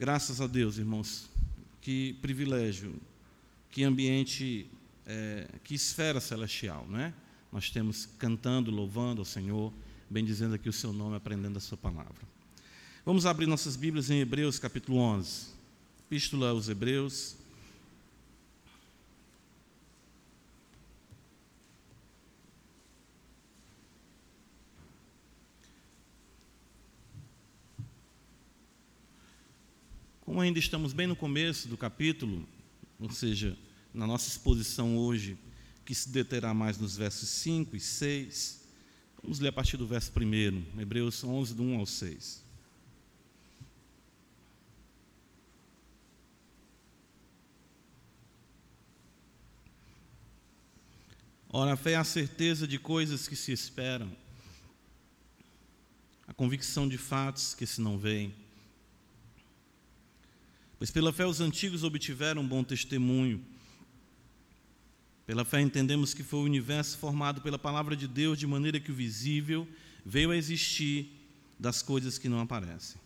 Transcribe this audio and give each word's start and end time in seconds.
Graças 0.00 0.40
a 0.40 0.46
Deus, 0.46 0.78
irmãos. 0.78 1.28
Que 1.82 2.14
privilégio, 2.22 2.94
que 3.70 3.84
ambiente, 3.84 4.66
é, 5.04 5.46
que 5.62 5.74
esfera 5.74 6.22
celestial, 6.22 6.86
né? 6.88 7.12
Nós 7.52 7.68
temos 7.68 8.06
cantando, 8.18 8.70
louvando 8.70 9.20
ao 9.20 9.26
Senhor, 9.26 9.70
bendizendo 10.08 10.54
aqui 10.54 10.70
o 10.70 10.72
seu 10.72 10.90
nome, 10.90 11.16
aprendendo 11.16 11.58
a 11.58 11.60
sua 11.60 11.76
palavra. 11.76 12.26
Vamos 13.04 13.26
abrir 13.26 13.46
nossas 13.46 13.76
Bíblias 13.76 14.08
em 14.08 14.20
Hebreus 14.20 14.58
capítulo 14.58 14.96
11. 14.96 15.48
Epístola 16.06 16.48
aos 16.48 16.70
Hebreus. 16.70 17.36
Como 30.40 30.46
ainda 30.46 30.58
estamos 30.58 30.94
bem 30.94 31.06
no 31.06 31.14
começo 31.14 31.68
do 31.68 31.76
capítulo, 31.76 32.48
ou 32.98 33.10
seja, 33.10 33.58
na 33.92 34.06
nossa 34.06 34.26
exposição 34.26 34.96
hoje, 34.96 35.36
que 35.84 35.94
se 35.94 36.08
deterá 36.08 36.54
mais 36.54 36.78
nos 36.78 36.96
versos 36.96 37.28
5 37.28 37.76
e 37.76 37.78
6, 37.78 38.64
vamos 39.22 39.38
ler 39.38 39.48
a 39.48 39.52
partir 39.52 39.76
do 39.76 39.86
verso 39.86 40.10
1, 40.18 40.80
Hebreus 40.80 41.22
11, 41.22 41.54
do 41.54 41.62
1 41.62 41.78
ao 41.78 41.84
6. 41.84 42.42
Ora, 51.50 51.74
a 51.74 51.76
fé 51.76 51.92
é 51.92 51.96
a 51.96 52.04
certeza 52.04 52.66
de 52.66 52.78
coisas 52.78 53.28
que 53.28 53.36
se 53.36 53.52
esperam, 53.52 54.10
a 56.26 56.32
convicção 56.32 56.88
de 56.88 56.96
fatos 56.96 57.54
que 57.54 57.66
se 57.66 57.82
não 57.82 57.98
veem. 57.98 58.34
Pois 60.80 60.90
pela 60.90 61.12
fé 61.12 61.26
os 61.26 61.42
antigos 61.42 61.84
obtiveram 61.84 62.48
bom 62.48 62.64
testemunho. 62.64 63.44
Pela 65.26 65.44
fé 65.44 65.60
entendemos 65.60 66.14
que 66.14 66.22
foi 66.22 66.40
o 66.40 66.44
universo 66.44 66.96
formado 66.96 67.42
pela 67.42 67.58
palavra 67.58 67.94
de 67.94 68.08
Deus, 68.08 68.38
de 68.38 68.46
maneira 68.46 68.80
que 68.80 68.90
o 68.90 68.94
visível 68.94 69.68
veio 70.06 70.30
a 70.30 70.36
existir 70.38 71.12
das 71.58 71.82
coisas 71.82 72.16
que 72.16 72.30
não 72.30 72.40
aparecem. 72.40 72.98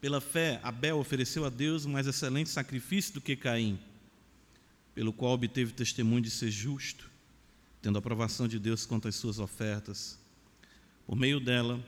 Pela 0.00 0.18
fé, 0.18 0.58
Abel 0.62 0.96
ofereceu 0.96 1.44
a 1.44 1.50
Deus 1.50 1.84
um 1.84 1.90
mais 1.90 2.06
excelente 2.06 2.48
sacrifício 2.48 3.12
do 3.12 3.20
que 3.20 3.36
Caim, 3.36 3.78
pelo 4.94 5.12
qual 5.12 5.34
obteve 5.34 5.74
testemunho 5.74 6.22
de 6.22 6.30
ser 6.30 6.50
justo, 6.50 7.10
tendo 7.82 7.96
a 7.96 7.98
aprovação 7.98 8.48
de 8.48 8.58
Deus 8.58 8.86
quanto 8.86 9.08
às 9.08 9.14
suas 9.14 9.38
ofertas. 9.38 10.18
Por 11.06 11.16
meio 11.16 11.38
dela, 11.38 11.78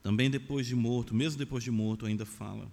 também 0.00 0.30
depois 0.30 0.64
de 0.64 0.76
morto, 0.76 1.12
mesmo 1.12 1.40
depois 1.40 1.64
de 1.64 1.72
morto, 1.72 2.06
ainda 2.06 2.24
fala. 2.24 2.70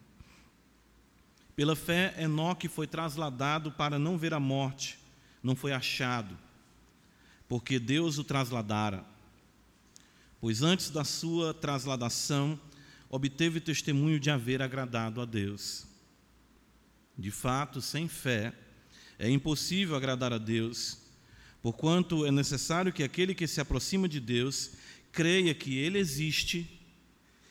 Pela 1.62 1.76
fé, 1.76 2.16
Enoque 2.18 2.68
foi 2.68 2.88
trasladado 2.88 3.72
para 3.72 4.00
não 4.00 4.18
ver 4.18 4.34
a 4.34 4.40
morte, 4.40 4.98
não 5.44 5.56
foi 5.56 5.72
achado, 5.72 6.36
porque 7.48 7.78
Deus 7.78 8.18
o 8.18 8.24
trasladara. 8.24 9.06
Pois 10.40 10.64
antes 10.64 10.90
da 10.90 11.04
sua 11.04 11.54
trasladação, 11.54 12.60
obteve 13.08 13.60
testemunho 13.60 14.20
de 14.20 14.32
haver 14.32 14.60
agradado 14.60 15.22
a 15.22 15.26
Deus. 15.26 15.86
De 17.16 17.30
fato, 17.30 17.80
sem 17.80 18.08
fé, 18.08 18.56
é 19.20 19.30
impossível 19.30 19.96
agradar 19.96 20.34
a 20.34 20.40
Deus, 20.40 20.98
porquanto 21.62 22.26
é 22.26 22.32
necessário 22.32 22.92
que 22.92 23.04
aquele 23.04 23.36
que 23.36 23.46
se 23.46 23.62
aproxima 23.62 24.10
de 24.10 24.20
Deus 24.20 24.72
creia 25.12 25.54
que 25.54 25.78
Ele 25.78 26.00
existe 26.00 26.82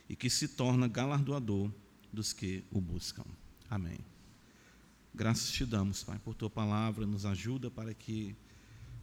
e 0.09 0.17
que 0.17 0.29
se 0.29 0.49
torna 0.49 0.89
galardoador 0.89 1.71
dos 2.13 2.33
que 2.33 2.65
o 2.73 2.81
buscam. 2.81 3.25
Amém. 3.71 4.01
Graças 5.15 5.53
te 5.53 5.65
damos, 5.65 6.03
Pai, 6.03 6.19
por 6.19 6.35
tua 6.35 6.51
palavra, 6.51 7.07
nos 7.07 7.25
ajuda 7.25 7.71
para 7.71 7.95
que 7.95 8.35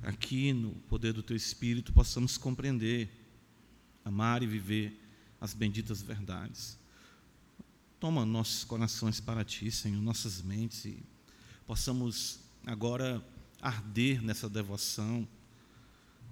aqui 0.04 0.52
no 0.52 0.72
poder 0.90 1.14
do 1.14 1.24
teu 1.24 1.38
Espírito 1.38 1.94
possamos 1.94 2.38
compreender, 2.38 3.10
amar 4.04 4.44
e 4.44 4.46
viver 4.46 5.02
as 5.40 5.54
benditas 5.54 6.02
verdades. 6.02 6.78
Toma 7.98 8.26
nossos 8.26 8.66
corações 8.66 9.22
para 9.22 9.46
ti, 9.46 9.72
Senhor, 9.72 10.02
nossas 10.02 10.42
mentes 10.42 10.84
e 10.84 11.02
possamos 11.66 12.42
agora 12.66 13.26
arder 13.62 14.22
nessa 14.22 14.50
devoção, 14.50 15.26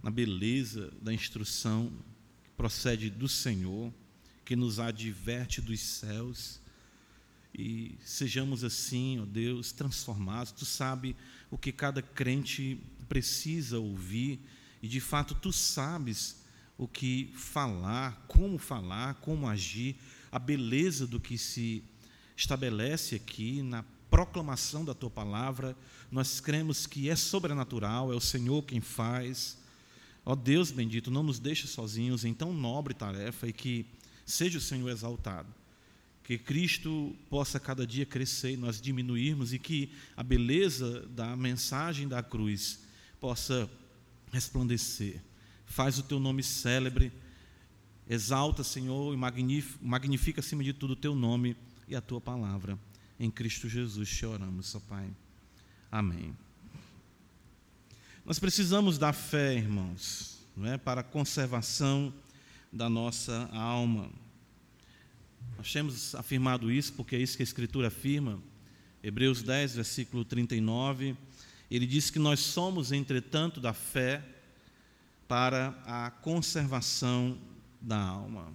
na 0.04 0.12
beleza 0.12 0.92
da 1.02 1.14
instrução 1.14 1.90
que 2.44 2.50
procede 2.52 3.10
do 3.10 3.30
Senhor, 3.30 3.94
que 4.44 4.58
nos 4.58 4.78
adverte 4.78 5.62
dos 5.62 5.80
céus 5.80 6.65
e 7.58 7.98
sejamos 8.04 8.64
assim, 8.64 9.20
ó 9.22 9.26
Deus, 9.26 9.72
transformados. 9.72 10.52
Tu 10.52 10.66
sabe 10.66 11.16
o 11.50 11.58
que 11.58 11.72
cada 11.72 12.02
crente 12.02 12.80
precisa 13.08 13.80
ouvir 13.80 14.40
e 14.82 14.88
de 14.88 15.00
fato 15.00 15.34
tu 15.34 15.54
sabes 15.54 16.44
o 16.78 16.88
que 16.88 17.32
falar, 17.34 18.26
como 18.28 18.58
falar, 18.58 19.16
como 19.16 19.48
agir, 19.48 19.96
a 20.30 20.38
beleza 20.38 21.08
do 21.08 21.20
que 21.20 21.38
se 21.38 21.82
estabelece 22.36 23.16
aqui 23.16 23.62
na 23.62 23.86
proclamação 24.10 24.84
da 24.84 24.94
tua 24.94 25.10
palavra. 25.10 25.78
Nós 26.12 26.42
cremos 26.42 26.86
que 26.86 27.10
é 27.10 27.16
sobrenatural, 27.16 28.12
é 28.12 28.16
o 28.16 28.20
Senhor 28.20 28.64
quem 28.64 28.82
faz. 28.82 29.58
Ó 30.26 30.36
Deus 30.36 30.72
bendito, 30.72 31.10
não 31.10 31.24
nos 31.24 31.40
deixe 31.40 31.68
sozinhos 31.68 32.26
em 32.26 32.34
tão 32.34 32.52
nobre 32.52 32.94
tarefa 32.94 33.48
e 33.48 33.54
que 33.54 33.86
seja 34.26 34.58
o 34.58 34.62
Senhor 34.62 34.90
exaltado 34.90 35.48
que 36.26 36.40
Cristo 36.40 37.16
possa 37.30 37.60
cada 37.60 37.86
dia 37.86 38.04
crescer 38.04 38.54
e 38.54 38.58
nós 38.58 38.82
diminuirmos 38.82 39.54
e 39.54 39.60
que 39.60 39.92
a 40.18 40.24
beleza 40.24 41.02
da 41.10 41.36
mensagem 41.38 42.08
da 42.08 42.24
cruz 42.24 42.80
possa 43.22 43.70
resplandecer. 44.32 45.22
Faz 45.68 46.00
o 46.00 46.04
teu 46.04 46.20
nome 46.20 46.42
célebre, 46.42 47.14
exalta, 48.10 48.64
Senhor, 48.64 49.14
e 49.14 49.18
magnifica, 49.80 50.40
acima 50.40 50.64
de 50.64 50.74
tudo 50.74 50.94
o 50.94 50.96
teu 50.96 51.14
nome 51.14 51.56
e 51.88 51.96
a 51.96 52.02
tua 52.02 52.20
palavra. 52.20 52.78
Em 53.20 53.30
Cristo 53.30 53.70
Jesus 53.70 54.10
te 54.10 54.26
oramos, 54.26 54.74
ó 54.74 54.80
Pai. 54.80 55.08
Amém. 55.92 56.36
Nós 58.26 58.40
precisamos 58.40 58.98
da 58.98 59.14
fé, 59.14 59.54
irmãos, 59.54 60.40
não 60.58 60.66
é? 60.66 60.76
para 60.76 61.02
a 61.02 61.04
conservação 61.04 62.12
da 62.74 62.90
nossa 62.90 63.48
alma. 63.54 64.10
Nós 65.66 65.74
temos 65.74 66.14
afirmado 66.14 66.72
isso 66.72 66.94
porque 66.94 67.16
é 67.16 67.20
isso 67.20 67.36
que 67.36 67.42
a 67.42 67.44
Escritura 67.44 67.88
afirma. 67.88 68.40
Hebreus 69.02 69.42
10, 69.42 69.78
versículo 69.78 70.24
39, 70.24 71.18
ele 71.72 71.88
diz 71.88 72.12
que 72.12 72.20
nós 72.20 72.40
somos, 72.40 72.92
entretanto, 72.92 73.60
da 73.60 73.74
fé 73.74 74.24
para 75.28 75.70
a 75.88 76.12
conservação 76.12 77.36
da 77.82 77.98
alma. 77.98 78.54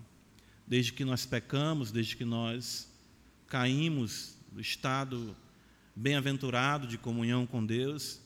Desde 0.69 0.93
que 0.93 1.05
nós 1.05 1.27
pecamos, 1.27 1.91
desde 1.91 2.15
que 2.17 2.25
nós 2.25 2.89
caímos 3.49 4.37
do 4.53 4.61
estado 4.61 5.37
bem-aventurado 5.97 6.87
de 6.87 6.97
comunhão 6.97 7.45
com 7.45 7.67
Deus, 7.67 8.21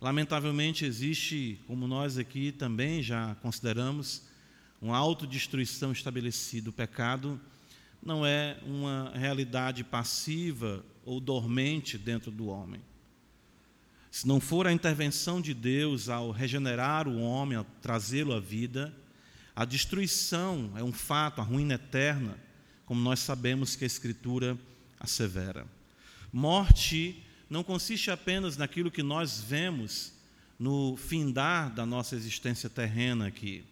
lamentavelmente 0.00 0.84
existe, 0.84 1.60
como 1.68 1.86
nós 1.86 2.18
aqui 2.18 2.50
também 2.50 3.04
já 3.04 3.36
consideramos, 3.36 4.24
uma 4.82 4.96
autodestruição 4.96 5.92
estabelecida. 5.92 6.70
O 6.70 6.72
pecado 6.72 7.40
não 8.02 8.24
é 8.24 8.58
uma 8.64 9.12
realidade 9.14 9.84
passiva 9.84 10.84
ou 11.04 11.20
dormente 11.20 11.98
dentro 11.98 12.30
do 12.30 12.46
homem. 12.46 12.80
Se 14.10 14.26
não 14.26 14.40
for 14.40 14.66
a 14.66 14.72
intervenção 14.72 15.40
de 15.40 15.54
Deus 15.54 16.08
ao 16.08 16.30
regenerar 16.30 17.06
o 17.06 17.20
homem, 17.20 17.56
ao 17.56 17.64
trazê-lo 17.80 18.34
à 18.34 18.40
vida, 18.40 18.92
a 19.54 19.64
destruição 19.64 20.72
é 20.76 20.82
um 20.82 20.92
fato, 20.92 21.40
a 21.40 21.44
ruína 21.44 21.74
eterna, 21.74 22.36
como 22.86 23.00
nós 23.00 23.20
sabemos 23.20 23.76
que 23.76 23.84
a 23.84 23.86
Escritura 23.86 24.58
assevera. 24.98 25.66
Morte 26.32 27.22
não 27.48 27.62
consiste 27.62 28.10
apenas 28.10 28.56
naquilo 28.56 28.90
que 28.90 29.02
nós 29.02 29.40
vemos 29.40 30.12
no 30.58 30.96
findar 30.96 31.72
da 31.72 31.86
nossa 31.86 32.16
existência 32.16 32.68
terrena 32.68 33.26
aqui 33.26 33.64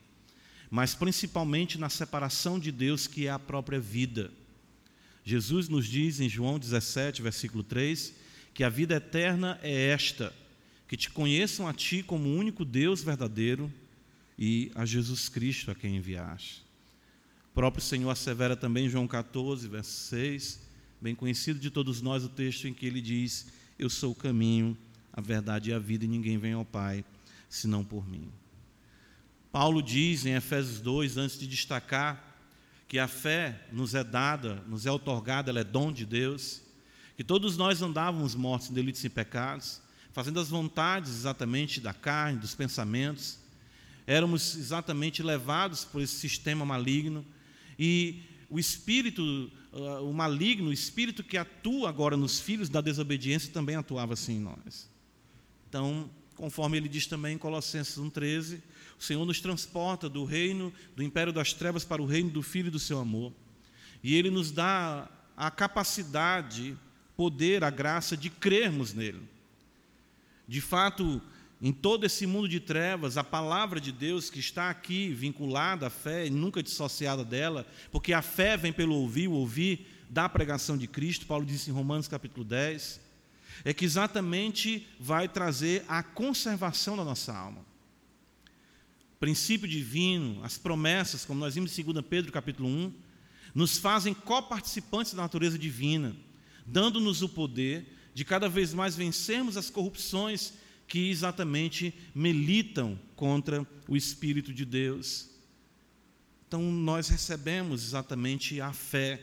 mas 0.71 0.95
principalmente 0.95 1.79
na 1.79 1.89
separação 1.89 2.59
de 2.59 2.71
Deus, 2.71 3.07
que 3.07 3.27
é 3.27 3.31
a 3.31 3.39
própria 3.39 3.81
vida. 3.81 4.31
Jesus 5.25 5.69
nos 5.69 5.87
diz 5.87 6.21
em 6.21 6.29
João 6.29 6.59
17, 6.59 7.23
versículo 7.23 7.63
3, 7.63 8.15
que 8.55 8.65
a 8.65 8.69
vida 8.69 8.97
eterna 8.97 9.59
é 9.63 9.91
esta: 9.91 10.35
que 10.87 10.97
te 10.97 11.11
conheçam 11.11 11.69
a 11.69 11.73
ti 11.73 12.03
como 12.03 12.29
o 12.29 12.37
único 12.37 12.65
Deus 12.65 13.03
verdadeiro 13.03 13.73
e 14.39 14.71
a 14.75 14.85
Jesus 14.85 15.29
Cristo 15.29 15.71
a 15.71 15.75
quem 15.75 15.97
enviaste. 15.97 16.63
O 17.51 17.55
próprio 17.55 17.83
Senhor 17.83 18.11
assevera 18.11 18.57
também 18.57 18.89
João 18.89 19.07
14, 19.07 19.67
verso 19.69 19.91
6, 20.09 20.61
bem 21.01 21.15
conhecido 21.15 21.59
de 21.59 21.71
todos 21.71 22.01
nós 22.01 22.25
o 22.25 22.29
texto 22.29 22.69
em 22.69 22.75
que 22.75 22.87
ele 22.87 23.01
diz: 23.01 23.49
Eu 23.79 23.91
sou 23.91 24.13
o 24.13 24.15
caminho, 24.15 24.77
a 25.13 25.21
verdade 25.21 25.71
e 25.71 25.73
a 25.73 25.79
vida, 25.79 26.05
e 26.05 26.09
ninguém 26.09 26.39
vem 26.39 26.53
ao 26.53 26.65
Pai 26.65 27.05
senão 27.49 27.85
por 27.85 28.09
mim. 28.09 28.31
Paulo 29.51 29.83
diz 29.83 30.27
em 30.27 30.35
Efésios 30.35 30.81
2, 30.81 31.17
antes 31.17 31.39
de 31.39 31.47
destacar 31.47 32.37
que 32.87 32.99
a 32.99 33.09
fé 33.09 33.67
nos 33.73 33.95
é 33.95 34.05
dada, 34.05 34.63
nos 34.67 34.87
é 34.87 34.91
otorgada, 34.91 35.51
ela 35.51 35.61
é 35.61 35.65
dom 35.65 35.93
de 35.93 36.05
Deus, 36.05 36.63
que 37.17 37.25
todos 37.25 37.57
nós 37.57 37.83
andávamos 37.83 38.35
mortos 38.35 38.71
em 38.71 38.75
delitos 38.75 39.03
e 39.05 39.09
pecados, 39.09 39.81
fazendo 40.13 40.41
as 40.41 40.49
vontades 40.49 41.11
exatamente 41.11 41.81
da 41.81 41.93
carne, 41.93 42.39
dos 42.39 42.55
pensamentos, 42.55 43.39
éramos 44.07 44.57
exatamente 44.57 45.23
levados 45.23 45.85
por 45.85 46.01
esse 46.01 46.15
sistema 46.15 46.65
maligno 46.65 47.25
e 47.79 48.23
o 48.49 48.59
espírito, 48.59 49.51
ah, 49.73 50.01
o 50.01 50.13
maligno, 50.13 50.71
o 50.71 50.73
espírito 50.73 51.23
que 51.23 51.37
atua 51.37 51.89
agora 51.89 52.17
nos 52.17 52.41
filhos 52.41 52.69
da 52.69 52.81
desobediência 52.81 53.53
também 53.53 53.77
atuava 53.77 54.15
assim 54.15 54.37
em 54.37 54.41
nós. 54.41 54.91
Então, 55.69 56.11
conforme 56.39 56.77
ele 56.77 56.89
diz 56.89 57.07
também 57.07 57.35
em 57.35 57.39
Colossenses 57.39 57.99
1,13, 57.99 58.61
o 58.99 59.03
Senhor 59.03 59.27
nos 59.27 59.41
transporta 59.41 60.09
do 60.09 60.25
reino, 60.25 60.73
do 60.97 61.03
império 61.03 61.33
das 61.33 61.53
trevas 61.53 61.85
para 61.85 62.01
o 62.01 62.07
reino 62.07 62.31
do 62.31 62.43
Filho 62.43 62.69
e 62.69 62.71
do 62.71 62.79
seu 62.79 63.01
amor. 63.01 63.33
E 64.03 64.15
Ele 64.15 64.31
nos 64.31 64.53
dá 64.53 65.11
a 65.37 65.51
capacidade, 65.51 66.77
poder, 67.17 67.65
a 67.65 67.71
graça 67.71 68.17
de 68.17 68.31
crermos 68.31 68.95
nele. 68.95 69.21
De 70.47 70.61
fato, 70.61 71.21
em 71.61 71.73
todo 71.73 72.07
esse 72.07 72.25
mundo 72.25 72.49
de 72.49 72.61
trevas, 72.61 73.17
a 73.17 73.25
palavra 73.25 73.81
de 73.81 73.91
Deus 73.91 74.31
que 74.31 74.39
está 74.39 74.71
aqui 74.71 75.13
vinculada 75.13 75.89
à 75.89 75.91
fé 75.91 76.27
e 76.27 76.31
nunca 76.31 76.63
dissociada 76.63 77.25
dela, 77.25 77.67
porque 77.91 78.13
a 78.13 78.23
fé 78.23 78.57
vem 78.57 78.73
pelo 78.73 78.95
ouvir, 78.95 79.27
o 79.27 79.33
ouvir 79.33 79.87
da 80.09 80.29
pregação 80.29 80.79
de 80.79 80.87
Cristo, 80.87 81.27
Paulo 81.27 81.45
disse 81.45 81.69
em 81.69 81.73
Romanos 81.73 82.07
capítulo 82.07 82.45
10, 82.45 83.08
é 83.65 83.73
que 83.73 83.85
exatamente 83.85 84.87
vai 84.99 85.29
trazer 85.29 85.85
a 85.89 86.03
conservação 86.03 86.97
da 86.97 87.05
nossa 87.05 87.37
alma 87.37 87.69
princípio 89.19 89.67
divino, 89.67 90.43
as 90.45 90.57
promessas, 90.57 91.25
como 91.25 91.41
nós 91.41 91.55
vimos 91.55 91.77
em 91.77 91.83
2 91.83 92.05
Pedro 92.09 92.33
capítulo 92.33 92.69
1, 92.69 92.93
nos 93.55 93.79
fazem 93.79 94.15
coparticipantes 94.15 95.15
da 95.15 95.23
natureza 95.23 95.59
divina, 95.59 96.15
dando-nos 96.65 97.23
o 97.23 97.29
poder 97.29 97.87
de 98.15 98.25
cada 98.25 98.49
vez 98.49 98.73
mais 98.73 98.97
vencermos 98.97 99.57
as 99.57 99.71
corrupções 99.71 100.55
que 100.87 101.11
exatamente 101.11 101.93
militam 102.15 102.99
contra 103.17 103.67
o 103.89 103.97
Espírito 103.97 104.53
de 104.53 104.65
Deus. 104.65 105.29
Então 106.47 106.63
nós 106.63 107.09
recebemos 107.09 107.85
exatamente 107.85 108.61
a 108.61 108.73
fé, 108.73 109.21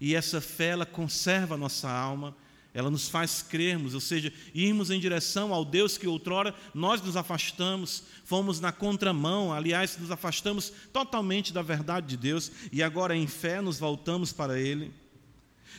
e 0.00 0.14
essa 0.14 0.40
fé 0.40 0.68
ela 0.68 0.86
conserva 0.86 1.54
a 1.54 1.58
nossa 1.58 1.90
alma, 1.90 2.36
ela 2.74 2.90
nos 2.90 3.08
faz 3.08 3.42
crermos, 3.42 3.94
ou 3.94 4.00
seja, 4.00 4.32
irmos 4.54 4.90
em 4.90 4.98
direção 4.98 5.52
ao 5.52 5.64
Deus 5.64 5.98
que 5.98 6.06
outrora 6.06 6.54
nós 6.72 7.02
nos 7.02 7.16
afastamos, 7.16 8.02
fomos 8.24 8.60
na 8.60 8.72
contramão, 8.72 9.52
aliás, 9.52 9.98
nos 9.98 10.10
afastamos 10.10 10.72
totalmente 10.92 11.52
da 11.52 11.60
verdade 11.60 12.06
de 12.06 12.16
Deus 12.16 12.50
e 12.72 12.82
agora 12.82 13.14
em 13.14 13.26
fé 13.26 13.60
nos 13.60 13.78
voltamos 13.78 14.32
para 14.32 14.58
Ele. 14.58 15.01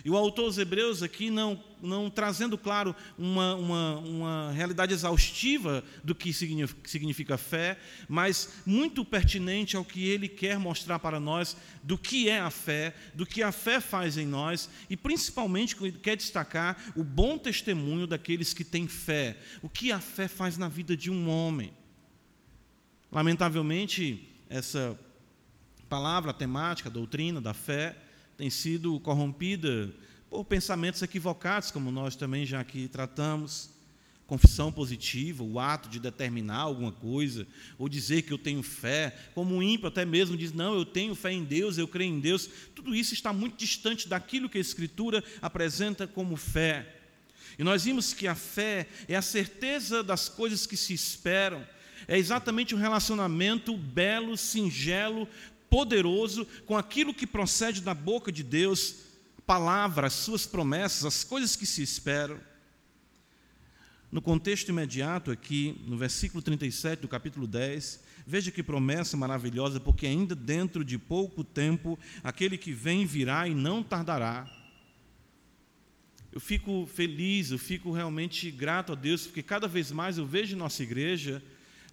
E 0.03 0.09
o 0.09 0.17
autor 0.17 0.47
dos 0.47 0.57
Hebreus 0.57 1.03
aqui 1.03 1.29
não, 1.29 1.61
não 1.81 2.09
trazendo, 2.09 2.57
claro, 2.57 2.95
uma, 3.17 3.55
uma, 3.55 3.97
uma 3.99 4.51
realidade 4.51 4.93
exaustiva 4.93 5.83
do 6.03 6.13
que 6.13 6.33
significa 6.33 7.37
fé, 7.37 7.77
mas 8.07 8.61
muito 8.65 9.05
pertinente 9.05 9.75
ao 9.75 9.85
que 9.85 10.07
ele 10.07 10.27
quer 10.27 10.57
mostrar 10.57 10.99
para 10.99 11.19
nós 11.19 11.55
do 11.83 11.97
que 11.97 12.29
é 12.29 12.39
a 12.39 12.49
fé, 12.49 12.93
do 13.13 13.25
que 13.25 13.43
a 13.43 13.51
fé 13.51 13.79
faz 13.79 14.17
em 14.17 14.25
nós 14.25 14.69
e 14.89 14.97
principalmente 14.97 15.75
quer 16.01 16.15
destacar 16.15 16.93
o 16.95 17.03
bom 17.03 17.37
testemunho 17.37 18.07
daqueles 18.07 18.53
que 18.53 18.63
têm 18.63 18.87
fé, 18.87 19.37
o 19.61 19.69
que 19.69 19.91
a 19.91 19.99
fé 19.99 20.27
faz 20.27 20.57
na 20.57 20.67
vida 20.67 20.95
de 20.95 21.11
um 21.11 21.29
homem. 21.29 21.73
Lamentavelmente, 23.11 24.27
essa 24.49 24.97
palavra, 25.87 26.33
temática, 26.33 26.89
doutrina 26.89 27.39
da 27.39 27.53
fé, 27.53 27.95
tem 28.37 28.49
sido 28.49 28.99
corrompida 28.99 29.93
por 30.29 30.43
pensamentos 30.45 31.01
equivocados, 31.01 31.69
como 31.69 31.91
nós 31.91 32.15
também 32.15 32.45
já 32.45 32.59
aqui 32.59 32.87
tratamos. 32.87 33.71
Confissão 34.25 34.71
positiva, 34.71 35.43
o 35.43 35.59
ato 35.59 35.89
de 35.89 35.99
determinar 35.99 36.59
alguma 36.59 36.91
coisa, 36.91 37.45
ou 37.77 37.89
dizer 37.89 38.21
que 38.21 38.31
eu 38.31 38.37
tenho 38.37 38.63
fé, 38.63 39.15
como 39.35 39.57
o 39.57 39.61
ímpio 39.61 39.87
até 39.87 40.05
mesmo 40.05 40.37
diz: 40.37 40.53
Não, 40.53 40.73
eu 40.73 40.85
tenho 40.85 41.13
fé 41.13 41.31
em 41.31 41.43
Deus, 41.43 41.77
eu 41.77 41.87
creio 41.87 42.15
em 42.15 42.19
Deus. 42.19 42.49
Tudo 42.73 42.95
isso 42.95 43.13
está 43.13 43.33
muito 43.33 43.57
distante 43.57 44.07
daquilo 44.07 44.49
que 44.49 44.57
a 44.57 44.61
Escritura 44.61 45.23
apresenta 45.41 46.07
como 46.07 46.37
fé. 46.37 47.01
E 47.59 47.63
nós 47.63 47.83
vimos 47.83 48.13
que 48.13 48.25
a 48.25 48.33
fé 48.33 48.87
é 49.07 49.15
a 49.15 49.21
certeza 49.21 50.01
das 50.01 50.29
coisas 50.29 50.65
que 50.65 50.77
se 50.77 50.93
esperam, 50.93 51.63
é 52.07 52.17
exatamente 52.17 52.73
um 52.75 52.79
relacionamento 52.79 53.75
belo, 53.77 54.35
singelo, 54.37 55.27
poderoso 55.73 56.45
com 56.67 56.77
aquilo 56.77 57.15
que 57.15 57.25
procede 57.25 57.81
da 57.81 57.95
boca 57.95 58.31
de 58.31 58.43
Deus, 58.43 58.97
palavra, 59.43 60.05
as 60.05 60.13
suas 60.13 60.45
promessas, 60.45 61.03
as 61.03 61.23
coisas 61.23 61.55
que 61.55 61.65
se 61.65 61.81
esperam. 61.81 62.39
No 64.11 64.21
contexto 64.21 64.69
imediato 64.69 65.31
aqui, 65.31 65.83
no 65.87 65.97
versículo 65.97 66.43
37 66.43 66.99
do 66.99 67.07
capítulo 67.07 67.47
10, 67.47 68.03
veja 68.27 68.51
que 68.51 68.61
promessa 68.61 69.17
maravilhosa, 69.17 69.79
porque 69.79 70.05
ainda 70.05 70.35
dentro 70.35 70.85
de 70.85 70.99
pouco 70.99 71.43
tempo 71.43 71.97
aquele 72.23 72.55
que 72.55 72.71
vem 72.71 73.03
virá 73.03 73.47
e 73.47 73.55
não 73.55 73.81
tardará. 73.81 74.47
Eu 76.31 76.39
fico 76.39 76.85
feliz, 76.85 77.49
eu 77.49 77.57
fico 77.57 77.91
realmente 77.91 78.51
grato 78.51 78.91
a 78.91 78.95
Deus, 78.95 79.25
porque 79.25 79.41
cada 79.41 79.67
vez 79.67 79.91
mais 79.91 80.19
eu 80.19 80.25
vejo 80.27 80.55
em 80.55 80.59
nossa 80.59 80.83
igreja 80.83 81.41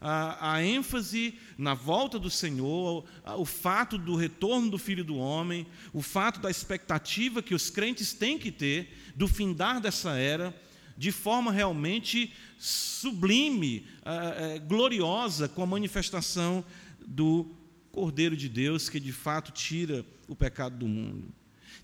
a, 0.00 0.55
a 0.55 0.64
ênfase 0.64 1.35
na 1.58 1.75
volta 1.75 2.19
do 2.19 2.31
Senhor, 2.31 3.05
a, 3.25 3.37
o 3.37 3.44
fato 3.44 3.99
do 3.99 4.17
retorno 4.17 4.70
do 4.70 4.79
Filho 4.79 5.05
do 5.05 5.17
Homem, 5.17 5.67
o 5.93 6.00
fato 6.00 6.41
da 6.41 6.50
expectativa 6.50 7.43
que 7.43 7.55
os 7.55 7.69
crentes 7.69 8.12
têm 8.12 8.38
que 8.38 8.50
ter 8.50 8.97
do 9.14 9.29
findar 9.29 9.81
dessa 9.81 10.12
era, 10.19 10.55
de 10.97 11.12
forma 11.12 11.52
realmente 11.52 12.32
sublime, 12.58 13.87
é, 14.05 14.58
gloriosa, 14.58 15.49
com 15.49 15.62
a 15.62 15.67
manifestação 15.67 16.64
do 17.06 17.55
Cordeiro 17.93 18.37
de 18.37 18.49
Deus, 18.49 18.88
que 18.88 19.00
de 19.00 19.12
fato 19.12 19.50
tira 19.50 20.05
o 20.29 20.37
pecado 20.37 20.76
do 20.76 20.87
mundo. 20.87 21.40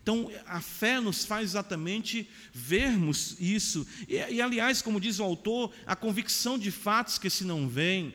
Então, 0.06 0.30
a 0.46 0.60
fé 0.60 1.00
nos 1.00 1.24
faz 1.24 1.50
exatamente 1.50 2.30
vermos 2.54 3.36
isso. 3.40 3.84
E, 4.06 4.14
e, 4.14 4.40
aliás, 4.40 4.80
como 4.80 5.00
diz 5.00 5.18
o 5.18 5.24
autor, 5.24 5.72
a 5.84 5.96
convicção 5.96 6.56
de 6.56 6.70
fatos 6.70 7.18
que 7.18 7.28
se 7.28 7.42
não 7.42 7.68
veem, 7.68 8.14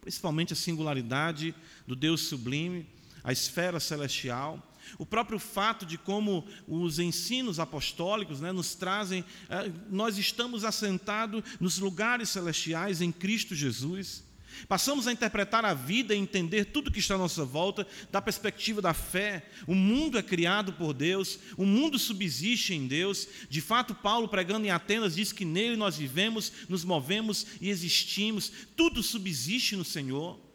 principalmente 0.00 0.52
a 0.52 0.56
singularidade 0.56 1.52
do 1.88 1.96
Deus 1.96 2.20
sublime, 2.20 2.86
a 3.24 3.32
esfera 3.32 3.80
celestial, 3.80 4.62
o 4.96 5.04
próprio 5.04 5.40
fato 5.40 5.84
de 5.84 5.98
como 5.98 6.46
os 6.68 7.00
ensinos 7.00 7.58
apostólicos 7.58 8.40
né, 8.40 8.52
nos 8.52 8.76
trazem, 8.76 9.24
eh, 9.48 9.72
nós 9.90 10.16
estamos 10.18 10.62
assentados 10.62 11.42
nos 11.58 11.78
lugares 11.78 12.28
celestiais 12.28 13.00
em 13.00 13.10
Cristo 13.10 13.56
Jesus. 13.56 14.22
Passamos 14.68 15.06
a 15.06 15.12
interpretar 15.12 15.64
a 15.64 15.74
vida 15.74 16.14
e 16.14 16.18
entender 16.18 16.66
tudo 16.66 16.90
que 16.90 16.98
está 16.98 17.14
à 17.14 17.18
nossa 17.18 17.44
volta 17.44 17.86
da 18.10 18.22
perspectiva 18.22 18.80
da 18.80 18.94
fé. 18.94 19.46
O 19.66 19.74
mundo 19.74 20.18
é 20.18 20.22
criado 20.22 20.72
por 20.72 20.92
Deus, 20.92 21.38
o 21.56 21.64
mundo 21.64 21.98
subsiste 21.98 22.74
em 22.74 22.86
Deus. 22.86 23.28
De 23.48 23.60
fato, 23.60 23.94
Paulo, 23.94 24.28
pregando 24.28 24.66
em 24.66 24.70
Atenas, 24.70 25.14
diz 25.14 25.32
que 25.32 25.44
nele 25.44 25.76
nós 25.76 25.96
vivemos, 25.96 26.52
nos 26.68 26.84
movemos 26.84 27.46
e 27.60 27.68
existimos. 27.68 28.52
Tudo 28.76 29.02
subsiste 29.02 29.76
no 29.76 29.84
Senhor. 29.84 30.45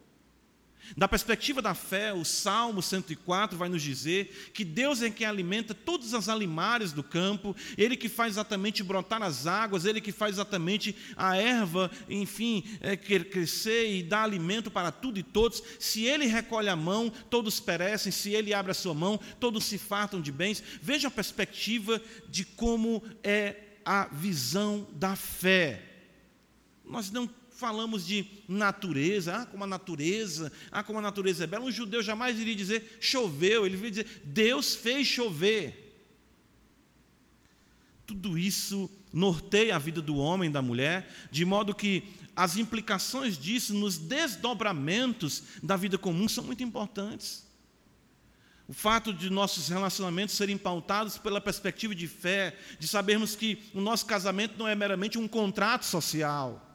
Da 0.96 1.08
perspectiva 1.08 1.62
da 1.62 1.74
fé, 1.74 2.12
o 2.14 2.26
Salmo 2.26 2.82
104 2.82 3.58
vai 3.58 3.70
nos 3.70 3.82
dizer 3.82 4.52
que 4.54 4.66
Deus 4.66 5.02
é 5.02 5.10
quem 5.10 5.26
alimenta 5.26 5.74
todas 5.74 6.14
as 6.14 6.28
alimárias 6.28 6.92
do 6.92 7.04
campo, 7.04 7.56
Ele 7.78 7.96
que 7.96 8.10
faz 8.10 8.34
exatamente 8.34 8.84
brotar 8.84 9.22
as 9.22 9.48
águas, 9.48 9.86
Ele 9.86 10.02
que 10.02 10.12
faz 10.12 10.36
exatamente 10.36 10.96
a 11.16 11.38
erva, 11.38 11.90
enfim, 12.10 12.64
é, 12.82 12.98
crescer 12.98 13.94
e 13.94 14.04
dar 14.04 14.24
alimento 14.24 14.70
para 14.70 14.92
tudo 14.92 15.18
e 15.18 15.24
todos. 15.24 15.64
Se 15.80 16.06
Ele 16.06 16.26
recolhe 16.26 16.70
a 16.70 16.76
mão, 16.76 17.10
todos 17.30 17.60
perecem, 17.60 18.12
se 18.12 18.32
Ele 18.32 18.54
abre 18.54 18.72
a 18.72 18.76
sua 18.76 18.94
mão, 18.94 19.20
todos 19.40 19.64
se 19.64 19.78
fartam 19.78 20.20
de 20.20 20.32
bens. 20.32 20.62
Veja 20.82 21.08
a 21.08 21.12
perspectiva 21.12 22.02
de 22.28 22.44
como 22.44 23.02
é 23.24 23.56
a 23.86 24.08
visão 24.08 24.88
da 24.94 25.16
fé. 25.16 25.84
Nós 26.84 27.10
não 27.12 27.30
falamos 27.62 28.08
de 28.08 28.26
natureza, 28.48 29.36
ah, 29.36 29.46
como 29.46 29.64
a 29.64 29.68
natureza, 29.68 30.52
ah, 30.72 30.84
como 30.84 30.98
a 30.98 31.02
natureza 31.02 31.44
é 31.44 31.48
bela, 31.48 31.64
um 31.64 31.72
judeu 31.72 32.02
jamais 32.02 32.40
iria 32.40 32.56
dizer 32.56 32.98
choveu, 33.00 33.68
ele 33.68 33.78
iria 33.78 33.92
dizer 33.92 34.22
Deus 34.26 34.74
fez 34.74 35.06
chover. 35.08 35.78
Tudo 38.08 38.36
isso 38.36 38.90
norteia 39.14 39.76
a 39.76 39.80
vida 39.80 40.02
do 40.02 40.16
homem 40.16 40.50
e 40.50 40.54
da 40.54 40.62
mulher, 40.62 41.08
de 41.30 41.46
modo 41.46 41.76
que 41.76 42.04
as 42.36 42.58
implicações 42.58 43.38
disso 43.38 43.76
nos 43.76 44.00
desdobramentos 44.00 45.44
da 45.62 45.78
vida 45.78 46.00
comum 46.00 46.28
são 46.28 46.44
muito 46.44 46.64
importantes. 46.64 47.46
O 48.68 48.74
fato 48.74 49.14
de 49.14 49.30
nossos 49.30 49.70
relacionamentos 49.70 50.34
serem 50.34 50.58
pautados 50.58 51.20
pela 51.20 51.40
perspectiva 51.40 51.94
de 51.94 52.08
fé, 52.08 52.58
de 52.80 52.88
sabermos 52.88 53.36
que 53.36 53.62
o 53.72 53.82
nosso 53.82 54.08
casamento 54.08 54.58
não 54.58 54.68
é 54.68 54.74
meramente 54.74 55.20
um 55.20 55.28
contrato 55.28 55.86
social, 55.86 56.71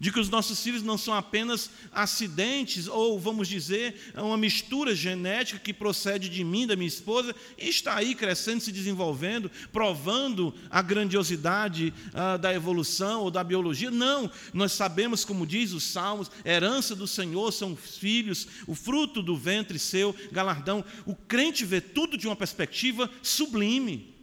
de 0.00 0.12
que 0.12 0.20
os 0.20 0.28
nossos 0.28 0.62
filhos 0.62 0.82
não 0.82 0.96
são 0.96 1.12
apenas 1.12 1.70
acidentes, 1.92 2.86
ou 2.86 3.18
vamos 3.18 3.48
dizer, 3.48 4.12
uma 4.14 4.36
mistura 4.36 4.94
genética 4.94 5.58
que 5.58 5.72
procede 5.72 6.28
de 6.28 6.44
mim, 6.44 6.66
da 6.66 6.76
minha 6.76 6.88
esposa, 6.88 7.34
e 7.56 7.68
está 7.68 7.96
aí 7.96 8.14
crescendo, 8.14 8.60
se 8.60 8.70
desenvolvendo, 8.70 9.50
provando 9.72 10.54
a 10.70 10.80
grandiosidade 10.80 11.92
ah, 12.14 12.36
da 12.36 12.54
evolução 12.54 13.22
ou 13.22 13.30
da 13.30 13.42
biologia. 13.42 13.90
Não, 13.90 14.30
nós 14.52 14.72
sabemos, 14.72 15.24
como 15.24 15.46
diz 15.46 15.72
os 15.72 15.84
Salmos, 15.84 16.30
herança 16.44 16.94
do 16.94 17.06
Senhor 17.06 17.52
são 17.52 17.74
filhos, 17.74 18.46
o 18.66 18.74
fruto 18.74 19.22
do 19.22 19.36
ventre 19.36 19.78
seu, 19.78 20.14
galardão. 20.30 20.84
O 21.06 21.14
crente 21.14 21.64
vê 21.64 21.80
tudo 21.80 22.16
de 22.16 22.26
uma 22.26 22.36
perspectiva 22.36 23.10
sublime. 23.22 24.14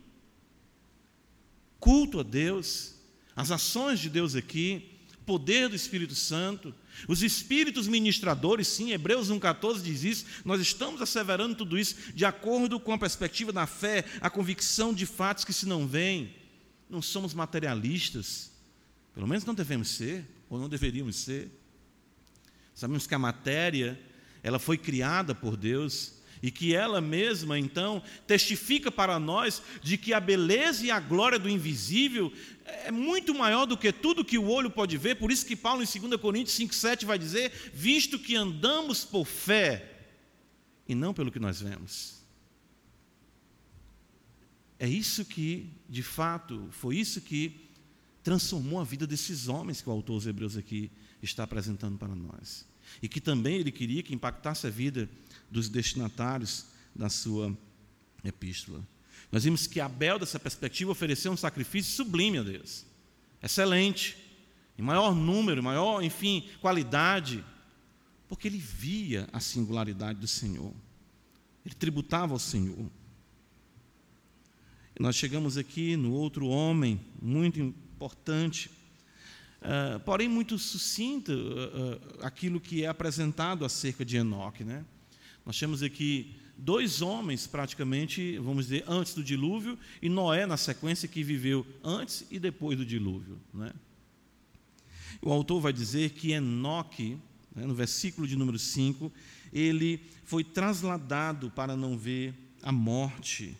Culto 1.79 2.20
a 2.20 2.24
Deus, 2.24 2.96
as 3.36 3.51
ações 3.51 4.00
de 4.00 4.10
Deus 4.10 4.36
aqui 4.36 4.95
poder 5.25 5.70
do 5.70 5.75
Espírito 5.75 6.15
Santo, 6.15 6.74
os 7.08 7.24
espíritos 7.24 7.88
ministradores, 7.88 8.67
sim, 8.67 8.91
Hebreus 8.91 9.29
1,14 9.29 9.82
diz 9.82 10.03
isso, 10.03 10.25
nós 10.46 10.62
estamos 10.62 11.01
asseverando 11.01 11.55
tudo 11.55 11.77
isso 11.77 11.96
de 12.13 12.25
acordo 12.25 12.79
com 12.79 12.94
a 12.94 12.98
perspectiva 12.98 13.51
da 13.51 13.65
fé, 13.65 14.05
a 14.22 14.29
convicção 14.29 14.94
de 14.94 15.05
fatos 15.05 15.44
que 15.44 15.53
se 15.53 15.67
não 15.67 15.88
veem. 15.88 16.36
Não 16.89 17.01
somos 17.01 17.34
materialistas, 17.34 18.51
pelo 19.13 19.27
menos 19.27 19.44
não 19.44 19.55
devemos 19.55 19.89
ser, 19.89 20.25
ou 20.50 20.60
não 20.60 20.70
deveríamos 20.70 21.15
ser. 21.15 21.50
Sabemos 22.74 23.08
que 23.08 23.15
a 23.15 23.20
matéria, 23.20 24.00
ela 24.44 24.60
foi 24.60 24.77
criada 24.77 25.34
por 25.34 25.58
Deus, 25.58 26.14
e 26.42 26.51
que 26.51 26.75
ela 26.75 27.01
mesma, 27.01 27.58
então, 27.58 28.01
testifica 28.27 28.92
para 28.92 29.20
nós 29.20 29.62
de 29.82 29.98
que 29.98 30.13
a 30.13 30.20
beleza 30.20 30.86
e 30.86 30.92
a 30.92 31.00
glória 31.00 31.39
do 31.39 31.50
invisível 31.50 32.32
é 32.65 32.92
muito 32.92 33.34
maior 33.34 33.65
do 33.65 33.77
que 33.77 33.92
tudo 33.92 34.25
que 34.25 34.38
o 34.38 34.48
olho 34.48 34.70
pode 34.70 34.98
ver, 34.98 35.15
por 35.15 35.32
isso 35.32 35.46
que 35.46 35.56
Paulo 35.56 35.84
em 35.84 36.00
2 36.00 36.20
Coríntios 36.20 36.58
5,7 36.58 37.06
vai 37.06 37.18
dizer: 37.18 37.51
visto 37.74 38.18
que 38.18 38.36
andamos 38.36 39.04
por 39.04 39.25
fé 39.25 39.92
e 40.88 40.96
não 40.96 41.13
pelo 41.13 41.32
que 41.32 41.39
nós 41.39 41.62
vemos. 41.62 42.15
É 44.77 44.88
isso 44.88 45.24
que, 45.24 45.70
de 45.88 46.04
fato, 46.04 46.68
foi 46.72 46.98
isso 46.98 47.22
que 47.22 47.70
transformou 48.22 48.80
a 48.80 48.84
vida 48.84 49.08
desses 49.08 49.48
homens 49.48 49.82
que 49.82 49.89
o 49.89 49.92
autor 49.92 50.15
dos 50.15 50.27
Hebreus 50.27 50.58
aqui 50.58 50.92
está 51.22 51.44
apresentando 51.44 51.98
para 51.98 52.13
nós. 52.13 52.65
E 53.01 53.08
que 53.08 53.22
também 53.22 53.56
ele 53.56 53.72
queria 53.72 54.04
que 54.04 54.13
impactasse 54.13 54.68
a 54.68 54.70
vida 54.70 55.10
dos 55.50 55.70
destinatários 55.70 56.66
da 56.96 57.10
sua 57.10 57.56
epístola. 58.24 58.86
Nós 59.32 59.44
vimos 59.44 59.68
que 59.68 59.80
Abel, 59.80 60.20
dessa 60.20 60.40
perspectiva, 60.40 60.92
ofereceu 60.92 61.32
um 61.32 61.38
sacrifício 61.38 61.92
sublime 61.94 62.38
a 62.38 62.44
Deus, 62.44 62.86
excelente, 63.42 64.18
em 64.78 64.82
maior 64.82 65.16
número, 65.16 65.64
maior, 65.64 66.04
enfim, 66.04 66.48
qualidade, 66.62 67.44
porque 68.28 68.48
ele 68.48 68.58
via 68.58 69.28
a 69.32 69.40
singularidade 69.40 70.20
do 70.20 70.28
Senhor, 70.28 70.74
ele 71.66 71.75
tributava 71.75 72.34
ao 72.34 72.40
Senhor. 72.40 72.90
E 74.98 75.02
nós 75.02 75.16
chegamos 75.16 75.58
aqui 75.58 75.98
no 75.98 76.14
outro 76.14 76.48
homem, 76.48 77.00
muito 77.22 77.60
importante, 77.60 78.70
uh, 79.62 80.00
porém 80.02 80.30
muito 80.30 80.58
sucinto 80.58 81.32
uh, 81.32 81.36
uh, 81.36 82.25
aquilo 82.25 82.60
que 82.60 82.84
é 82.84 82.88
apresentado 82.88 83.66
acerca 83.66 84.06
de 84.06 84.16
Enoque, 84.16 84.64
né? 84.64 84.86
Nós 85.46 85.60
temos 85.60 85.84
aqui 85.84 86.36
dois 86.58 87.02
homens, 87.02 87.46
praticamente, 87.46 88.38
vamos 88.40 88.66
dizer, 88.66 88.84
antes 88.88 89.14
do 89.14 89.24
dilúvio, 89.24 89.78
e 90.02 90.10
Noé, 90.10 90.46
na 90.46 90.58
sequência, 90.58 91.08
que 91.08 91.24
viveu 91.24 91.66
antes 91.84 92.25
e 92.32 92.40
depois 92.40 92.78
do 92.78 92.86
dilúvio. 92.86 93.40
Né? 93.54 93.72
O 95.22 95.32
autor 95.32 95.62
vai 95.62 95.74
dizer 95.74 96.12
que 96.12 96.32
Enoque, 96.32 97.18
né, 97.56 97.66
no 97.66 97.75
versículo 97.75 98.28
de 98.28 98.36
número 98.36 98.58
5, 98.58 99.12
ele 99.54 100.02
foi 100.24 100.44
trasladado 100.44 101.52
para 101.52 101.75
não 101.75 101.98
ver 101.98 102.34
a 102.62 102.72
morte. 102.72 103.56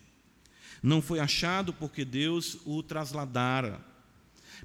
Não 0.82 1.02
foi 1.02 1.20
achado 1.20 1.74
porque 1.74 2.04
Deus 2.04 2.58
o 2.66 2.82
trasladara, 2.84 3.84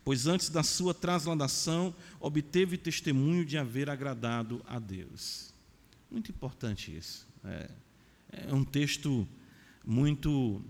pois 0.05 0.27
antes 0.27 0.49
da 0.49 0.63
sua 0.63 0.95
trasladação 0.95 1.95
obteve 2.19 2.77
testemunho 2.77 3.45
de 3.45 3.57
haver 3.57 3.89
agradado 3.89 4.63
a 4.67 4.79
Deus. 4.79 5.50
Muito 6.11 6.31
importante 6.31 6.95
isso. 6.95 7.27
É, 7.45 7.71
é 8.49 8.55
um 8.55 8.65
texto 8.65 9.27
muito, 9.85 10.63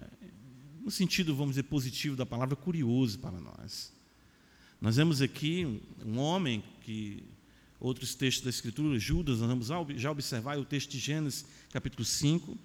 é, 0.00 0.06
no 0.80 0.90
sentido, 0.90 1.34
vamos 1.34 1.52
dizer, 1.52 1.64
positivo 1.64 2.14
da 2.14 2.24
palavra, 2.24 2.54
curioso 2.54 3.18
para 3.18 3.40
nós. 3.40 3.92
Nós 4.80 4.96
vemos 4.96 5.20
aqui 5.20 5.82
um 6.04 6.18
homem 6.18 6.62
que, 6.82 7.24
outros 7.80 8.14
textos 8.14 8.44
da 8.44 8.50
Escritura, 8.50 8.98
Judas, 8.98 9.40
nós 9.40 9.48
vamos 9.68 10.00
já 10.00 10.10
observar 10.10 10.56
o 10.58 10.64
texto 10.64 10.90
de 10.90 10.98
Gênesis, 10.98 11.44
capítulo 11.72 12.04
5, 12.04 12.56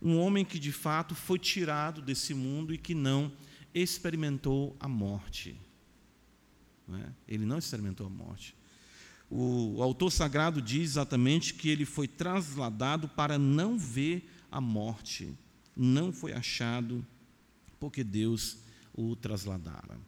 um 0.00 0.18
homem 0.18 0.44
que 0.44 0.58
de 0.58 0.72
fato 0.72 1.14
foi 1.14 1.38
tirado 1.38 2.00
desse 2.00 2.32
mundo 2.32 2.72
e 2.72 2.78
que 2.78 2.94
não 2.94 3.30
experimentou 3.74 4.74
a 4.80 4.88
morte. 4.88 5.56
Não 6.88 6.98
é? 6.98 7.12
Ele 7.28 7.44
não 7.44 7.58
experimentou 7.58 8.06
a 8.06 8.10
morte. 8.10 8.56
O, 9.34 9.82
autor 9.82 10.10
sagrado 10.10 10.60
diz 10.60 10.90
exatamente 10.90 11.54
que 11.54 11.70
ele 11.70 11.86
foi 11.86 12.06
trasladado 12.06 13.08
para 13.08 13.38
não 13.38 13.78
ver 13.78 14.28
a 14.50 14.60
morte, 14.60 15.32
não 15.74 16.12
foi 16.12 16.34
achado 16.34 17.02
porque 17.80 18.04
Deus 18.04 18.58
o 18.92 19.16
trasladara. 19.16 19.98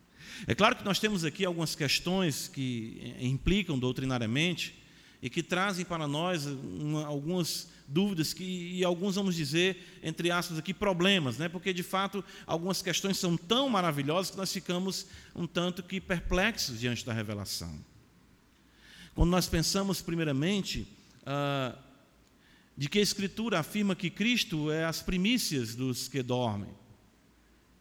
É 0.46 0.54
claro 0.54 0.76
que 0.76 0.84
nós 0.84 0.98
temos 0.98 1.24
aqui 1.24 1.42
algumas 1.42 1.74
questões 1.74 2.48
que 2.48 3.16
implicam 3.18 3.78
doutrinariamente 3.78 4.74
e 5.22 5.30
que 5.30 5.42
trazem 5.42 5.86
para 5.86 6.06
nós 6.06 6.44
uma, 6.44 7.06
algumas 7.06 7.70
dúvidas 7.88 8.34
que, 8.34 8.44
e 8.44 8.84
alguns 8.84 9.14
vamos 9.14 9.34
dizer, 9.34 10.00
entre 10.02 10.30
aspas 10.30 10.58
aqui, 10.58 10.74
problemas, 10.74 11.38
né? 11.38 11.48
porque 11.48 11.72
de 11.72 11.82
fato 11.82 12.22
algumas 12.46 12.82
questões 12.82 13.16
são 13.16 13.38
tão 13.38 13.70
maravilhosas 13.70 14.32
que 14.32 14.36
nós 14.36 14.52
ficamos 14.52 15.06
um 15.34 15.46
tanto 15.46 15.82
que 15.82 15.98
perplexos 15.98 16.78
diante 16.78 17.06
da 17.06 17.14
revelação. 17.14 17.93
Quando 19.14 19.30
nós 19.30 19.49
pensamos, 19.49 20.02
primeiramente, 20.02 20.87
ah, 21.25 21.76
de 22.76 22.88
que 22.88 22.99
a 22.99 23.02
Escritura 23.02 23.61
afirma 23.61 23.94
que 23.94 24.11
Cristo 24.11 24.71
é 24.71 24.85
as 24.85 25.00
primícias 25.00 25.75
dos 25.75 26.09
que 26.09 26.23
dormem, 26.23 26.71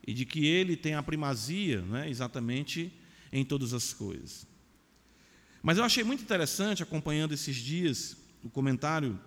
e 0.05 0.13
de 0.13 0.25
que 0.25 0.45
Ele 0.45 0.75
tem 0.75 0.95
a 0.95 1.01
primazia, 1.01 1.81
né, 1.81 2.09
exatamente, 2.09 2.91
em 3.31 3.43
todas 3.43 3.73
as 3.73 3.93
coisas. 3.93 4.45
Mas 5.61 5.77
eu 5.77 5.83
achei 5.83 6.03
muito 6.03 6.21
interessante, 6.21 6.83
acompanhando 6.83 7.33
esses 7.33 7.55
dias, 7.55 8.17
o 8.43 8.49
comentário 8.49 9.19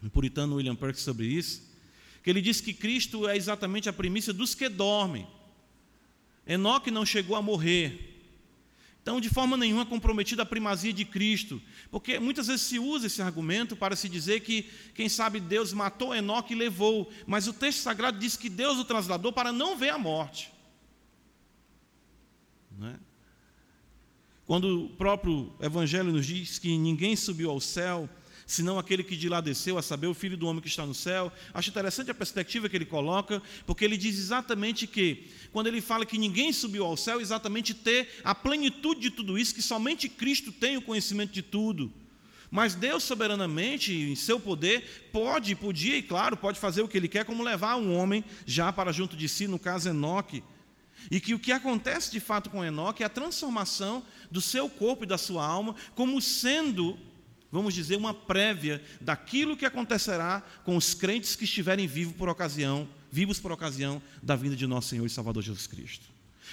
do 0.00 0.10
puritano 0.10 0.56
William 0.56 0.76
Perks 0.76 1.02
sobre 1.02 1.26
isso, 1.26 1.68
que 2.22 2.28
ele 2.28 2.42
diz 2.42 2.60
que 2.60 2.74
Cristo 2.74 3.26
é 3.26 3.36
exatamente 3.36 3.88
a 3.88 3.92
primícia 3.92 4.32
dos 4.32 4.54
que 4.54 4.68
dormem. 4.68 5.26
Enoque 6.46 6.90
não 6.90 7.06
chegou 7.06 7.34
a 7.34 7.42
morrer, 7.42 8.09
então, 9.02 9.20
de 9.20 9.30
forma 9.30 9.56
nenhuma 9.56 9.86
comprometida 9.86 10.42
a 10.42 10.46
primazia 10.46 10.92
de 10.92 11.04
Cristo, 11.06 11.60
porque 11.90 12.18
muitas 12.18 12.48
vezes 12.48 12.62
se 12.62 12.78
usa 12.78 13.06
esse 13.06 13.22
argumento 13.22 13.74
para 13.74 13.96
se 13.96 14.08
dizer 14.08 14.40
que, 14.40 14.70
quem 14.94 15.08
sabe, 15.08 15.40
Deus 15.40 15.72
matou 15.72 16.14
Enoque 16.14 16.52
e 16.52 16.56
levou, 16.56 17.10
mas 17.26 17.48
o 17.48 17.52
texto 17.52 17.78
sagrado 17.78 18.18
diz 18.18 18.36
que 18.36 18.50
Deus 18.50 18.78
o 18.78 18.84
trasladou 18.84 19.32
para 19.32 19.52
não 19.52 19.76
ver 19.76 19.88
a 19.88 19.98
morte. 19.98 20.52
Não 22.78 22.88
é? 22.88 23.00
Quando 24.44 24.84
o 24.84 24.88
próprio 24.90 25.54
Evangelho 25.60 26.12
nos 26.12 26.26
diz 26.26 26.58
que 26.58 26.76
ninguém 26.76 27.16
subiu 27.16 27.50
ao 27.50 27.60
céu, 27.60 28.08
senão 28.50 28.80
aquele 28.80 29.04
que 29.04 29.16
de 29.16 29.28
lá 29.28 29.40
desceu, 29.40 29.78
a 29.78 29.82
saber, 29.82 30.08
o 30.08 30.14
Filho 30.14 30.36
do 30.36 30.48
Homem 30.48 30.60
que 30.60 30.66
está 30.66 30.84
no 30.84 30.92
céu. 30.92 31.32
Acho 31.54 31.70
interessante 31.70 32.10
a 32.10 32.14
perspectiva 32.14 32.68
que 32.68 32.76
ele 32.76 32.84
coloca, 32.84 33.40
porque 33.64 33.84
ele 33.84 33.96
diz 33.96 34.18
exatamente 34.18 34.88
que, 34.88 35.28
quando 35.52 35.68
ele 35.68 35.80
fala 35.80 36.04
que 36.04 36.18
ninguém 36.18 36.52
subiu 36.52 36.84
ao 36.84 36.96
céu, 36.96 37.20
exatamente 37.20 37.72
ter 37.72 38.08
a 38.24 38.34
plenitude 38.34 39.02
de 39.02 39.10
tudo 39.10 39.38
isso, 39.38 39.54
que 39.54 39.62
somente 39.62 40.08
Cristo 40.08 40.50
tem 40.50 40.76
o 40.76 40.82
conhecimento 40.82 41.32
de 41.32 41.42
tudo. 41.42 41.92
Mas 42.50 42.74
Deus, 42.74 43.04
soberanamente, 43.04 43.94
em 43.94 44.16
seu 44.16 44.40
poder, 44.40 45.08
pode, 45.12 45.54
podia 45.54 45.96
e, 45.96 46.02
claro, 46.02 46.36
pode 46.36 46.58
fazer 46.58 46.82
o 46.82 46.88
que 46.88 46.96
Ele 46.96 47.06
quer, 47.06 47.24
como 47.24 47.44
levar 47.44 47.76
um 47.76 47.94
homem 47.94 48.24
já 48.44 48.72
para 48.72 48.90
junto 48.90 49.16
de 49.16 49.28
si, 49.28 49.46
no 49.46 49.60
caso 49.60 49.88
Enoque. 49.88 50.42
E 51.08 51.20
que 51.20 51.34
o 51.34 51.38
que 51.38 51.52
acontece 51.52 52.10
de 52.10 52.18
fato 52.18 52.50
com 52.50 52.64
Enoque 52.64 53.04
é 53.04 53.06
a 53.06 53.08
transformação 53.08 54.04
do 54.28 54.40
seu 54.40 54.68
corpo 54.68 55.04
e 55.04 55.06
da 55.06 55.16
sua 55.16 55.46
alma, 55.46 55.76
como 55.94 56.20
sendo 56.20 56.98
vamos 57.50 57.74
dizer, 57.74 57.96
uma 57.96 58.14
prévia 58.14 58.82
daquilo 59.00 59.56
que 59.56 59.66
acontecerá 59.66 60.42
com 60.64 60.76
os 60.76 60.94
crentes 60.94 61.34
que 61.34 61.44
estiverem 61.44 61.86
vivos 61.86 62.14
por 62.14 62.28
ocasião, 62.28 62.88
vivos 63.10 63.40
por 63.40 63.50
ocasião 63.50 64.00
da 64.22 64.36
vinda 64.36 64.54
de 64.54 64.66
nosso 64.66 64.88
Senhor 64.88 65.06
e 65.06 65.10
Salvador 65.10 65.42
Jesus 65.42 65.66
Cristo. 65.66 66.06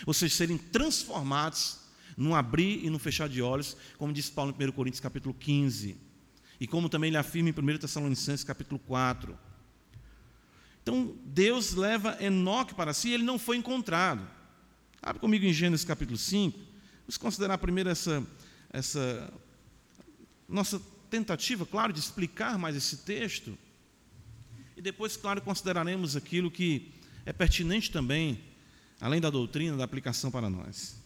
Ou 0.06 0.14
seja, 0.14 0.36
serem 0.36 0.58
transformados 0.58 1.80
num 2.16 2.34
abrir 2.34 2.84
e 2.84 2.90
num 2.90 2.98
fechar 2.98 3.30
de 3.30 3.42
olhos, 3.42 3.78
como 3.98 4.12
diz 4.12 4.30
Paulo 4.30 4.56
em 4.58 4.68
1 4.68 4.72
Coríntios 4.72 5.00
capítulo 5.00 5.36
15, 5.36 5.98
e 6.60 6.66
como 6.66 6.90
também 6.90 7.10
ele 7.10 7.18
afirma 7.18 7.50
em 7.50 7.54
1 7.54 7.78
Tessalonicenses 7.78 8.44
capítulo 8.44 8.80
4. 8.80 9.38
Então, 10.82 11.16
Deus 11.26 11.74
leva 11.74 12.18
Enoque 12.20 12.74
para 12.74 12.94
si, 12.94 13.12
ele 13.12 13.24
não 13.24 13.38
foi 13.38 13.58
encontrado. 13.58 14.28
Abre 15.02 15.20
comigo 15.20 15.46
em 15.46 15.54
Gênesis 15.54 15.86
capítulo 15.86 16.18
5, 16.18 16.58
vamos 17.02 17.18
considerar 17.18 17.58
primeiro 17.60 17.90
essa 17.90 18.26
essa 18.70 19.34
nossa 20.48 20.82
tentativa, 21.10 21.66
claro, 21.66 21.92
de 21.92 22.00
explicar 22.00 22.58
mais 22.58 22.76
esse 22.76 22.98
texto. 22.98 23.58
E 24.76 24.82
depois, 24.82 25.18
claro, 25.18 25.42
consideraremos 25.42 26.16
aquilo 26.16 26.52
que 26.52 26.92
é 27.26 27.34
pertinente 27.34 27.92
também, 27.92 28.40
além 29.02 29.20
da 29.20 29.30
doutrina, 29.30 29.76
da 29.76 29.84
aplicação 29.84 30.32
para 30.32 30.50
nós. 30.50 30.98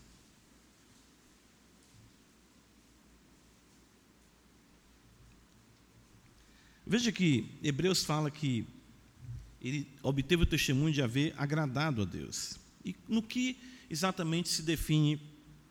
Veja 6.85 7.11
que 7.11 7.57
Hebreus 7.63 8.03
fala 8.03 8.29
que 8.29 8.67
ele 9.61 9.87
obteve 10.03 10.43
o 10.43 10.45
testemunho 10.45 10.93
de 10.93 11.01
haver 11.01 11.33
agradado 11.37 12.01
a 12.01 12.05
Deus. 12.05 12.59
E 12.83 12.95
no 13.07 13.21
que 13.21 13.57
exatamente 13.89 14.49
se 14.49 14.61
define 14.63 15.21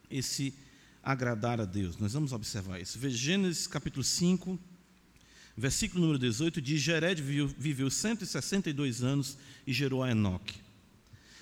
esse 0.09 0.55
agradar 1.03 1.61
a 1.61 1.65
Deus? 1.65 1.97
Nós 1.99 2.13
vamos 2.13 2.33
observar 2.33 2.81
isso. 2.81 2.99
Veja 2.99 3.17
Gênesis 3.17 3.67
capítulo 3.67 4.05
5, 4.05 4.59
versículo 5.57 6.01
número 6.01 6.19
18, 6.19 6.61
diz: 6.61 6.81
Jered 6.81 7.23
viveu, 7.23 7.49
viveu 7.49 7.91
162 7.91 9.03
anos 9.03 9.37
e 9.67 9.73
gerou 9.73 10.03
a 10.03 10.11
Enoque. 10.11 10.61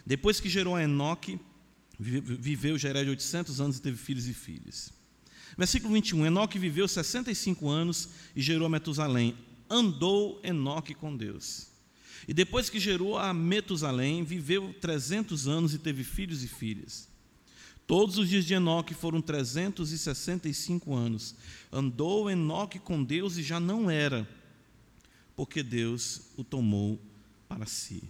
Depois 0.05 0.41
que 0.41 0.49
gerou 0.49 0.75
a 0.75 0.83
Enoque, 0.83 1.39
viveu 1.99 2.79
Jered 2.79 3.11
800 3.11 3.61
anos 3.61 3.79
e 3.79 3.83
teve 3.83 3.97
filhos 3.97 4.27
e 4.27 4.35
filhas. 4.35 4.93
Versículo 5.57 5.93
21, 5.95 6.27
Enoque 6.27 6.59
viveu 6.59 6.87
65 6.87 7.69
anos 7.69 8.09
e 8.35 8.41
gerou 8.41 8.67
a 8.67 8.71
Metusalém. 8.71 9.37
Andou 9.69 10.41
Enoque 10.45 10.95
com 10.95 11.17
Deus. 11.17 11.67
E 12.27 12.35
depois 12.35 12.71
que 12.71 12.79
gerou 12.79 13.19
a 13.19 13.33
Metusalém, 13.35 14.23
viveu 14.23 14.75
300 14.81 15.49
anos 15.49 15.75
e 15.75 15.79
teve 15.79 16.05
filhos 16.05 16.43
e 16.43 16.49
filhas. 16.49 17.09
Todos 17.89 18.19
os 18.19 18.29
dias 18.29 18.45
de 18.45 18.53
Enoque 18.53 18.93
foram 18.93 19.23
365 19.23 20.95
anos. 20.95 21.35
Andou 21.73 22.31
Enoque 22.31 22.79
com 22.79 23.03
Deus 23.03 23.39
e 23.39 23.43
já 23.43 23.59
não 23.59 23.91
era, 23.91 24.29
porque 25.35 25.63
Deus 25.63 26.21
o 26.37 26.45
tomou 26.45 27.01
para 27.49 27.65
si. 27.65 28.03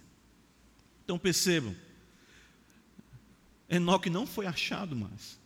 Então 1.05 1.17
percebam, 1.17 1.73
Enoque 3.69 4.09
não 4.09 4.27
foi 4.27 4.47
achado 4.47 4.97
mais. 4.97 5.39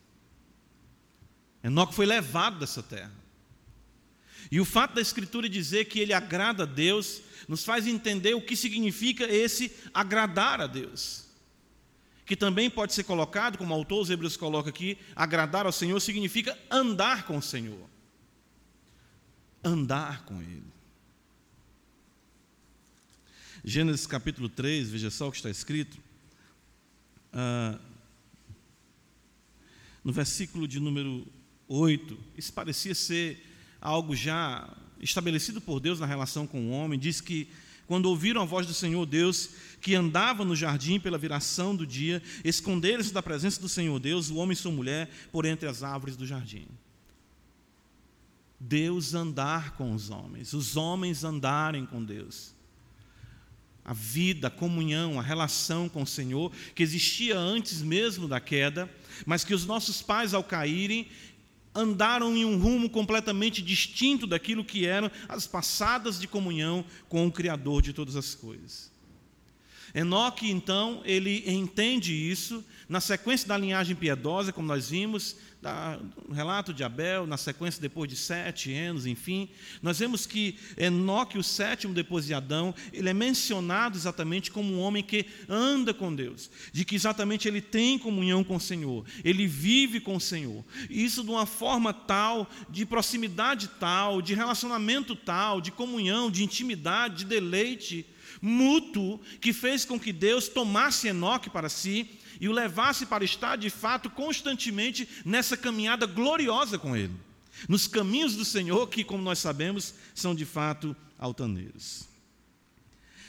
Enoque 1.63 1.93
foi 1.93 2.07
levado 2.07 2.57
dessa 2.57 2.81
terra. 2.81 3.13
E 4.51 4.59
o 4.59 4.65
fato 4.65 4.95
da 4.95 5.01
Escritura 5.01 5.47
dizer 5.47 5.85
que 5.85 5.99
ele 5.99 6.11
agrada 6.11 6.63
a 6.63 6.65
Deus 6.65 7.21
nos 7.47 7.63
faz 7.63 7.85
entender 7.85 8.33
o 8.33 8.41
que 8.41 8.55
significa 8.55 9.25
esse 9.25 9.71
agradar 9.93 10.59
a 10.59 10.65
Deus. 10.65 11.22
Que 12.25 12.35
também 12.35 12.69
pode 12.69 12.93
ser 12.93 13.03
colocado, 13.03 13.57
como 13.57 13.73
o 13.73 13.77
autor 13.77 13.99
dos 13.99 14.09
Hebreus 14.09 14.37
coloca 14.37 14.69
aqui, 14.69 14.97
agradar 15.15 15.65
ao 15.65 15.71
Senhor 15.71 15.99
significa 15.99 16.57
andar 16.69 17.25
com 17.25 17.37
o 17.37 17.41
Senhor. 17.41 17.89
Andar 19.63 20.23
com 20.25 20.41
Ele. 20.41 20.73
Gênesis 23.65 24.05
capítulo 24.05 24.49
3, 24.49 24.89
veja 24.89 25.09
só 25.09 25.27
o 25.29 25.31
que 25.31 25.37
está 25.37 25.49
escrito. 25.49 25.97
Ah, 27.31 27.79
no 30.03 30.11
versículo 30.11 30.67
de 30.67 30.79
número 30.79 31.25
8, 31.67 32.19
isso 32.37 32.51
parecia 32.51 32.93
ser 32.93 33.41
algo 33.79 34.15
já 34.15 34.69
estabelecido 34.99 35.61
por 35.61 35.79
Deus 35.79 35.99
na 35.99 36.05
relação 36.05 36.45
com 36.45 36.67
o 36.67 36.71
homem, 36.71 36.99
diz 36.99 37.21
que 37.21 37.49
quando 37.87 38.05
ouviram 38.05 38.41
a 38.41 38.45
voz 38.45 38.65
do 38.65 38.73
Senhor 38.73 39.05
Deus, 39.05 39.49
que 39.81 39.95
andava 39.95 40.45
no 40.45 40.55
jardim 40.55 40.99
pela 40.99 41.17
viração 41.17 41.75
do 41.75 41.85
dia, 41.85 42.21
esconderam-se 42.43 43.13
da 43.13 43.21
presença 43.21 43.59
do 43.59 43.67
Senhor 43.67 43.99
Deus, 43.99 44.29
o 44.29 44.35
homem 44.35 44.53
e 44.53 44.55
sua 44.55 44.71
mulher, 44.71 45.09
por 45.31 45.45
entre 45.45 45.67
as 45.67 45.83
árvores 45.83 46.15
do 46.15 46.25
jardim. 46.25 46.65
Deus 48.59 49.13
andar 49.13 49.71
com 49.71 49.93
os 49.93 50.09
homens, 50.09 50.53
os 50.53 50.77
homens 50.77 51.23
andarem 51.25 51.85
com 51.85 52.01
Deus. 52.01 52.53
A 53.83 53.93
vida, 53.93 54.47
a 54.47 54.51
comunhão, 54.51 55.19
a 55.19 55.21
relação 55.21 55.89
com 55.89 56.03
o 56.03 56.07
Senhor, 56.07 56.49
que 56.73 56.81
existia 56.81 57.37
antes 57.37 57.81
mesmo 57.81 58.29
da 58.29 58.39
queda, 58.39 58.89
mas 59.25 59.43
que 59.43 59.53
os 59.53 59.65
nossos 59.65 60.01
pais, 60.01 60.33
ao 60.33 60.41
caírem, 60.41 61.09
andaram 61.75 62.35
em 62.35 62.45
um 62.45 62.57
rumo 62.57 62.89
completamente 62.89 63.61
distinto 63.61 64.27
daquilo 64.27 64.63
que 64.63 64.85
eram 64.85 65.09
as 65.27 65.47
passadas 65.47 66.19
de 66.19 66.27
comunhão 66.27 66.85
com 67.09 67.25
o 67.25 67.31
Criador 67.31 67.81
de 67.81 67.93
todas 67.93 68.15
as 68.15 68.35
coisas. 68.35 68.91
Enoque, 69.93 70.49
então, 70.49 71.01
ele 71.05 71.43
entende 71.45 72.13
isso, 72.13 72.65
na 72.89 72.99
sequência 72.99 73.47
da 73.47 73.57
linhagem 73.57 73.95
piedosa, 73.95 74.51
como 74.51 74.67
nós 74.67 74.89
vimos, 74.89 75.35
da, 75.63 75.97
no 76.27 76.35
relato 76.35 76.73
de 76.73 76.83
Abel, 76.83 77.25
na 77.25 77.37
sequência 77.37 77.81
depois 77.81 78.09
de 78.09 78.17
sete 78.17 78.73
anos, 78.73 79.05
enfim, 79.05 79.47
nós 79.81 79.97
vemos 79.97 80.25
que 80.25 80.59
Enoque, 80.75 81.37
o 81.37 81.43
sétimo 81.43 81.93
depois 81.93 82.25
de 82.25 82.33
Adão, 82.33 82.75
ele 82.91 83.07
é 83.07 83.13
mencionado 83.13 83.97
exatamente 83.97 84.51
como 84.51 84.73
um 84.73 84.79
homem 84.81 85.01
que 85.01 85.25
anda 85.47 85.93
com 85.93 86.13
Deus, 86.13 86.51
de 86.73 86.83
que 86.83 86.95
exatamente 86.95 87.47
ele 87.47 87.61
tem 87.61 87.97
comunhão 87.97 88.43
com 88.43 88.57
o 88.57 88.59
Senhor, 88.59 89.05
ele 89.23 89.47
vive 89.47 90.01
com 90.01 90.17
o 90.17 90.21
Senhor, 90.21 90.65
e 90.89 91.05
isso 91.05 91.23
de 91.23 91.29
uma 91.29 91.45
forma 91.45 91.93
tal, 91.93 92.49
de 92.69 92.85
proximidade 92.85 93.69
tal, 93.79 94.21
de 94.21 94.33
relacionamento 94.33 95.15
tal, 95.15 95.61
de 95.61 95.71
comunhão, 95.71 96.29
de 96.29 96.43
intimidade, 96.43 97.19
de 97.19 97.25
deleite 97.25 98.05
mútuo, 98.41 99.21
que 99.39 99.53
fez 99.53 99.85
com 99.85 99.97
que 99.97 100.11
Deus 100.11 100.49
tomasse 100.49 101.07
Enoque 101.07 101.49
para 101.49 101.69
si 101.69 102.19
e 102.39 102.47
o 102.47 102.51
levasse 102.51 103.05
para 103.05 103.23
estar 103.23 103.55
de 103.57 103.69
fato 103.69 104.09
constantemente 104.09 105.07
nessa 105.25 105.55
caminhada 105.55 106.05
gloriosa 106.05 106.77
com 106.77 106.95
Ele, 106.95 107.13
nos 107.67 107.87
caminhos 107.87 108.35
do 108.35 108.45
Senhor, 108.45 108.87
que, 108.87 109.03
como 109.03 109.23
nós 109.23 109.39
sabemos, 109.39 109.93
são 110.13 110.33
de 110.33 110.45
fato 110.45 110.95
altaneiros. 111.17 112.07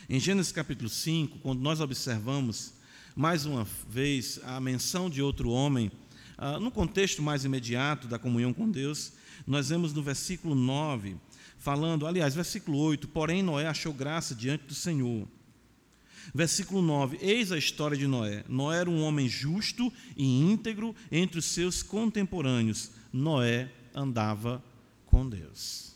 Em 0.09 0.21
Gênesis 0.21 0.53
capítulo 0.53 0.89
5, 0.89 1.39
quando 1.39 1.61
nós 1.61 1.81
observamos 1.81 2.75
mais 3.17 3.47
uma 3.47 3.67
vez 3.89 4.41
a 4.45 4.61
menção 4.61 5.09
de 5.09 5.23
outro 5.23 5.49
homem, 5.51 5.91
ah, 6.37 6.59
no 6.59 6.71
contexto 6.71 7.23
mais 7.23 7.45
imediato 7.45 8.09
da 8.09 8.19
comunhão 8.19 8.53
com 8.53 8.71
Deus, 8.71 9.13
nós 9.47 9.69
vemos 9.69 9.93
no 9.93 10.03
versículo 10.03 10.55
9, 10.55 11.17
falando, 11.59 12.07
aliás, 12.07 12.35
versículo 12.35 12.79
8, 12.79 13.09
porém 13.09 13.43
Noé 13.43 13.67
achou 13.67 13.93
graça 13.93 14.35
diante 14.35 14.65
do 14.65 14.75
Senhor. 14.75 15.29
Versículo 16.33 16.81
9: 16.81 17.19
Eis 17.21 17.51
a 17.51 17.59
história 17.59 17.97
de 17.97 18.07
Noé. 18.07 18.45
Noé 18.49 18.81
era 18.81 18.91
um 18.91 19.03
homem 19.03 19.29
justo 19.29 19.93
e 20.17 20.25
íntegro 20.25 20.95
entre 21.11 21.39
os 21.39 21.45
seus 21.47 21.83
contemporâneos. 21.83 22.91
Noé 23.13 23.71
andava 23.95 24.63
com 25.07 25.29
Deus. 25.29 25.95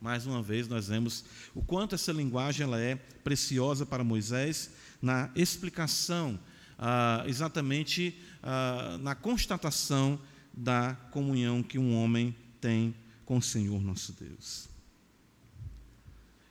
Mais 0.00 0.26
uma 0.26 0.42
vez, 0.42 0.66
nós 0.66 0.88
vemos 0.88 1.24
o 1.54 1.62
quanto 1.62 1.94
essa 1.94 2.10
linguagem 2.10 2.64
ela 2.64 2.80
é 2.80 2.96
preciosa 2.96 3.84
para 3.84 4.02
Moisés 4.02 4.70
na 5.00 5.30
explicação, 5.34 6.40
ah, 6.78 7.22
exatamente 7.26 8.18
ah, 8.42 8.98
na 9.00 9.14
constatação 9.14 10.18
da 10.54 10.94
comunhão 11.10 11.62
que 11.62 11.78
um 11.78 11.94
homem 11.94 12.34
tem 12.60 12.94
com 13.26 13.36
o 13.36 13.42
Senhor 13.42 13.80
nosso 13.82 14.12
Deus. 14.14 14.68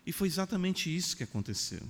E 0.06 0.12
foi 0.12 0.28
exatamente 0.28 0.96
isso 0.96 1.18
que 1.18 1.24
aconteceu 1.24 1.82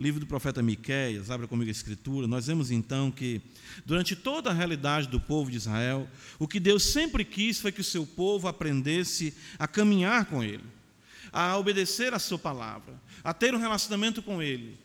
livro 0.00 0.18
do 0.18 0.26
profeta 0.26 0.62
Miqueias, 0.62 1.30
abra 1.30 1.46
comigo 1.46 1.68
a 1.68 1.70
escritura, 1.70 2.26
nós 2.26 2.46
vemos 2.46 2.70
então 2.70 3.10
que 3.10 3.42
durante 3.84 4.16
toda 4.16 4.48
a 4.48 4.52
realidade 4.52 5.06
do 5.08 5.20
povo 5.20 5.50
de 5.50 5.58
Israel, 5.58 6.08
o 6.38 6.48
que 6.48 6.58
Deus 6.58 6.84
sempre 6.84 7.22
quis 7.22 7.60
foi 7.60 7.70
que 7.70 7.82
o 7.82 7.84
seu 7.84 8.06
povo 8.06 8.48
aprendesse 8.48 9.34
a 9.58 9.68
caminhar 9.68 10.24
com 10.24 10.42
ele, 10.42 10.64
a 11.30 11.54
obedecer 11.58 12.14
a 12.14 12.18
sua 12.18 12.38
palavra, 12.38 12.98
a 13.22 13.34
ter 13.34 13.54
um 13.54 13.58
relacionamento 13.58 14.22
com 14.22 14.42
ele. 14.42 14.78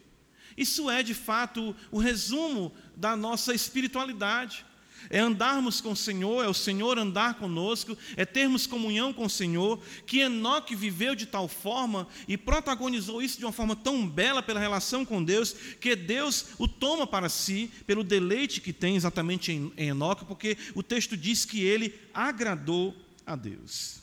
Isso 0.57 0.89
é 0.89 1.01
de 1.01 1.13
fato 1.13 1.73
o 1.91 1.97
resumo 1.97 2.73
da 2.93 3.15
nossa 3.15 3.53
espiritualidade 3.53 4.65
é 5.09 5.19
andarmos 5.19 5.81
com 5.81 5.91
o 5.91 5.95
Senhor, 5.95 6.43
é 6.43 6.47
o 6.47 6.53
Senhor 6.53 6.97
andar 6.97 7.35
conosco, 7.35 7.97
é 8.15 8.25
termos 8.25 8.67
comunhão 8.67 9.13
com 9.13 9.25
o 9.25 9.29
Senhor, 9.29 9.81
que 10.05 10.19
Enoque 10.19 10.75
viveu 10.75 11.15
de 11.15 11.25
tal 11.25 11.47
forma 11.47 12.07
e 12.27 12.37
protagonizou 12.37 13.21
isso 13.21 13.37
de 13.37 13.45
uma 13.45 13.51
forma 13.51 13.75
tão 13.75 14.07
bela 14.07 14.41
pela 14.41 14.59
relação 14.59 15.05
com 15.05 15.23
Deus, 15.23 15.53
que 15.79 15.95
Deus 15.95 16.47
o 16.57 16.67
toma 16.67 17.05
para 17.05 17.29
si, 17.29 17.71
pelo 17.85 18.03
deleite 18.03 18.61
que 18.61 18.73
tem 18.73 18.95
exatamente 18.95 19.51
em, 19.51 19.71
Enoque, 19.77 20.25
porque 20.25 20.57
o 20.73 20.83
texto 20.83 21.15
diz 21.15 21.45
que 21.45 21.61
ele 21.61 21.93
agradou 22.13 22.95
a 23.25 23.35
Deus. 23.35 24.01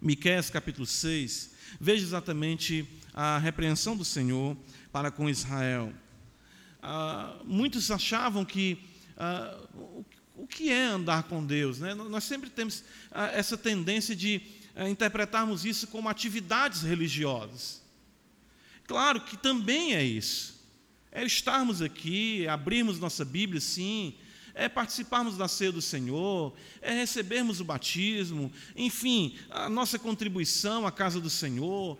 Miqueias 0.00 0.50
capítulo 0.50 0.86
6, 0.86 1.54
veja 1.80 2.04
exatamente 2.04 2.86
a 3.14 3.38
repreensão 3.38 3.96
do 3.96 4.04
Senhor 4.04 4.56
para 4.92 5.10
com 5.10 5.28
Israel. 5.28 5.92
Ah, 6.82 7.36
muitos 7.44 7.90
achavam 7.90 8.44
que 8.44 8.78
ah, 9.16 9.58
o, 10.36 10.46
que 10.46 10.70
é 10.70 10.84
andar 10.84 11.24
com 11.24 11.44
Deus. 11.44 11.78
Né? 11.78 11.94
Nós 11.94 12.24
sempre 12.24 12.50
temos 12.50 12.84
ah, 13.10 13.26
essa 13.28 13.56
tendência 13.56 14.14
de 14.14 14.40
ah, 14.74 14.88
interpretarmos 14.88 15.64
isso 15.64 15.86
como 15.86 16.08
atividades 16.08 16.82
religiosas. 16.82 17.82
Claro 18.86 19.20
que 19.20 19.36
também 19.36 19.94
é 19.94 20.04
isso. 20.04 20.56
É 21.10 21.24
estarmos 21.24 21.80
aqui, 21.80 22.46
abrirmos 22.46 23.00
nossa 23.00 23.24
Bíblia, 23.24 23.60
sim, 23.60 24.14
é 24.56 24.70
participarmos 24.70 25.36
da 25.36 25.46
ceia 25.46 25.70
do 25.70 25.82
Senhor, 25.82 26.54
é 26.80 26.90
recebermos 26.92 27.60
o 27.60 27.64
batismo, 27.64 28.50
enfim, 28.74 29.36
a 29.50 29.68
nossa 29.68 29.98
contribuição 29.98 30.86
à 30.86 30.90
casa 30.90 31.20
do 31.20 31.28
Senhor. 31.28 31.98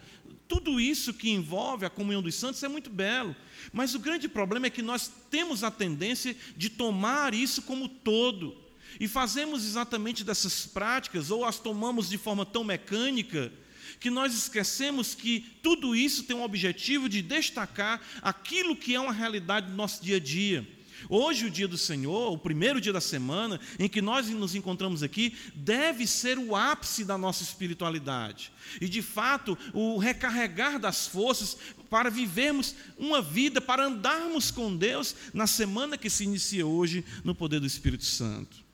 Tudo 0.49 0.81
isso 0.81 1.13
que 1.13 1.31
envolve 1.31 1.85
a 1.85 1.91
comunhão 1.91 2.23
dos 2.23 2.35
santos 2.35 2.63
é 2.63 2.69
muito 2.69 2.89
belo. 2.89 3.35
Mas 3.73 3.95
o 3.95 3.99
grande 3.99 4.29
problema 4.29 4.67
é 4.67 4.71
que 4.71 4.83
nós 4.83 5.11
temos 5.31 5.65
a 5.65 5.71
tendência 5.71 6.37
de 6.57 6.71
tomar 6.71 7.35
isso 7.35 7.63
como 7.63 7.89
todo. 7.89 8.57
E 9.01 9.09
fazemos 9.09 9.65
exatamente 9.65 10.25
dessas 10.25 10.67
práticas, 10.67 11.31
ou 11.31 11.45
as 11.45 11.59
tomamos 11.59 12.09
de 12.09 12.17
forma 12.17 12.47
tão 12.47 12.63
mecânica, 12.63 13.53
que 13.99 14.11
nós 14.11 14.35
esquecemos 14.35 15.15
que 15.15 15.41
tudo 15.63 15.95
isso 15.97 16.25
tem 16.25 16.37
um 16.37 16.43
objetivo 16.43 17.09
de 17.09 17.23
destacar 17.23 18.01
aquilo 18.23 18.77
que 18.77 18.95
é 18.95 19.01
uma 19.01 19.13
realidade 19.13 19.69
do 19.69 19.77
nosso 19.77 20.03
dia 20.03 20.17
a 20.17 20.21
dia. 20.21 20.76
Hoje, 21.09 21.47
o 21.47 21.51
dia 21.51 21.69
do 21.69 21.79
Senhor, 21.79 22.33
o 22.33 22.39
primeiro 22.39 22.81
dia 22.81 22.93
da 22.93 23.01
semana 23.01 23.61
em 23.79 23.89
que 23.89 24.03
nós 24.03 24.29
nos 24.29 24.55
encontramos 24.55 25.03
aqui, 25.03 25.37
deve 25.55 26.07
ser 26.07 26.39
o 26.39 26.55
ápice 26.55 27.05
da 27.05 27.17
nossa 27.17 27.43
espiritualidade. 27.43 28.53
E, 28.81 28.89
de 28.89 29.03
fato, 29.03 29.57
o 29.73 29.99
recarregar 29.99 30.79
das 30.79 31.07
forças 31.07 31.57
para 31.89 32.11
vivermos 32.11 32.75
uma 32.99 33.23
vida, 33.23 33.61
para 33.61 33.87
andarmos 33.87 34.51
com 34.51 34.77
Deus 34.77 35.15
na 35.33 35.47
semana 35.47 35.97
que 35.97 36.11
se 36.11 36.25
inicia 36.25 36.67
hoje 36.67 37.05
no 37.23 37.35
poder 37.35 37.61
do 37.61 37.67
Espírito 37.67 38.05
Santo. 38.05 38.66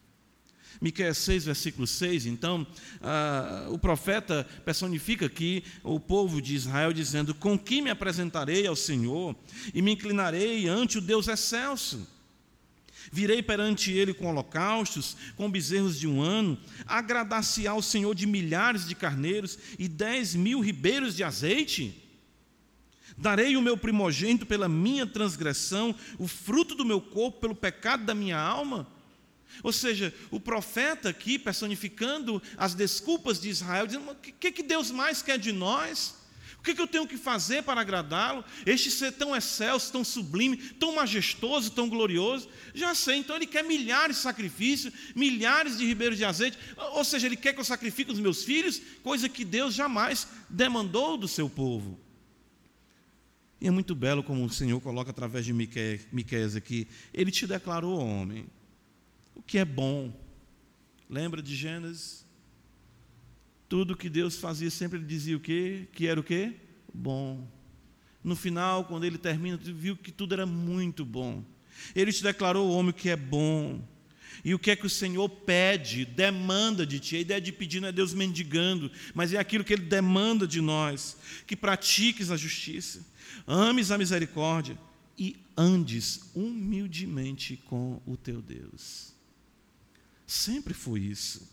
Miqueias 0.82 1.18
6, 1.18 1.44
versículo 1.44 1.86
6, 1.86 2.26
então, 2.26 2.66
ah, 3.00 3.68
o 3.70 3.78
profeta 3.78 4.44
personifica 4.64 5.26
aqui 5.26 5.62
o 5.84 6.00
povo 6.00 6.42
de 6.42 6.56
Israel, 6.56 6.92
dizendo: 6.92 7.32
Com 7.32 7.56
que 7.56 7.80
me 7.80 7.88
apresentarei 7.88 8.66
ao 8.66 8.74
Senhor 8.74 9.36
e 9.72 9.80
me 9.80 9.92
inclinarei 9.92 10.66
ante 10.66 10.98
o 10.98 11.00
Deus 11.00 11.28
excelso? 11.28 12.04
Virei 13.12 13.40
perante 13.40 13.92
ele 13.92 14.12
com 14.12 14.26
holocaustos, 14.26 15.16
com 15.36 15.48
bezerros 15.48 16.00
de 16.00 16.08
um 16.08 16.20
ano, 16.20 16.58
agradar-se 16.84 17.64
ao 17.64 17.80
Senhor 17.80 18.12
de 18.12 18.26
milhares 18.26 18.88
de 18.88 18.96
carneiros 18.96 19.56
e 19.78 19.86
dez 19.86 20.34
mil 20.34 20.58
ribeiros 20.58 21.14
de 21.14 21.22
azeite? 21.22 21.96
Darei 23.16 23.56
o 23.56 23.62
meu 23.62 23.76
primogênito 23.76 24.46
pela 24.46 24.68
minha 24.68 25.06
transgressão, 25.06 25.94
o 26.18 26.26
fruto 26.26 26.74
do 26.74 26.84
meu 26.84 27.00
corpo 27.00 27.38
pelo 27.38 27.54
pecado 27.54 28.04
da 28.04 28.16
minha 28.16 28.36
alma? 28.36 28.84
Ou 29.62 29.72
seja, 29.72 30.14
o 30.30 30.40
profeta 30.40 31.08
aqui 31.08 31.38
personificando 31.38 32.42
as 32.56 32.74
desculpas 32.74 33.40
de 33.40 33.48
Israel, 33.48 33.86
dizendo: 33.86 34.10
o 34.10 34.14
que, 34.14 34.52
que 34.52 34.62
Deus 34.62 34.90
mais 34.90 35.22
quer 35.22 35.38
de 35.38 35.52
nós? 35.52 36.22
O 36.62 36.64
que, 36.64 36.76
que 36.76 36.80
eu 36.80 36.86
tenho 36.86 37.08
que 37.08 37.16
fazer 37.16 37.64
para 37.64 37.80
agradá-lo? 37.80 38.44
Este 38.64 38.88
ser 38.88 39.10
tão 39.10 39.34
excelso, 39.34 39.90
tão 39.90 40.04
sublime, 40.04 40.56
tão 40.56 40.94
majestoso, 40.94 41.72
tão 41.72 41.88
glorioso. 41.88 42.48
Já 42.72 42.94
sei, 42.94 43.16
então 43.16 43.34
ele 43.34 43.48
quer 43.48 43.64
milhares 43.64 44.18
de 44.18 44.22
sacrifícios, 44.22 44.94
milhares 45.16 45.76
de 45.76 45.84
ribeiros 45.84 46.16
de 46.16 46.24
azeite. 46.24 46.56
Ou 46.92 47.02
seja, 47.02 47.26
ele 47.26 47.36
quer 47.36 47.52
que 47.52 47.58
eu 47.58 47.64
sacrifique 47.64 48.12
os 48.12 48.20
meus 48.20 48.44
filhos, 48.44 48.80
coisa 49.02 49.28
que 49.28 49.44
Deus 49.44 49.74
jamais 49.74 50.28
demandou 50.48 51.16
do 51.16 51.26
seu 51.26 51.50
povo. 51.50 51.98
E 53.60 53.66
é 53.66 53.70
muito 53.72 53.92
belo 53.92 54.22
como 54.22 54.44
o 54.44 54.50
Senhor 54.50 54.80
coloca 54.80 55.10
através 55.10 55.44
de 55.44 55.52
Miqueias 55.52 56.54
aqui. 56.54 56.86
Ele 57.12 57.32
te 57.32 57.44
declarou 57.44 57.98
homem 57.98 58.46
o 59.34 59.42
que 59.42 59.58
é 59.58 59.64
bom. 59.64 60.12
Lembra 61.08 61.42
de 61.42 61.54
Gênesis? 61.54 62.26
Tudo 63.68 63.96
que 63.96 64.10
Deus 64.10 64.36
fazia 64.36 64.70
sempre 64.70 64.98
ele 64.98 65.06
dizia 65.06 65.36
o 65.36 65.40
quê? 65.40 65.88
Que 65.92 66.06
era 66.06 66.20
o 66.20 66.24
quê? 66.24 66.54
Bom. 66.92 67.48
No 68.22 68.36
final, 68.36 68.84
quando 68.84 69.04
ele 69.04 69.18
termina, 69.18 69.56
viu 69.56 69.96
que 69.96 70.12
tudo 70.12 70.34
era 70.34 70.46
muito 70.46 71.04
bom. 71.04 71.44
Ele 71.94 72.12
te 72.12 72.22
declarou 72.22 72.68
o 72.68 72.72
homem 72.72 72.92
que 72.92 73.08
é 73.08 73.16
bom. 73.16 73.82
E 74.44 74.54
o 74.54 74.58
que 74.58 74.70
é 74.70 74.76
que 74.76 74.86
o 74.86 74.90
Senhor 74.90 75.28
pede, 75.28 76.04
demanda 76.04 76.86
de 76.86 76.98
ti? 76.98 77.16
A 77.16 77.20
ideia 77.20 77.40
de 77.40 77.52
pedir 77.52 77.80
não 77.80 77.88
é 77.88 77.92
Deus 77.92 78.12
mendigando, 78.14 78.90
mas 79.14 79.32
é 79.32 79.38
aquilo 79.38 79.64
que 79.64 79.72
Ele 79.72 79.82
demanda 79.82 80.46
de 80.46 80.60
nós: 80.60 81.16
que 81.46 81.54
pratiques 81.54 82.30
a 82.30 82.36
justiça, 82.36 83.06
ames 83.46 83.90
a 83.90 83.98
misericórdia 83.98 84.76
e 85.18 85.36
andes 85.56 86.30
humildemente 86.34 87.56
com 87.56 88.00
o 88.06 88.16
teu 88.16 88.40
Deus. 88.40 89.12
Sempre 90.26 90.74
foi 90.74 91.00
isso. 91.00 91.52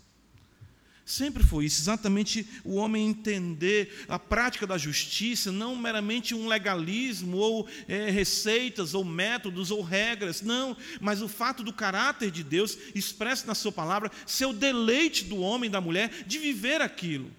Sempre 1.09 1.43
foi 1.43 1.65
isso, 1.65 1.81
exatamente 1.81 2.47
o 2.63 2.75
homem 2.75 3.07
entender 3.07 4.05
a 4.07 4.19
prática 4.19 4.67
da 4.67 4.77
justiça, 4.77 5.51
não 5.51 5.75
meramente 5.75 6.35
um 6.35 6.47
legalismo, 6.47 7.37
ou 7.37 7.67
é, 7.87 8.11
receitas, 8.11 8.93
ou 8.93 9.03
métodos, 9.03 9.71
ou 9.71 9.81
regras, 9.81 10.43
não, 10.43 10.77
mas 11.01 11.23
o 11.23 11.27
fato 11.27 11.63
do 11.63 11.73
caráter 11.73 12.29
de 12.29 12.43
Deus 12.43 12.77
expresso 12.93 13.47
na 13.47 13.55
Sua 13.55 13.71
palavra, 13.71 14.11
ser 14.23 14.45
o 14.45 14.53
deleite 14.53 15.23
do 15.23 15.37
homem 15.37 15.67
e 15.67 15.71
da 15.71 15.81
mulher 15.81 16.25
de 16.27 16.37
viver 16.37 16.79
aquilo. 16.79 17.31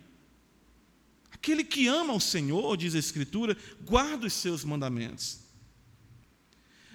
Aquele 1.30 1.62
que 1.62 1.86
ama 1.86 2.12
o 2.12 2.20
Senhor, 2.20 2.76
diz 2.76 2.96
a 2.96 2.98
Escritura, 2.98 3.56
guarda 3.82 4.26
os 4.26 4.32
seus 4.32 4.64
mandamentos 4.64 5.39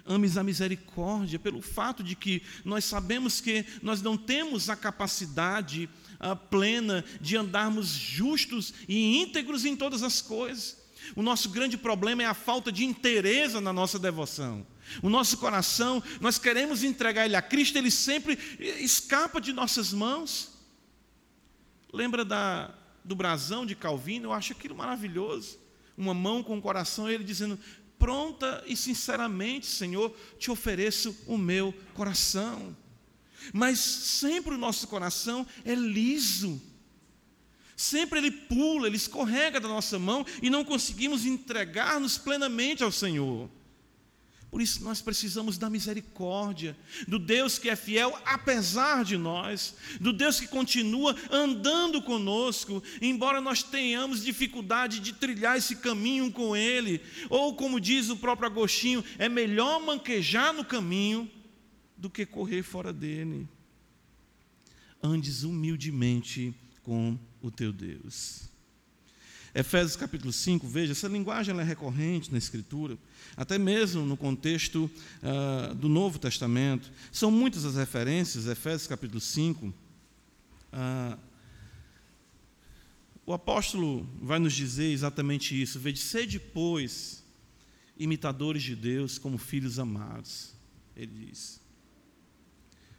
ames 0.06 0.38
a 0.38 0.44
misericórdia, 0.44 1.40
pelo 1.40 1.62
fato 1.62 2.04
de 2.04 2.16
que 2.16 2.44
nós 2.64 2.86
sabemos 2.86 3.42
que 3.42 3.66
nós 3.82 4.02
não 4.02 4.16
temos 4.16 4.70
a 4.70 4.76
capacidade 4.76 5.90
a 6.20 6.36
plena 6.36 7.04
de 7.20 7.36
andarmos 7.36 7.88
justos 7.88 8.74
e 8.88 9.18
íntegros 9.18 9.66
em 9.66 9.76
todas 9.76 10.04
as 10.04 10.22
coisas. 10.22 10.84
O 11.16 11.22
nosso 11.22 11.50
grande 11.50 11.78
problema 11.78 12.24
é 12.24 12.26
a 12.26 12.34
falta 12.34 12.72
de 12.72 12.84
interesse 12.84 13.60
na 13.60 13.74
nossa 13.74 14.00
devoção. 14.00 14.66
O 15.02 15.10
nosso 15.10 15.38
coração, 15.38 16.02
nós 16.20 16.38
queremos 16.38 16.84
entregar 16.84 17.26
ele 17.26 17.36
a 17.36 17.42
Cristo, 17.42 17.78
ele 17.78 17.92
sempre 17.92 18.38
escapa 18.80 19.40
de 19.40 19.52
nossas 19.52 19.92
mãos. 19.92 20.52
Lembra 21.92 22.26
da, 22.26 22.74
do 23.04 23.16
brasão 23.16 23.66
de 23.66 23.76
Calvino? 23.76 24.28
Eu 24.28 24.34
acho 24.34 24.54
aquilo 24.54 24.76
maravilhoso. 24.76 25.60
Uma 25.98 26.14
mão 26.14 26.44
com 26.44 26.58
o 26.58 26.62
coração, 26.62 27.10
ele 27.10 27.24
dizendo: 27.24 27.58
pronta 27.98 28.64
e 28.66 28.76
sinceramente, 28.76 29.66
Senhor, 29.66 30.16
te 30.38 30.52
ofereço 30.52 31.16
o 31.28 31.38
meu 31.38 31.74
coração. 31.94 32.76
Mas 33.54 33.80
sempre 33.80 34.56
o 34.56 34.58
nosso 34.58 34.88
coração 34.88 35.46
é 35.64 35.76
liso. 35.76 36.62
Sempre 37.76 38.20
ele 38.20 38.32
pula, 38.32 38.88
ele 38.88 38.96
escorrega 38.96 39.60
da 39.60 39.68
nossa 39.68 40.00
mão 40.00 40.26
e 40.42 40.50
não 40.50 40.64
conseguimos 40.64 41.26
entregar-nos 41.26 42.18
plenamente 42.18 42.84
ao 42.84 42.92
Senhor. 42.92 43.50
Por 44.56 44.62
isso 44.62 44.86
nós 44.86 45.02
precisamos 45.02 45.58
da 45.58 45.70
misericórdia, 45.70 46.78
do 47.10 47.20
Deus 47.20 47.60
que 47.60 47.68
é 47.68 47.76
fiel 47.76 48.18
apesar 48.24 49.04
de 49.04 49.18
nós, 49.18 49.76
do 50.00 50.14
Deus 50.14 50.40
que 50.40 50.48
continua 50.48 51.14
andando 51.30 52.02
conosco, 52.02 52.82
embora 53.02 53.42
nós 53.42 53.64
tenhamos 53.64 54.24
dificuldade 54.24 55.02
de 55.02 55.12
trilhar 55.12 55.58
esse 55.58 55.76
caminho 55.76 56.32
com 56.32 56.56
Ele, 56.56 57.02
ou 57.30 57.54
como 57.54 57.82
diz 57.82 58.10
o 58.10 58.16
próprio 58.16 58.48
Agostinho, 58.48 59.04
é 59.18 59.28
melhor 59.28 59.82
manquejar 59.82 60.54
no 60.54 60.64
caminho 60.64 61.30
do 61.98 62.10
que 62.10 62.26
correr 62.26 62.64
fora 62.64 62.94
dele. 62.94 63.50
Andes 65.04 65.44
humildemente 65.44 66.56
com 66.82 67.20
o 67.42 67.52
teu 67.52 67.74
Deus. 67.74 68.45
Efésios 69.56 69.96
capítulo 69.96 70.34
5, 70.34 70.68
veja, 70.68 70.92
essa 70.92 71.08
linguagem 71.08 71.58
é 71.58 71.64
recorrente 71.64 72.30
na 72.30 72.38
Escritura, 72.38 72.98
até 73.38 73.58
mesmo 73.58 74.06
no 74.06 74.18
contexto 74.18 74.92
uh, 75.24 75.74
do 75.74 75.88
Novo 75.88 76.20
Testamento. 76.20 76.92
São 77.10 77.32
muitas 77.32 77.64
as 77.64 77.76
referências, 77.76 78.48
Efésios 78.48 78.86
capítulo 78.86 79.22
5. 79.22 79.68
Uh, 79.68 79.74
ah, 80.74 81.18
o 83.26 83.32
apóstolo 83.32 84.06
vai 84.22 84.40
nos 84.40 84.52
dizer 84.52 84.92
exatamente 84.92 85.60
isso: 85.60 85.80
veja, 85.80 86.02
sede, 86.02 86.38
pois, 86.38 87.24
imitadores 87.98 88.62
de 88.62 88.76
Deus 88.76 89.18
como 89.18 89.38
filhos 89.38 89.80
amados. 89.80 90.54
Ele 90.98 91.28
diz. 91.28 91.62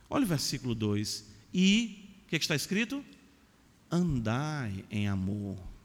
Olha 0.09 0.25
o 0.25 0.29
versículo 0.29 0.75
2. 0.75 1.23
E, 1.53 2.15
o 2.25 2.29
que, 2.29 2.37
é 2.37 2.39
que 2.39 2.45
está 2.45 2.57
escrito? 2.57 3.05
Andai 3.91 4.87
em 4.91 5.07
amor 5.07 5.76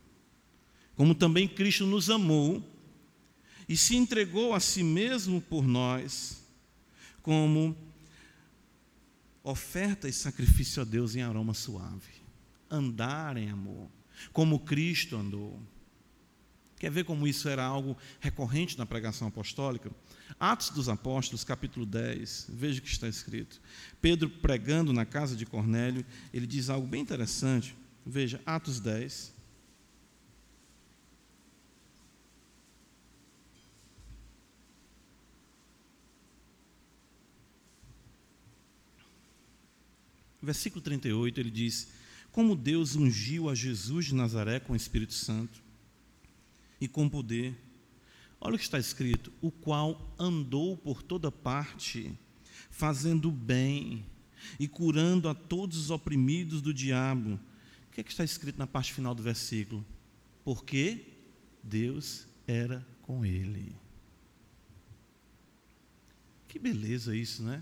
como 1.02 1.16
também 1.16 1.48
Cristo 1.48 1.88
nos 1.88 2.12
amou 2.12 2.64
e 3.68 3.76
se 3.76 3.96
entregou 3.96 4.54
a 4.54 4.60
si 4.60 4.84
mesmo 4.84 5.42
por 5.42 5.68
nós, 5.68 6.46
como 7.24 7.76
oferta 9.44 10.08
e 10.08 10.14
sacrifício 10.14 10.80
a 10.80 10.86
Deus 10.86 11.16
em 11.16 11.24
aroma 11.24 11.56
suave. 11.56 12.22
Andar 12.70 13.36
em 13.36 13.50
amor, 13.50 13.90
como 14.32 14.60
Cristo 14.60 15.16
andou. 15.18 15.60
Quer 16.78 16.92
ver 16.92 17.04
como 17.04 17.28
isso 17.28 17.50
era 17.50 17.66
algo 17.66 17.98
recorrente 18.20 18.78
na 18.78 18.86
pregação 18.86 19.28
apostólica? 19.28 19.90
Atos 20.40 20.70
dos 20.70 20.88
Apóstolos, 20.88 21.44
capítulo 21.44 21.84
10, 21.84 22.52
veja 22.54 22.78
o 22.78 22.84
que 22.84 22.90
está 22.90 23.08
escrito. 23.08 23.60
Pedro 24.00 24.30
pregando 24.30 24.94
na 24.94 25.04
casa 25.04 25.36
de 25.36 25.48
Cornélio, 25.48 26.06
ele 26.32 26.46
diz 26.46 26.70
algo 26.70 26.86
bem 26.86 27.02
interessante. 27.02 27.76
Veja, 28.06 28.40
Atos 28.46 28.80
10, 28.80 29.41
Versículo 40.42 40.82
38, 40.82 41.40
ele 41.40 41.52
diz: 41.52 41.90
Como 42.32 42.56
Deus 42.56 42.96
ungiu 42.96 43.50
a 43.50 43.56
Jesus 43.56 44.08
de 44.08 44.16
Nazaré 44.16 44.60
com 44.60 44.74
o 44.74 44.76
Espírito 44.76 45.14
Santo 45.14 45.62
e 46.80 46.88
com 46.88 47.08
poder. 47.08 47.56
Olha 48.40 48.56
o 48.56 48.58
que 48.58 48.64
está 48.64 48.80
escrito: 48.80 49.32
o 49.40 49.52
qual 49.52 50.16
andou 50.18 50.76
por 50.76 51.04
toda 51.04 51.32
parte, 51.32 52.12
fazendo 52.72 53.32
bem 53.32 54.04
e 54.60 54.68
curando 54.68 55.30
a 55.30 55.36
todos 55.36 55.78
os 55.78 55.92
oprimidos 55.92 56.62
do 56.62 56.74
diabo. 56.74 57.40
O 57.88 57.94
que, 57.94 58.02
é 58.02 58.04
que 58.04 58.12
está 58.12 58.24
escrito 58.24 58.58
na 58.58 58.66
parte 58.66 58.94
final 58.94 59.14
do 59.14 59.22
versículo? 59.22 59.86
Porque 60.44 61.06
Deus 61.62 62.26
era 62.48 62.86
com 63.04 63.24
ele. 63.24 63.76
Que 66.48 66.58
beleza 66.58 67.16
isso, 67.16 67.44
né? 67.44 67.62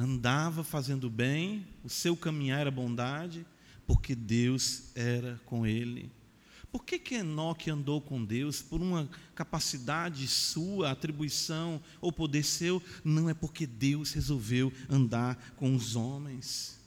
Andava 0.00 0.64
fazendo 0.64 1.10
bem, 1.10 1.66
o 1.84 1.88
seu 1.90 2.16
caminhar 2.16 2.60
era 2.60 2.70
bondade, 2.70 3.44
porque 3.86 4.14
Deus 4.14 4.84
era 4.94 5.38
com 5.44 5.66
ele. 5.66 6.10
Por 6.72 6.86
que, 6.86 6.98
que 6.98 7.16
Enoque 7.16 7.70
andou 7.70 8.00
com 8.00 8.24
Deus? 8.24 8.62
Por 8.62 8.80
uma 8.80 9.10
capacidade 9.34 10.26
sua, 10.26 10.90
atribuição 10.90 11.82
ou 12.00 12.10
poder 12.10 12.44
seu? 12.44 12.82
Não 13.04 13.28
é 13.28 13.34
porque 13.34 13.66
Deus 13.66 14.14
resolveu 14.14 14.72
andar 14.88 15.36
com 15.56 15.76
os 15.76 15.94
homens. 15.94 16.79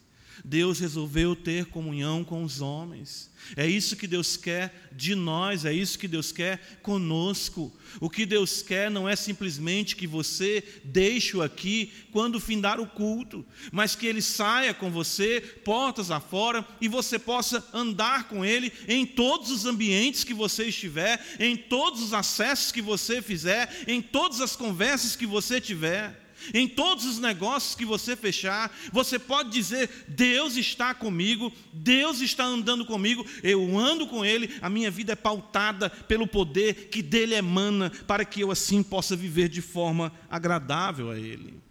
Deus 0.44 0.80
resolveu 0.80 1.36
ter 1.36 1.66
comunhão 1.66 2.24
com 2.24 2.44
os 2.44 2.62
homens. 2.62 3.32
É 3.56 3.68
isso 3.68 3.96
que 3.96 4.08
Deus 4.08 4.38
quer 4.38 4.90
de 4.92 5.16
nós, 5.16 5.66
é 5.66 5.74
isso 5.74 6.00
que 6.00 6.08
Deus 6.08 6.32
quer 6.32 6.80
conosco. 6.82 7.72
O 8.00 8.10
que 8.10 8.26
Deus 8.26 8.62
quer 8.62 8.90
não 8.90 9.08
é 9.08 9.16
simplesmente 9.16 9.96
que 9.96 10.08
você 10.08 10.64
deixe-o 10.84 11.42
aqui 11.42 11.92
quando 12.12 12.40
findar 12.40 12.80
o 12.80 12.88
culto, 12.88 13.46
mas 13.72 13.96
que 13.96 14.08
ele 14.08 14.22
saia 14.22 14.74
com 14.74 14.90
você, 14.90 15.42
portas 15.64 16.10
afora, 16.10 16.66
e 16.80 16.88
você 16.88 17.20
possa 17.20 17.66
andar 17.74 18.28
com 18.28 18.44
ele 18.46 18.72
em 18.88 19.06
todos 19.06 19.52
os 19.52 19.66
ambientes 19.66 20.24
que 20.24 20.34
você 20.34 20.66
estiver, 20.66 21.24
em 21.40 21.56
todos 21.56 22.02
os 22.02 22.14
acessos 22.14 22.72
que 22.72 22.82
você 22.82 23.22
fizer, 23.22 23.84
em 23.88 24.02
todas 24.02 24.42
as 24.42 24.56
conversas 24.56 25.16
que 25.16 25.26
você 25.26 25.60
tiver. 25.60 26.23
Em 26.54 26.68
todos 26.68 27.06
os 27.06 27.20
negócios 27.20 27.76
que 27.76 27.86
você 27.86 28.16
fechar, 28.16 28.76
você 28.92 29.20
pode 29.20 29.52
dizer: 29.52 30.06
Deus 30.08 30.56
está 30.56 30.94
comigo, 30.94 31.52
Deus 31.72 32.22
está 32.22 32.44
andando 32.44 32.86
comigo, 32.86 33.26
eu 33.44 33.78
ando 33.78 34.08
com 34.08 34.26
Ele, 34.26 34.58
a 34.62 34.70
minha 34.70 34.90
vida 34.90 35.14
é 35.14 35.16
pautada 35.16 35.90
pelo 35.90 36.28
poder 36.28 36.90
que 36.90 37.02
dele 37.02 37.36
emana, 37.36 37.90
para 38.08 38.26
que 38.26 38.42
eu 38.42 38.52
assim 38.52 38.82
possa 38.82 39.16
viver 39.16 39.50
de 39.50 39.62
forma 39.62 40.12
agradável 40.30 41.12
a 41.12 41.18
Ele. 41.18 41.62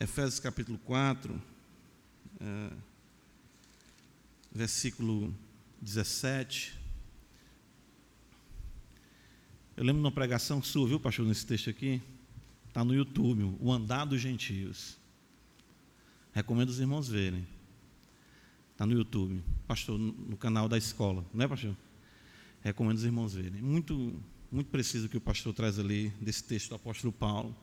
Efésios 0.00 0.40
capítulo 0.40 0.78
4, 0.78 1.40
é, 2.40 2.70
versículo 4.52 5.34
17. 5.80 6.74
Eu 9.76 9.84
lembro 9.84 10.02
de 10.02 10.06
uma 10.06 10.12
pregação 10.12 10.62
sua, 10.62 10.86
viu, 10.86 11.00
pastor, 11.00 11.26
nesse 11.26 11.46
texto 11.46 11.70
aqui? 11.70 12.02
Está 12.72 12.82
no 12.82 12.94
YouTube, 12.94 13.54
O 13.60 13.70
Andar 13.70 14.06
dos 14.06 14.18
Gentios. 14.18 14.96
Recomendo 16.32 16.70
os 16.70 16.80
irmãos 16.80 17.06
verem. 17.06 17.46
Está 18.72 18.86
no 18.86 18.94
YouTube. 18.94 19.44
Pastor, 19.68 19.98
no 19.98 20.38
canal 20.38 20.70
da 20.70 20.78
escola, 20.78 21.22
não 21.34 21.44
é, 21.44 21.48
pastor? 21.48 21.76
Recomendo 22.62 22.96
os 22.96 23.04
irmãos 23.04 23.34
verem. 23.34 23.60
Muito, 23.60 24.18
muito 24.50 24.70
preciso 24.70 25.06
que 25.06 25.18
o 25.18 25.20
pastor 25.20 25.52
traz 25.52 25.78
ali 25.78 26.14
desse 26.18 26.44
texto 26.44 26.70
do 26.70 26.76
apóstolo 26.76 27.12
Paulo. 27.12 27.54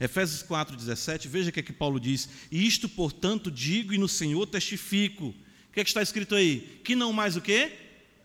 Efésios 0.00 0.42
4,17, 0.42 1.28
veja 1.28 1.50
o 1.50 1.52
que 1.52 1.60
é 1.60 1.62
que 1.62 1.70
Paulo 1.70 2.00
diz. 2.00 2.26
Isto, 2.50 2.88
portanto, 2.88 3.50
digo 3.50 3.92
e 3.92 3.98
no 3.98 4.08
Senhor 4.08 4.46
testifico. 4.46 5.26
O 5.26 5.72
que 5.74 5.80
é 5.80 5.84
que 5.84 5.90
está 5.90 6.00
escrito 6.00 6.34
aí? 6.34 6.80
Que 6.82 6.96
não 6.96 7.12
mais 7.12 7.36
o 7.36 7.42
quê? 7.42 7.70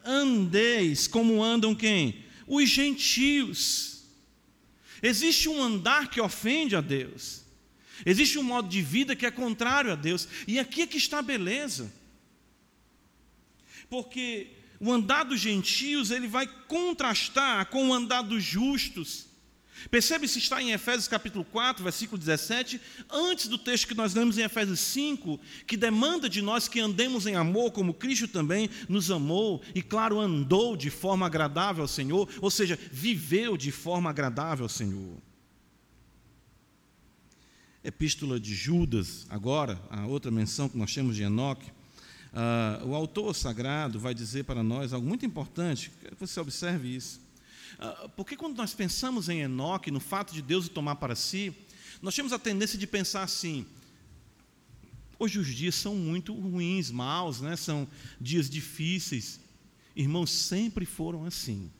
Andeis 0.05 1.05
como 1.05 1.43
andam 1.43 1.75
quem? 1.75 2.23
Os 2.47 2.69
gentios 2.69 3.98
Existe 5.01 5.47
um 5.47 5.61
andar 5.61 6.09
que 6.09 6.19
ofende 6.19 6.75
a 6.75 6.81
Deus. 6.81 7.43
Existe 8.05 8.37
um 8.37 8.43
modo 8.43 8.67
de 8.67 8.81
vida 8.81 9.15
que 9.15 9.25
é 9.25 9.31
contrário 9.31 9.91
a 9.91 9.95
Deus. 9.95 10.27
E 10.47 10.59
aqui 10.59 10.81
é 10.81 10.87
que 10.87 10.97
está 10.97 11.19
a 11.19 11.23
beleza. 11.23 11.91
Porque 13.89 14.47
o 14.79 14.91
andar 14.91 15.23
dos 15.23 15.39
gentios, 15.39 16.11
ele 16.11 16.27
vai 16.27 16.47
contrastar 16.67 17.65
com 17.67 17.89
o 17.89 17.93
andar 17.93 18.21
dos 18.21 18.43
justos. 18.43 19.28
Percebe 19.89 20.27
se 20.27 20.39
está 20.39 20.61
em 20.61 20.71
Efésios 20.71 21.07
capítulo 21.07 21.45
4, 21.45 21.83
versículo 21.83 22.17
17, 22.17 22.81
antes 23.09 23.47
do 23.47 23.57
texto 23.57 23.87
que 23.87 23.95
nós 23.95 24.13
lemos 24.13 24.37
em 24.37 24.41
Efésios 24.41 24.79
5, 24.79 25.39
que 25.65 25.77
demanda 25.77 26.27
de 26.27 26.41
nós 26.41 26.67
que 26.67 26.79
andemos 26.79 27.25
em 27.25 27.35
amor, 27.35 27.71
como 27.71 27.93
Cristo 27.93 28.27
também 28.27 28.69
nos 28.87 29.09
amou, 29.09 29.61
e 29.73 29.81
claro, 29.81 30.19
andou 30.19 30.75
de 30.75 30.89
forma 30.89 31.25
agradável 31.25 31.83
ao 31.83 31.87
Senhor, 31.87 32.27
ou 32.41 32.51
seja, 32.51 32.77
viveu 32.91 33.55
de 33.55 33.71
forma 33.71 34.09
agradável 34.09 34.65
ao 34.65 34.69
Senhor. 34.69 35.17
Epístola 37.83 38.39
de 38.39 38.53
Judas, 38.53 39.25
agora, 39.29 39.81
a 39.89 40.05
outra 40.05 40.29
menção 40.29 40.67
que 40.67 40.77
nós 40.77 40.93
temos 40.93 41.15
de 41.15 41.23
Enoque, 41.23 41.71
uh, 42.33 42.85
o 42.85 42.93
autor 42.93 43.33
sagrado 43.33 43.97
vai 43.97 44.13
dizer 44.13 44.43
para 44.43 44.61
nós 44.61 44.91
algo 44.91 45.07
muito 45.07 45.25
importante, 45.25 45.89
que 46.01 46.15
você 46.19 46.39
observe 46.39 46.93
isso. 46.93 47.21
Ah, 47.79 48.09
porque 48.15 48.35
quando 48.35 48.57
nós 48.57 48.73
pensamos 48.73 49.29
em 49.29 49.39
Enoque, 49.39 49.89
no 49.89 50.01
fato 50.01 50.33
de 50.33 50.41
Deus 50.41 50.67
o 50.67 50.69
tomar 50.69 50.95
para 50.95 51.15
si, 51.15 51.55
nós 52.01 52.13
temos 52.13 52.33
a 52.33 52.39
tendência 52.39 52.77
de 52.77 52.85
pensar 52.85 53.23
assim: 53.23 53.65
hoje 55.17 55.39
os 55.39 55.47
dias 55.47 55.75
são 55.75 55.95
muito 55.95 56.33
ruins, 56.33 56.91
maus, 56.91 57.39
né? 57.39 57.55
são 57.55 57.87
dias 58.19 58.49
difíceis. 58.49 59.39
Irmãos, 59.95 60.29
sempre 60.29 60.85
foram 60.85 61.23
assim. 61.23 61.71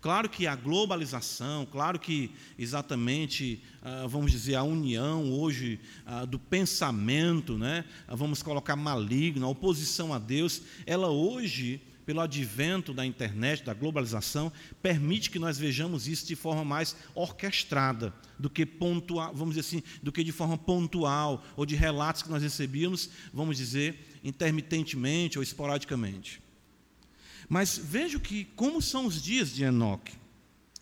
Claro 0.00 0.28
que 0.28 0.46
a 0.46 0.54
globalização, 0.54 1.66
claro 1.66 1.98
que 1.98 2.30
exatamente, 2.58 3.62
ah, 3.82 4.06
vamos 4.06 4.30
dizer, 4.30 4.54
a 4.54 4.62
união 4.62 5.32
hoje 5.32 5.80
ah, 6.06 6.24
do 6.24 6.38
pensamento, 6.38 7.58
né? 7.58 7.84
vamos 8.08 8.42
colocar 8.42 8.74
maligno, 8.74 9.44
a 9.44 9.50
oposição 9.50 10.14
a 10.14 10.18
Deus, 10.18 10.62
ela 10.86 11.08
hoje 11.08 11.82
pelo 12.06 12.20
advento 12.20 12.94
da 12.94 13.04
internet, 13.04 13.64
da 13.64 13.74
globalização, 13.74 14.52
permite 14.80 15.28
que 15.28 15.40
nós 15.40 15.58
vejamos 15.58 16.06
isso 16.06 16.24
de 16.24 16.36
forma 16.36 16.64
mais 16.64 16.96
orquestrada 17.16 18.14
do 18.38 18.48
que 18.48 18.64
pontual, 18.64 19.34
vamos 19.34 19.56
dizer 19.56 19.66
assim, 19.66 19.82
do 20.00 20.12
que 20.12 20.22
de 20.22 20.30
forma 20.30 20.56
pontual 20.56 21.44
ou 21.56 21.66
de 21.66 21.74
relatos 21.74 22.22
que 22.22 22.30
nós 22.30 22.44
recebíamos, 22.44 23.10
vamos 23.34 23.56
dizer, 23.56 24.18
intermitentemente 24.22 25.36
ou 25.36 25.42
esporadicamente. 25.42 26.40
Mas 27.48 27.76
veja 27.76 28.20
que 28.20 28.44
como 28.56 28.80
são 28.80 29.06
os 29.06 29.20
dias 29.20 29.52
de 29.52 29.64
Enoque. 29.64 30.14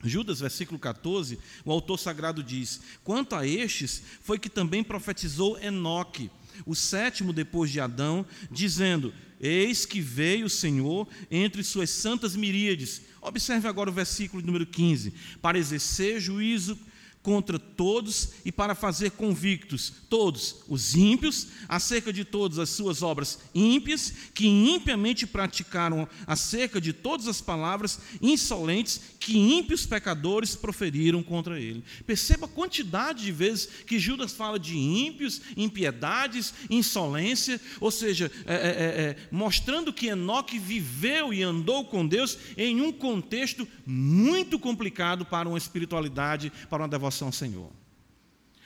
Judas, 0.02 0.40
versículo 0.40 0.78
14, 0.78 1.38
o 1.64 1.72
autor 1.72 1.98
sagrado 1.98 2.42
diz: 2.42 2.82
Quanto 3.02 3.34
a 3.34 3.46
estes, 3.46 4.02
foi 4.20 4.38
que 4.38 4.50
também 4.50 4.84
profetizou 4.84 5.58
Enoque, 5.58 6.30
o 6.64 6.74
sétimo 6.74 7.32
depois 7.32 7.70
de 7.70 7.80
Adão, 7.80 8.26
dizendo: 8.50 9.12
Eis 9.40 9.84
que 9.84 10.00
veio 10.00 10.46
o 10.46 10.50
Senhor 10.50 11.08
entre 11.30 11.62
suas 11.62 11.90
santas 11.90 12.36
miríades. 12.36 13.02
Observe 13.20 13.68
agora 13.68 13.90
o 13.90 13.92
versículo 13.92 14.44
número 14.44 14.66
15: 14.66 15.12
para 15.40 15.58
exercer 15.58 16.20
juízo 16.20 16.78
contra 17.24 17.58
todos 17.58 18.34
e 18.44 18.52
para 18.52 18.74
fazer 18.74 19.12
convictos 19.12 19.90
todos 20.10 20.56
os 20.68 20.94
ímpios 20.94 21.48
acerca 21.66 22.12
de 22.12 22.22
todas 22.22 22.58
as 22.58 22.68
suas 22.68 23.02
obras 23.02 23.38
ímpias, 23.54 24.12
que 24.34 24.46
impiamente 24.46 25.26
praticaram 25.26 26.06
acerca 26.26 26.78
de 26.78 26.92
todas 26.92 27.26
as 27.26 27.40
palavras 27.40 27.98
insolentes 28.20 29.00
que 29.18 29.38
ímpios 29.38 29.87
pecadores 29.87 30.54
proferiram 30.54 31.22
contra 31.22 31.58
ele. 31.58 31.82
Perceba 32.06 32.44
a 32.44 32.48
quantidade 32.48 33.24
de 33.24 33.32
vezes 33.32 33.70
que 33.87 33.98
Judas 33.98 34.32
fala 34.32 34.58
de 34.58 34.76
ímpios, 34.76 35.40
impiedades, 35.56 36.52
insolência, 36.68 37.58
ou 37.80 37.90
seja, 37.90 38.30
é, 38.44 38.54
é, 38.54 38.58
é, 38.58 38.60
é 38.60 39.16
mostrando 39.30 39.94
que 39.94 40.08
Enoque 40.08 40.58
viveu 40.58 41.32
e 41.32 41.42
andou 41.42 41.87
com 41.87 42.06
Deus 42.06 42.37
em 42.58 42.82
um 42.82 42.92
contexto 42.92 43.66
muito 43.87 44.58
complicado 44.58 45.24
para 45.24 45.48
uma 45.48 45.56
espiritualidade, 45.56 46.52
para 46.68 46.82
uma 46.82 46.88
devoção 46.88 47.13
ao 47.22 47.33
Senhor. 47.33 47.70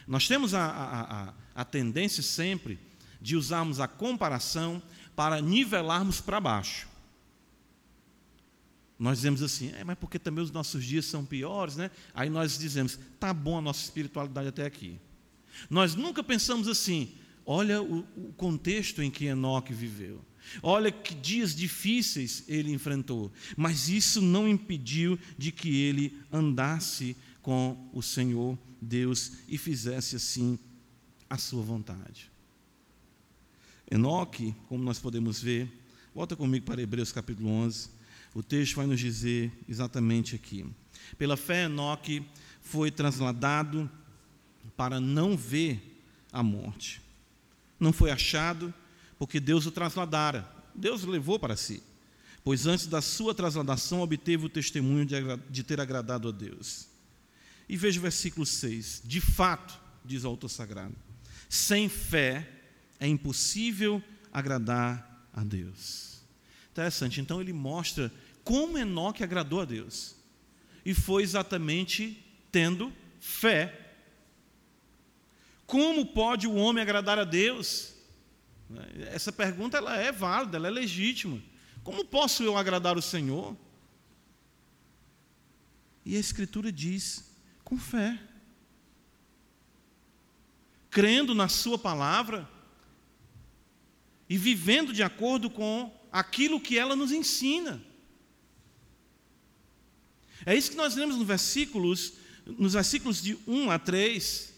Nós 0.07 0.27
temos 0.27 0.55
a, 0.55 0.65
a, 0.65 1.23
a, 1.23 1.35
a 1.55 1.65
tendência 1.65 2.23
sempre 2.23 2.79
de 3.21 3.37
usarmos 3.37 3.81
a 3.81 3.89
comparação 3.89 4.83
para 5.15 5.41
nivelarmos 5.41 6.21
para 6.21 6.41
baixo. 6.41 6.89
Nós 8.99 9.19
dizemos 9.19 9.43
assim, 9.43 9.73
é, 9.75 9.85
mas 9.85 9.99
porque 9.99 10.19
também 10.19 10.43
os 10.43 10.51
nossos 10.51 10.85
dias 10.85 11.05
são 11.05 11.25
piores, 11.25 11.77
né? 11.77 11.91
Aí 12.13 12.29
nós 12.29 12.59
dizemos, 12.59 12.99
tá 13.21 13.33
bom 13.33 13.59
a 13.59 13.61
nossa 13.61 13.85
espiritualidade 13.85 14.49
até 14.49 14.65
aqui. 14.65 14.99
Nós 15.71 15.95
nunca 15.95 16.23
pensamos 16.23 16.67
assim, 16.67 17.13
olha 17.47 17.81
o, 17.83 18.01
o 18.17 18.33
contexto 18.37 19.03
em 19.03 19.11
que 19.11 19.27
Enoque 19.27 19.73
viveu. 19.73 20.25
Olha 20.63 20.91
que 20.91 21.15
dias 21.15 21.55
difíceis 21.55 22.43
ele 22.49 22.73
enfrentou, 22.73 23.31
mas 23.57 23.89
isso 23.89 24.23
não 24.23 24.49
impediu 24.49 25.19
de 25.37 25.53
que 25.53 25.83
ele 25.83 26.19
andasse 26.33 27.17
com 27.49 27.89
o 27.95 28.03
Senhor 28.03 28.59
Deus 28.79 29.33
e 29.49 29.57
fizesse 29.57 30.17
assim 30.17 30.59
a 31.31 31.39
sua 31.39 31.63
vontade. 31.63 32.31
Enoque, 33.91 34.55
como 34.69 34.85
nós 34.85 34.99
podemos 34.99 35.41
ver, 35.41 35.67
volta 36.15 36.37
comigo 36.37 36.67
para 36.67 36.83
Hebreus 36.83 37.11
capítulo 37.11 37.49
11, 37.49 37.89
o 38.35 38.43
texto 38.43 38.77
vai 38.77 38.85
nos 38.85 39.01
dizer 39.01 39.51
exatamente 39.67 40.37
aqui. 40.37 40.67
Pela 41.17 41.39
fé, 41.39 41.65
Enoque 41.65 42.23
foi 42.61 42.91
trasladado 42.91 43.91
para 44.77 45.01
não 45.01 45.35
ver 45.35 46.03
a 46.31 46.43
morte. 46.43 47.01
Não 47.81 47.95
foi 47.95 48.11
achado, 48.11 48.75
porque 49.19 49.41
Deus 49.41 49.65
o 49.65 49.71
trasladara. 49.71 50.47
Deus 50.75 51.03
o 51.03 51.09
levou 51.09 51.39
para 51.39 51.57
si. 51.57 51.83
Pois 52.45 52.67
antes 52.67 52.87
da 52.87 53.01
sua 53.01 53.35
trasladação 53.35 54.03
obteve 54.03 54.45
o 54.45 54.51
testemunho 54.51 55.07
de, 55.49 55.63
ter 55.63 55.81
agradado 55.81 56.29
a 56.29 56.31
Deus. 56.31 56.98
E 57.69 57.77
veja 57.77 57.99
o 57.99 58.03
versículo 58.03 58.47
6. 58.47 59.03
De 59.05 59.21
fato, 59.21 59.79
diz 60.05 60.25
o 60.25 60.29
autor 60.29 60.49
sagrado, 60.49 60.97
sem 61.49 61.89
fé 61.89 62.49
é 62.99 63.07
impossível 63.07 64.03
agradar 64.33 65.29
a 65.33 65.45
Deus. 65.45 66.23
Interessante. 66.71 67.21
Então 67.21 67.41
ele 67.41 67.53
mostra 67.53 68.13
como 68.45 68.79
Enoque 68.79 69.23
agradou 69.23 69.61
a 69.61 69.65
Deus. 69.65 70.17
E 70.85 70.95
foi 70.95 71.23
exatamente 71.23 72.25
tendo 72.51 72.93
fé. 73.21 73.95
Como 75.67 76.07
pode 76.07 76.47
o 76.47 76.55
homem 76.55 76.83
agradar 76.83 77.19
a 77.19 77.25
Deus? 77.25 77.95
Essa 79.11 79.33
pergunta 79.33 79.77
ela 79.77 79.97
é 79.97 80.11
válida, 80.11 80.57
ela 80.57 80.69
é 80.69 80.71
legítima. 80.71 81.43
Como 81.83 82.05
posso 82.05 82.43
eu 82.43 82.57
agradar 82.57 82.97
o 82.97 83.03
Senhor? 83.03 83.57
E 86.05 86.17
a 86.17 86.19
Escritura 86.19 86.73
diz: 86.73 87.28
com 87.69 87.77
fé, 87.77 88.19
crendo 90.89 91.35
na 91.35 91.49
Sua 91.49 91.79
palavra 91.79 92.49
e 94.27 94.39
vivendo 94.39 94.91
de 94.91 95.03
acordo 95.03 95.51
com 95.51 95.95
aquilo 96.11 96.63
que 96.63 96.79
ela 96.79 96.97
nos 96.97 97.13
ensina. 97.13 97.79
É 100.47 100.57
isso 100.57 100.71
que 100.71 100.79
nós 100.79 100.97
lemos 100.97 101.17
nos 101.17 101.27
versículos, 101.27 102.15
nos 102.47 102.73
versículos 102.73 103.21
de 103.23 103.37
1 103.47 103.71
a 103.71 103.79
3, 103.79 104.55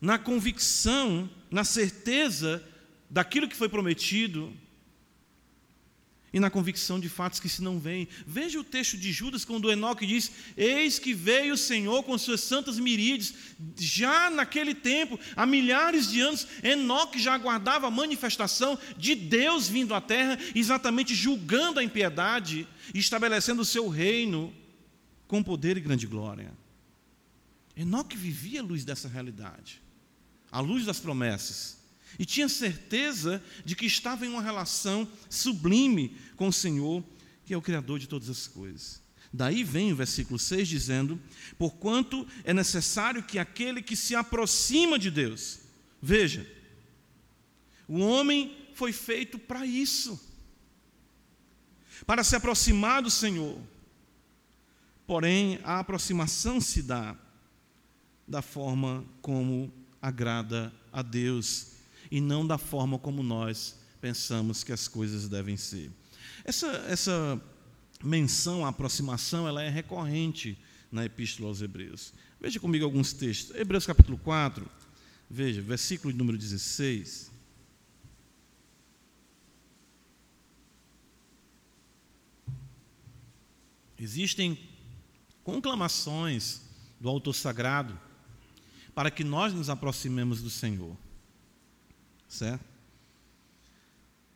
na 0.00 0.18
convicção, 0.18 1.30
na 1.52 1.62
certeza 1.62 2.68
daquilo 3.08 3.46
que 3.46 3.54
foi 3.54 3.68
prometido 3.68 4.52
e 6.32 6.40
na 6.40 6.48
convicção 6.48 6.98
de 6.98 7.08
fatos 7.08 7.38
que 7.38 7.48
se 7.48 7.62
não 7.62 7.78
veem. 7.78 8.08
Veja 8.26 8.58
o 8.58 8.64
texto 8.64 8.96
de 8.96 9.12
Judas, 9.12 9.44
quando 9.44 9.70
Enoque 9.70 10.06
diz: 10.06 10.32
Eis 10.56 10.98
que 10.98 11.12
veio 11.12 11.54
o 11.54 11.58
Senhor 11.58 12.02
com 12.04 12.16
suas 12.16 12.40
santas 12.40 12.78
miríades. 12.78 13.34
Já 13.78 14.30
naquele 14.30 14.74
tempo, 14.74 15.20
há 15.36 15.44
milhares 15.44 16.10
de 16.10 16.20
anos, 16.20 16.46
Enoque 16.62 17.20
já 17.20 17.34
aguardava 17.34 17.86
a 17.86 17.90
manifestação 17.90 18.78
de 18.96 19.14
Deus 19.14 19.68
vindo 19.68 19.94
à 19.94 20.00
terra, 20.00 20.38
exatamente 20.54 21.14
julgando 21.14 21.78
a 21.78 21.84
impiedade 21.84 22.66
e 22.94 22.98
estabelecendo 22.98 23.60
o 23.60 23.66
seu 23.66 23.88
reino 23.88 24.54
com 25.28 25.42
poder 25.42 25.76
e 25.76 25.80
grande 25.80 26.06
glória. 26.06 26.52
Enoque 27.76 28.16
vivia 28.16 28.60
a 28.60 28.64
luz 28.64 28.84
dessa 28.84 29.08
realidade, 29.08 29.82
a 30.50 30.60
luz 30.60 30.86
das 30.86 30.98
promessas 31.00 31.81
e 32.18 32.24
tinha 32.24 32.48
certeza 32.48 33.42
de 33.64 33.74
que 33.74 33.86
estava 33.86 34.26
em 34.26 34.28
uma 34.28 34.42
relação 34.42 35.08
sublime 35.28 36.16
com 36.36 36.48
o 36.48 36.52
Senhor, 36.52 37.02
que 37.44 37.54
é 37.54 37.56
o 37.56 37.62
Criador 37.62 37.98
de 37.98 38.06
todas 38.06 38.28
as 38.28 38.46
coisas. 38.46 39.00
Daí 39.32 39.64
vem 39.64 39.92
o 39.92 39.96
versículo 39.96 40.38
6 40.38 40.68
dizendo: 40.68 41.18
Porquanto 41.58 42.26
é 42.44 42.52
necessário 42.52 43.22
que 43.22 43.38
aquele 43.38 43.80
que 43.80 43.96
se 43.96 44.14
aproxima 44.14 44.98
de 44.98 45.10
Deus, 45.10 45.60
veja, 46.00 46.46
o 47.88 47.98
homem 48.00 48.56
foi 48.74 48.92
feito 48.92 49.38
para 49.38 49.64
isso, 49.64 50.20
para 52.06 52.22
se 52.22 52.36
aproximar 52.36 53.02
do 53.02 53.10
Senhor. 53.10 53.58
Porém, 55.06 55.58
a 55.64 55.78
aproximação 55.78 56.60
se 56.60 56.82
dá 56.82 57.16
da 58.28 58.42
forma 58.42 59.04
como 59.20 59.72
agrada 60.00 60.72
a 60.92 61.02
Deus 61.02 61.71
e 62.12 62.20
não 62.20 62.46
da 62.46 62.58
forma 62.58 62.98
como 62.98 63.22
nós 63.22 63.74
pensamos 63.98 64.62
que 64.62 64.70
as 64.70 64.86
coisas 64.86 65.30
devem 65.30 65.56
ser. 65.56 65.90
Essa, 66.44 66.66
essa 66.86 67.42
menção 68.04 68.66
à 68.66 68.68
aproximação 68.68 69.48
ela 69.48 69.62
é 69.62 69.70
recorrente 69.70 70.58
na 70.90 71.06
Epístola 71.06 71.48
aos 71.48 71.62
Hebreus. 71.62 72.12
Veja 72.38 72.60
comigo 72.60 72.84
alguns 72.84 73.14
textos. 73.14 73.56
Hebreus 73.56 73.86
capítulo 73.86 74.18
4, 74.18 74.68
veja, 75.30 75.62
versículo 75.62 76.12
número 76.14 76.36
16. 76.36 77.32
Existem 83.98 84.58
conclamações 85.42 86.60
do 87.00 87.08
autor 87.08 87.32
sagrado 87.32 87.98
para 88.94 89.10
que 89.10 89.24
nós 89.24 89.54
nos 89.54 89.70
aproximemos 89.70 90.42
do 90.42 90.50
Senhor. 90.50 90.94
Certo? 92.32 92.64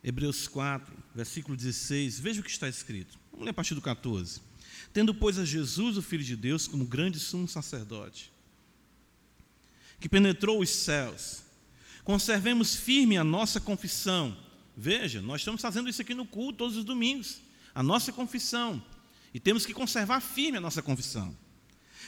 Hebreus 0.04 0.46
4, 0.46 0.94
versículo 1.14 1.56
16, 1.56 2.20
veja 2.20 2.42
o 2.42 2.44
que 2.44 2.50
está 2.50 2.68
escrito. 2.68 3.18
Vamos 3.32 3.46
ler 3.46 3.52
a 3.52 3.54
partir 3.54 3.74
do 3.74 3.80
14. 3.80 4.42
Tendo, 4.92 5.14
pois, 5.14 5.38
a 5.38 5.46
Jesus, 5.46 5.96
o 5.96 6.02
Filho 6.02 6.22
de 6.22 6.36
Deus, 6.36 6.68
como 6.68 6.84
grande 6.84 7.18
sumo 7.18 7.48
sacerdote, 7.48 8.30
que 9.98 10.10
penetrou 10.10 10.60
os 10.60 10.68
céus, 10.68 11.42
conservemos 12.04 12.76
firme 12.76 13.16
a 13.16 13.24
nossa 13.24 13.58
confissão. 13.62 14.36
Veja, 14.76 15.22
nós 15.22 15.40
estamos 15.40 15.62
fazendo 15.62 15.88
isso 15.88 16.02
aqui 16.02 16.12
no 16.12 16.26
culto 16.26 16.58
todos 16.58 16.76
os 16.76 16.84
domingos, 16.84 17.40
a 17.74 17.82
nossa 17.82 18.12
confissão, 18.12 18.84
e 19.32 19.40
temos 19.40 19.64
que 19.64 19.72
conservar 19.72 20.20
firme 20.20 20.58
a 20.58 20.60
nossa 20.60 20.82
confissão, 20.82 21.34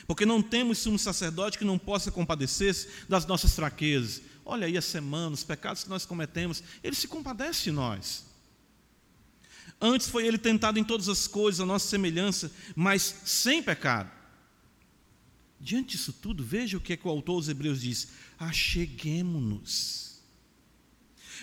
porque 0.05 0.23
não 0.23 0.39
temos 0.39 0.77
sumo 0.77 0.99
sacerdote 0.99 1.57
que 1.57 1.65
não 1.65 1.79
possa 1.79 2.11
compadecer-se 2.11 2.87
das 3.09 3.25
nossas 3.25 3.55
fraquezas, 3.55 4.21
Olha 4.51 4.65
aí 4.65 4.75
a 4.75 4.81
semana, 4.81 5.35
os 5.35 5.43
pecados 5.43 5.83
que 5.83 5.89
nós 5.91 6.07
cometemos, 6.07 6.63
ele 6.83 6.95
se 6.95 7.07
compadece 7.07 7.65
de 7.65 7.71
nós. 7.71 8.25
Antes 9.79 10.09
foi 10.09 10.25
ele 10.25 10.39
tentado 10.39 10.79
em 10.79 10.83
todas 10.83 11.07
as 11.07 11.27
coisas, 11.27 11.59
a 11.59 11.67
nossa 11.67 11.87
semelhança, 11.87 12.51
mas 12.75 13.03
sem 13.25 13.61
pecado. 13.61 14.09
Diante 15.61 15.89
disso 15.95 16.11
tudo, 16.11 16.43
veja 16.43 16.77
o 16.77 16.81
que, 16.81 16.93
é 16.93 16.97
que 16.97 17.07
o 17.07 17.11
autor 17.11 17.41
dos 17.41 17.47
Hebreus 17.47 17.81
diz: 17.81 18.07
acheguemo-nos. 18.39 20.19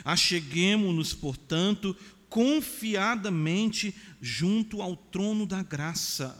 Acheguemo-nos, 0.04 1.14
portanto, 1.14 1.96
confiadamente 2.28 3.94
junto 4.20 4.82
ao 4.82 4.96
trono 4.96 5.46
da 5.46 5.62
graça. 5.62 6.36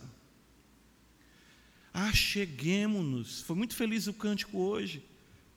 Acheguemo-nos. 1.94 3.42
Foi 3.42 3.54
muito 3.54 3.76
feliz 3.76 4.08
o 4.08 4.12
cântico 4.12 4.58
hoje 4.58 5.00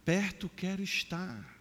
perto 0.10 0.50
quero 0.56 0.82
estar. 0.82 1.56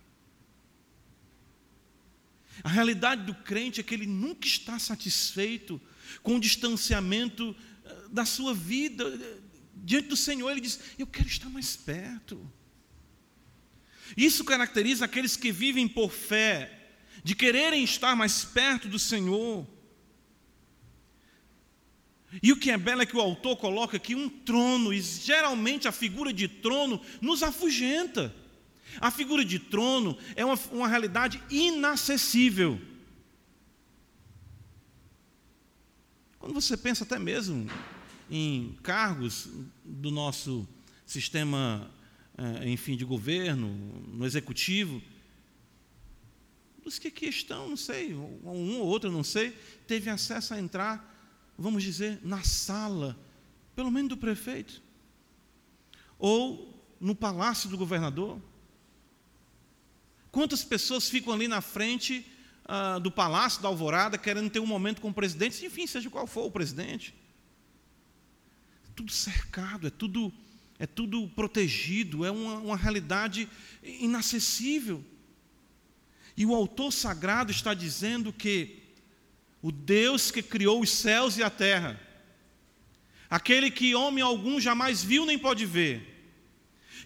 A 2.65 2.69
realidade 2.71 3.27
do 3.27 3.35
crente 3.35 3.79
é 3.79 3.83
que 3.83 3.93
ele 3.93 4.07
nunca 4.07 4.47
está 4.47 4.79
satisfeito 4.79 5.79
com 6.23 6.37
o 6.37 6.41
distanciamento 6.41 7.55
eh, 7.85 8.05
da 8.11 8.25
sua 8.25 8.55
vida 8.55 9.05
diante 9.75 10.09
do 10.09 10.17
Senhor. 10.17 10.51
Ele 10.51 10.63
diz: 10.63 10.81
Eu 10.99 11.07
quero 11.07 11.29
estar 11.29 11.51
mais 11.51 11.77
perto. 11.77 12.51
Isso 14.17 14.43
caracteriza 14.47 15.05
aqueles 15.05 15.37
que 15.37 15.53
vivem 15.53 15.87
por 15.87 16.11
fé, 16.11 16.95
de 17.23 17.35
quererem 17.35 17.85
estar 17.85 18.17
mais 18.17 18.47
perto 18.47 18.89
do 18.89 18.99
Senhor. 18.99 19.69
E 22.43 22.53
o 22.53 22.57
que 22.57 22.71
é 22.71 22.77
belo 22.77 23.03
é 23.03 23.07
que 23.07 23.17
o 23.17 23.21
autor 23.21 23.57
coloca 23.57 23.97
aqui 23.97 24.15
um 24.15 24.29
trono, 24.29 24.93
e 24.93 25.01
geralmente 25.01 25.89
a 25.89 25.93
figura 25.93 26.33
de 26.33 26.47
trono 26.47 27.01
nos 27.21 27.43
afugenta. 27.43 28.35
A 29.01 29.11
figura 29.11 29.45
de 29.45 29.59
trono 29.59 30.17
é 30.37 30.45
uma, 30.45 30.59
uma 30.71 30.89
realidade 30.89 31.43
inacessível. 31.51 32.81
Quando 36.39 36.53
você 36.55 36.77
pensa 36.77 37.05
até 37.05 37.19
mesmo 37.19 37.69
em 38.31 38.77
cargos 38.83 39.49
do 39.85 40.11
nosso 40.11 40.69
sistema, 41.07 41.91
eh, 42.37 42.69
enfim, 42.69 42.97
de 42.97 43.05
governo, 43.05 43.69
no 44.09 44.25
executivo, 44.27 45.03
dos 46.85 46.99
que 46.99 47.09
aqui 47.09 47.27
estão, 47.27 47.69
não 47.69 47.77
sei, 47.77 48.15
um 48.15 48.79
ou 48.79 48.87
outro, 48.87 49.11
não 49.11 49.25
sei, 49.25 49.51
teve 49.87 50.09
acesso 50.11 50.55
a 50.55 50.61
entrar 50.61 51.18
vamos 51.59 51.83
dizer, 51.83 52.21
na 52.23 52.43
sala, 52.45 53.19
pelo 53.75 53.91
menos 53.91 54.11
do 54.11 54.17
prefeito, 54.17 54.81
ou 56.19 56.75
no 57.01 57.15
palácio 57.15 57.69
do 57.69 57.77
governador. 57.77 58.41
Quantas 60.31 60.65
pessoas 60.65 61.09
ficam 61.09 61.33
ali 61.33 61.49
na 61.49 61.61
frente 61.61 62.25
ah, 62.65 62.99
do 62.99 63.11
palácio 63.11 63.61
da 63.61 63.69
Alvorada 63.69 64.17
querendo 64.17 64.51
ter 64.51 64.61
um 64.61 64.67
momento 64.67 65.01
com 65.01 65.09
o 65.09 65.15
presidente, 65.15 65.65
enfim, 65.65 65.87
seja 65.87 66.09
qual 66.09 66.27
for 66.27 66.47
o 66.47 66.51
presidente. 66.51 67.15
É 68.87 68.93
tudo 68.95 69.11
cercado, 69.11 69.87
é 69.87 69.91
tudo, 69.91 70.33
é 70.79 70.87
tudo 70.87 71.29
protegido, 71.29 72.25
é 72.25 72.31
uma, 72.31 72.59
uma 72.59 72.77
realidade 72.77 73.49
inacessível. 73.83 75.05
E 76.37 76.47
o 76.47 76.55
autor 76.55 76.93
sagrado 76.93 77.51
está 77.51 77.75
dizendo 77.75 78.33
que 78.33 78.88
o 79.63 79.73
Deus 79.73 80.31
que 80.31 80.43
criou 80.43 80.81
os 80.81 80.91
céus 80.91 81.37
e 81.37 81.43
a 81.43 81.51
terra, 81.51 82.01
aquele 83.29 83.71
que 83.71 83.95
homem 83.95 84.23
algum 84.23 84.61
jamais 84.61 85.03
viu 85.03 85.27
nem 85.27 85.39
pode 85.39 85.67
ver, 85.67 86.17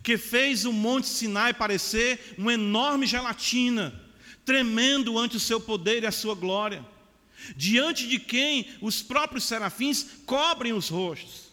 que 0.02 0.18
fez 0.18 0.64
o 0.64 0.72
monte 0.72 1.06
Sinai 1.06 1.54
parecer 1.54 2.34
uma 2.36 2.52
enorme 2.52 3.06
gelatina, 3.06 4.00
tremendo 4.44 5.18
ante 5.18 5.36
o 5.36 5.40
seu 5.40 5.60
poder 5.60 6.02
e 6.02 6.06
a 6.06 6.12
sua 6.12 6.34
glória, 6.34 6.84
diante 7.56 8.06
de 8.06 8.18
quem 8.18 8.68
os 8.80 9.02
próprios 9.02 9.44
serafins 9.44 10.06
cobrem 10.26 10.72
os 10.72 10.88
rostos. 10.88 11.52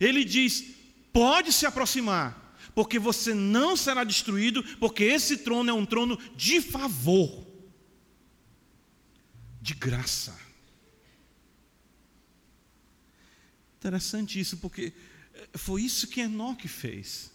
Ele 0.00 0.24
diz: 0.24 0.64
pode 1.12 1.52
se 1.52 1.66
aproximar, 1.66 2.58
porque 2.74 2.98
você 2.98 3.34
não 3.34 3.76
será 3.76 4.04
destruído, 4.04 4.62
porque 4.78 5.04
esse 5.04 5.38
trono 5.38 5.70
é 5.70 5.72
um 5.72 5.86
trono 5.86 6.18
de 6.36 6.60
favor, 6.60 7.45
de 9.66 9.74
graça. 9.74 10.32
Interessante 13.76 14.38
isso, 14.38 14.58
porque 14.58 14.92
foi 15.54 15.82
isso 15.82 16.06
que 16.06 16.20
Enoque 16.20 16.68
fez. 16.68 17.32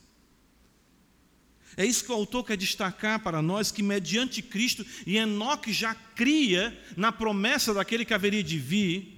É 1.76 1.86
isso 1.86 2.06
que 2.06 2.12
o 2.12 2.16
autor 2.16 2.46
quer 2.46 2.56
destacar 2.56 3.20
para 3.20 3.42
nós, 3.42 3.70
que 3.70 3.84
mediante 3.84 4.42
Cristo, 4.42 4.86
e 5.06 5.18
Enoque 5.18 5.74
já 5.74 5.94
cria 5.94 6.78
na 6.96 7.12
promessa 7.12 7.74
daquele 7.74 8.06
que 8.06 8.14
haveria 8.14 8.44
de 8.44 8.58
vir, 8.58 9.18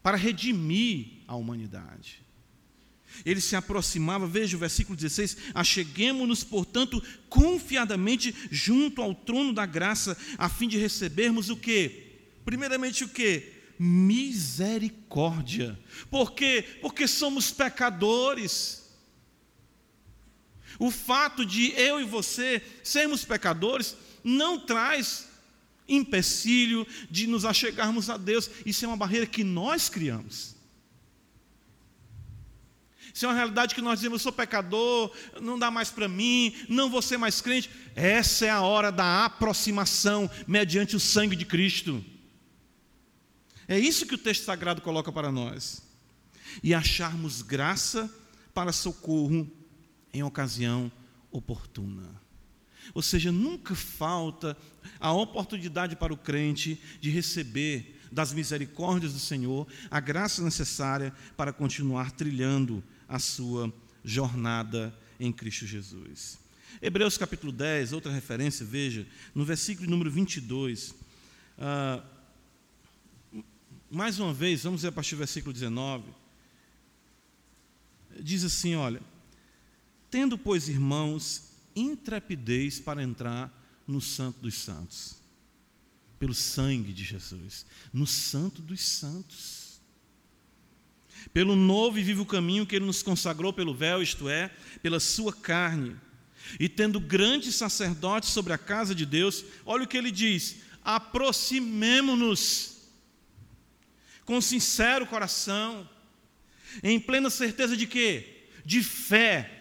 para 0.00 0.16
redimir 0.16 1.08
a 1.26 1.34
humanidade. 1.34 2.22
Ele 3.24 3.40
se 3.40 3.56
aproximava, 3.56 4.28
veja 4.28 4.56
o 4.56 4.60
versículo 4.60 4.96
16: 4.96 5.36
Acheguemos-nos, 5.54 6.44
portanto, 6.44 7.02
confiadamente 7.28 8.32
junto 8.48 9.02
ao 9.02 9.12
trono 9.12 9.52
da 9.52 9.66
graça, 9.66 10.16
a 10.38 10.48
fim 10.48 10.68
de 10.68 10.78
recebermos 10.78 11.50
o 11.50 11.56
que? 11.56 12.07
Primeiramente, 12.48 13.04
o 13.04 13.08
que? 13.10 13.52
Misericórdia. 13.78 15.78
Por 16.10 16.32
quê? 16.32 16.64
Porque 16.80 17.06
somos 17.06 17.50
pecadores. 17.50 18.90
O 20.78 20.90
fato 20.90 21.44
de 21.44 21.72
eu 21.72 22.00
e 22.00 22.04
você 22.04 22.62
sermos 22.82 23.22
pecadores 23.22 23.98
não 24.24 24.58
traz 24.58 25.28
empecilho 25.86 26.86
de 27.10 27.26
nos 27.26 27.44
achegarmos 27.44 28.08
a 28.08 28.16
Deus. 28.16 28.50
Isso 28.64 28.82
é 28.82 28.88
uma 28.88 28.96
barreira 28.96 29.26
que 29.26 29.44
nós 29.44 29.90
criamos. 29.90 30.56
Isso 33.12 33.26
é 33.26 33.28
uma 33.28 33.34
realidade 33.34 33.74
que 33.74 33.82
nós 33.82 33.98
dizemos, 33.98 34.20
eu 34.20 34.22
sou 34.22 34.32
pecador, 34.32 35.14
não 35.38 35.58
dá 35.58 35.70
mais 35.70 35.90
para 35.90 36.08
mim, 36.08 36.54
não 36.66 36.88
vou 36.88 37.02
ser 37.02 37.18
mais 37.18 37.42
crente. 37.42 37.68
Essa 37.94 38.46
é 38.46 38.50
a 38.50 38.62
hora 38.62 38.90
da 38.90 39.26
aproximação 39.26 40.30
mediante 40.46 40.96
o 40.96 41.00
sangue 41.00 41.36
de 41.36 41.44
Cristo. 41.44 42.02
É 43.68 43.78
isso 43.78 44.06
que 44.06 44.14
o 44.14 44.18
texto 44.18 44.44
sagrado 44.44 44.80
coloca 44.80 45.12
para 45.12 45.30
nós. 45.30 45.82
E 46.62 46.74
acharmos 46.74 47.42
graça 47.42 48.10
para 48.54 48.72
socorro 48.72 49.48
em 50.12 50.22
ocasião 50.22 50.90
oportuna. 51.30 52.08
Ou 52.94 53.02
seja, 53.02 53.30
nunca 53.30 53.74
falta 53.74 54.56
a 54.98 55.12
oportunidade 55.12 55.94
para 55.94 56.12
o 56.12 56.16
crente 56.16 56.80
de 57.00 57.10
receber 57.10 58.00
das 58.10 58.32
misericórdias 58.32 59.12
do 59.12 59.18
Senhor 59.18 59.66
a 59.90 60.00
graça 60.00 60.42
necessária 60.42 61.12
para 61.36 61.52
continuar 61.52 62.10
trilhando 62.12 62.82
a 63.06 63.18
sua 63.18 63.72
jornada 64.02 64.96
em 65.20 65.30
Cristo 65.30 65.66
Jesus. 65.66 66.38
Hebreus 66.80 67.18
capítulo 67.18 67.52
10, 67.52 67.92
outra 67.92 68.10
referência, 68.10 68.64
veja, 68.64 69.06
no 69.34 69.44
versículo 69.44 69.90
número 69.90 70.10
22. 70.10 70.94
Ah, 71.58 72.02
mais 73.90 74.18
uma 74.18 74.32
vez, 74.32 74.64
vamos 74.64 74.82
ver 74.82 74.88
a 74.88 74.92
partir 74.92 75.14
do 75.14 75.18
versículo 75.18 75.52
19. 75.52 76.04
Diz 78.20 78.44
assim: 78.44 78.74
olha. 78.74 79.00
Tendo, 80.10 80.38
pois, 80.38 80.68
irmãos, 80.68 81.50
intrepidez 81.76 82.80
para 82.80 83.02
entrar 83.02 83.52
no 83.86 84.00
Santo 84.00 84.40
dos 84.40 84.54
Santos, 84.54 85.16
pelo 86.18 86.34
sangue 86.34 86.92
de 86.92 87.04
Jesus, 87.04 87.66
no 87.92 88.06
Santo 88.06 88.62
dos 88.62 88.80
Santos, 88.80 89.80
pelo 91.32 91.54
novo 91.54 91.98
e 91.98 92.02
vivo 92.02 92.24
caminho 92.24 92.66
que 92.66 92.74
Ele 92.76 92.86
nos 92.86 93.02
consagrou 93.02 93.52
pelo 93.52 93.74
véu, 93.74 94.02
isto 94.02 94.30
é, 94.30 94.48
pela 94.82 94.98
Sua 94.98 95.32
carne, 95.32 95.94
e 96.58 96.68
tendo 96.68 96.98
grande 96.98 97.52
sacerdote 97.52 98.26
sobre 98.26 98.54
a 98.54 98.58
casa 98.58 98.94
de 98.94 99.04
Deus, 99.04 99.44
olha 99.66 99.84
o 99.84 99.88
que 99.88 99.98
ele 99.98 100.10
diz: 100.10 100.56
aproximemo-nos 100.82 102.77
com 104.28 104.42
sincero 104.42 105.06
coração, 105.06 105.88
em 106.82 107.00
plena 107.00 107.30
certeza 107.30 107.74
de 107.74 107.86
quê? 107.86 108.44
De 108.62 108.82
fé 108.82 109.54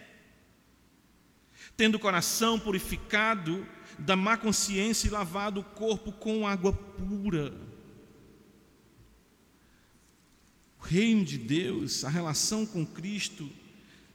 tendo 1.78 1.96
o 1.96 2.00
coração 2.00 2.60
purificado 2.60 3.66
da 3.98 4.18
má 4.18 4.36
consciência 4.36 5.08
e 5.08 5.12
lavado 5.12 5.62
o 5.62 5.64
corpo 5.64 6.12
com 6.12 6.46
água 6.46 6.74
pura. 6.74 7.54
O 10.82 10.84
reino 10.84 11.24
de 11.24 11.38
Deus, 11.38 12.04
a 12.04 12.10
relação 12.10 12.66
com 12.66 12.86
Cristo, 12.86 13.50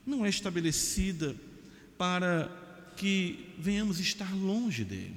não 0.04 0.22
é 0.22 0.28
estabelecida 0.28 1.34
para 1.96 2.50
que 2.94 3.54
venhamos 3.58 4.00
estar 4.00 4.30
longe 4.36 4.84
dele. 4.84 5.16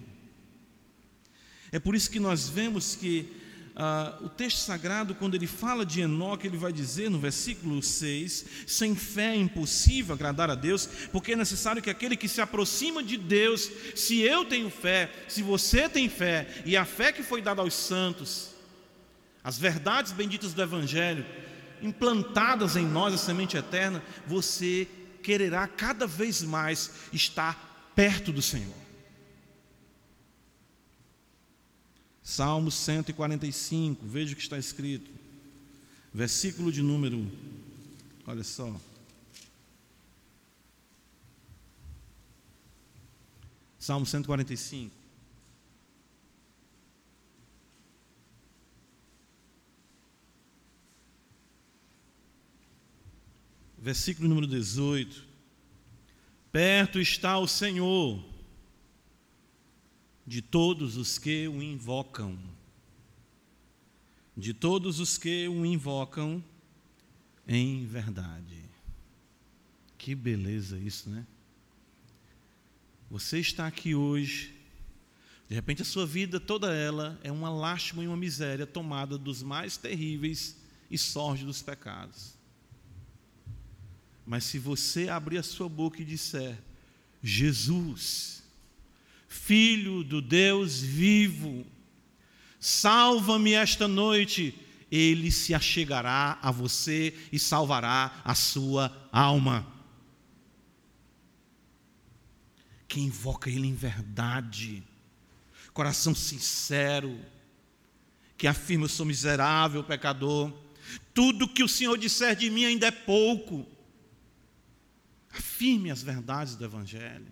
É 1.73 1.79
por 1.79 1.93
isso 1.93 2.09
que 2.09 2.21
nós 2.21 2.47
vemos 2.47 2.95
que 2.95 3.43
ah, 3.77 4.17
o 4.21 4.29
texto 4.29 4.59
sagrado, 4.59 5.13
quando 5.13 5.35
ele 5.35 5.47
fala 5.47 5.85
de 5.85 5.99
Enoque, 5.99 6.47
ele 6.47 6.55
vai 6.55 6.71
dizer 6.71 7.09
no 7.09 7.19
versículo 7.19 7.83
6: 7.83 8.45
sem 8.65 8.95
fé 8.95 9.33
é 9.33 9.35
impossível 9.35 10.15
agradar 10.15 10.49
a 10.49 10.55
Deus, 10.55 10.87
porque 11.11 11.33
é 11.33 11.35
necessário 11.35 11.81
que 11.81 11.89
aquele 11.89 12.15
que 12.15 12.29
se 12.29 12.39
aproxima 12.39 13.03
de 13.03 13.17
Deus, 13.17 13.69
se 13.93 14.21
eu 14.21 14.45
tenho 14.45 14.69
fé, 14.69 15.11
se 15.27 15.41
você 15.41 15.89
tem 15.89 16.07
fé, 16.07 16.47
e 16.65 16.77
a 16.77 16.85
fé 16.85 17.11
que 17.11 17.21
foi 17.21 17.41
dada 17.41 17.61
aos 17.61 17.73
santos, 17.73 18.51
as 19.43 19.57
verdades 19.57 20.13
benditas 20.13 20.53
do 20.53 20.61
Evangelho, 20.61 21.25
implantadas 21.81 22.77
em 22.77 22.85
nós, 22.85 23.13
a 23.13 23.17
semente 23.17 23.57
eterna, 23.57 24.01
você 24.25 24.87
quererá 25.21 25.67
cada 25.67 26.07
vez 26.07 26.41
mais 26.41 26.91
estar 27.11 27.91
perto 27.93 28.31
do 28.31 28.41
Senhor. 28.41 28.84
Salmo 32.25 32.71
145, 32.71 34.03
veja 34.03 34.33
o 34.33 34.35
que 34.35 34.41
está 34.41 34.57
escrito. 34.57 35.11
Versículo 36.11 36.71
de 36.71 36.81
número, 36.81 37.31
olha 38.25 38.43
só. 38.43 38.75
Salmo 43.77 44.07
145. 44.07 44.91
Versículo 53.77 54.27
número 54.27 54.47
18. 54.47 55.23
Perto 56.51 56.99
está 56.99 57.37
o 57.37 57.47
Senhor 57.47 58.34
de 60.25 60.41
todos 60.41 60.97
os 60.97 61.17
que 61.17 61.47
o 61.47 61.61
invocam. 61.61 62.37
De 64.35 64.53
todos 64.53 64.99
os 64.99 65.17
que 65.17 65.47
o 65.47 65.65
invocam 65.65 66.43
em 67.47 67.85
verdade. 67.85 68.63
Que 69.97 70.15
beleza 70.15 70.77
isso, 70.77 71.09
né? 71.09 71.25
Você 73.09 73.39
está 73.39 73.67
aqui 73.67 73.93
hoje, 73.93 74.53
de 75.47 75.53
repente 75.53 75.83
a 75.83 75.85
sua 75.85 76.05
vida 76.05 76.39
toda 76.39 76.73
ela 76.73 77.19
é 77.23 77.31
uma 77.31 77.49
lástima 77.49 78.03
e 78.03 78.07
uma 78.07 78.17
miséria 78.17 78.65
tomada 78.65 79.17
dos 79.17 79.43
mais 79.43 79.77
terríveis 79.77 80.57
e 80.89 80.97
sórdidos 80.97 81.61
pecados. 81.61 82.35
Mas 84.25 84.43
se 84.45 84.57
você 84.57 85.07
abrir 85.07 85.37
a 85.37 85.43
sua 85.43 85.69
boca 85.69 86.01
e 86.01 86.05
disser: 86.05 86.57
Jesus, 87.21 88.34
Filho 89.27 90.03
do 90.03 90.21
Deus 90.21 90.81
vivo, 90.81 91.65
salva-me 92.59 93.53
esta 93.53 93.87
noite, 93.87 94.57
ele 94.91 95.31
se 95.31 95.53
achegará 95.53 96.39
a 96.41 96.51
você 96.51 97.13
e 97.31 97.39
salvará 97.39 98.21
a 98.23 98.33
sua 98.35 99.09
alma. 99.11 99.75
Quem 102.87 103.05
invoca 103.05 103.49
Ele 103.49 103.67
em 103.67 103.75
verdade, 103.75 104.83
coração 105.73 106.15
sincero, 106.15 107.19
que 108.37 108.47
afirma: 108.47 108.85
Eu 108.85 108.89
sou 108.89 109.05
miserável, 109.05 109.83
pecador, 109.83 110.53
tudo 111.13 111.47
que 111.47 111.63
o 111.63 111.67
Senhor 111.67 111.97
disser 111.97 112.35
de 112.35 112.49
mim 112.49 112.65
ainda 112.65 112.87
é 112.87 112.91
pouco. 112.91 113.65
Afirme 115.29 115.91
as 115.91 116.01
verdades 116.01 116.55
do 116.55 116.63
Evangelho, 116.63 117.27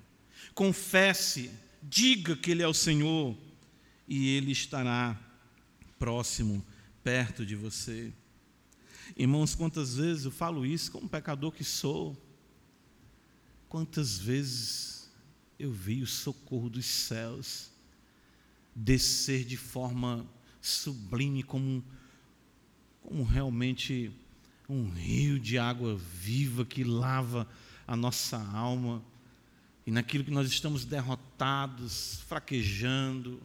confesse 0.53 1.49
diga 1.89 2.35
que 2.35 2.51
Ele 2.51 2.63
é 2.63 2.67
o 2.67 2.73
Senhor 2.73 3.37
e 4.07 4.29
Ele 4.35 4.51
estará 4.51 5.19
próximo, 5.99 6.65
perto 7.03 7.45
de 7.45 7.55
você. 7.55 8.13
Irmãos, 9.15 9.53
quantas 9.53 9.95
vezes 9.95 10.25
eu 10.25 10.31
falo 10.31 10.65
isso 10.65 10.91
como 10.91 11.07
pecador 11.07 11.51
que 11.51 11.63
sou, 11.63 12.17
quantas 13.69 14.17
vezes 14.17 15.11
eu 15.59 15.71
vi 15.71 16.01
o 16.01 16.07
socorro 16.07 16.69
dos 16.69 16.85
céus 16.85 17.71
descer 18.75 19.45
de 19.45 19.57
forma 19.57 20.25
sublime, 20.61 21.43
como, 21.43 21.83
como 23.01 23.23
realmente 23.23 24.11
um 24.67 24.89
rio 24.89 25.39
de 25.39 25.57
água 25.57 25.95
viva 25.95 26.65
que 26.65 26.83
lava 26.83 27.47
a 27.85 27.95
nossa 27.95 28.37
alma, 28.37 29.03
e 29.85 29.91
naquilo 29.91 30.23
que 30.23 30.31
nós 30.31 30.47
estamos 30.47 30.85
derrotados, 30.85 32.21
fraquejando, 32.27 33.41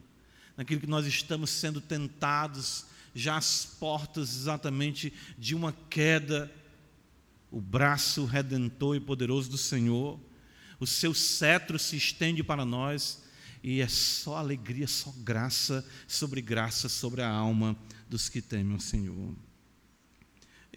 naquilo 0.57 0.81
que 0.81 0.87
nós 0.87 1.07
estamos 1.07 1.51
sendo 1.51 1.81
tentados, 1.81 2.87
já 3.15 3.37
às 3.37 3.65
portas 3.65 4.37
exatamente 4.37 5.13
de 5.37 5.55
uma 5.55 5.73
queda, 5.91 6.53
o 7.51 7.61
braço 7.61 8.25
redentor 8.25 8.97
e 8.97 9.01
poderoso 9.01 9.51
do 9.51 9.59
Senhor, 9.59 10.19
o 10.79 10.87
seu 10.87 11.13
cetro 11.13 11.79
se 11.79 11.97
estende 11.97 12.43
para 12.43 12.65
nós 12.65 13.23
e 13.63 13.81
é 13.81 13.89
só 13.89 14.37
alegria, 14.37 14.87
só 14.87 15.13
graça 15.19 15.85
sobre 16.07 16.41
graça 16.41 16.89
sobre 16.89 17.23
a 17.23 17.29
alma 17.29 17.77
dos 18.09 18.29
que 18.29 18.41
temem 18.41 18.77
o 18.77 18.81
Senhor. 18.81 19.35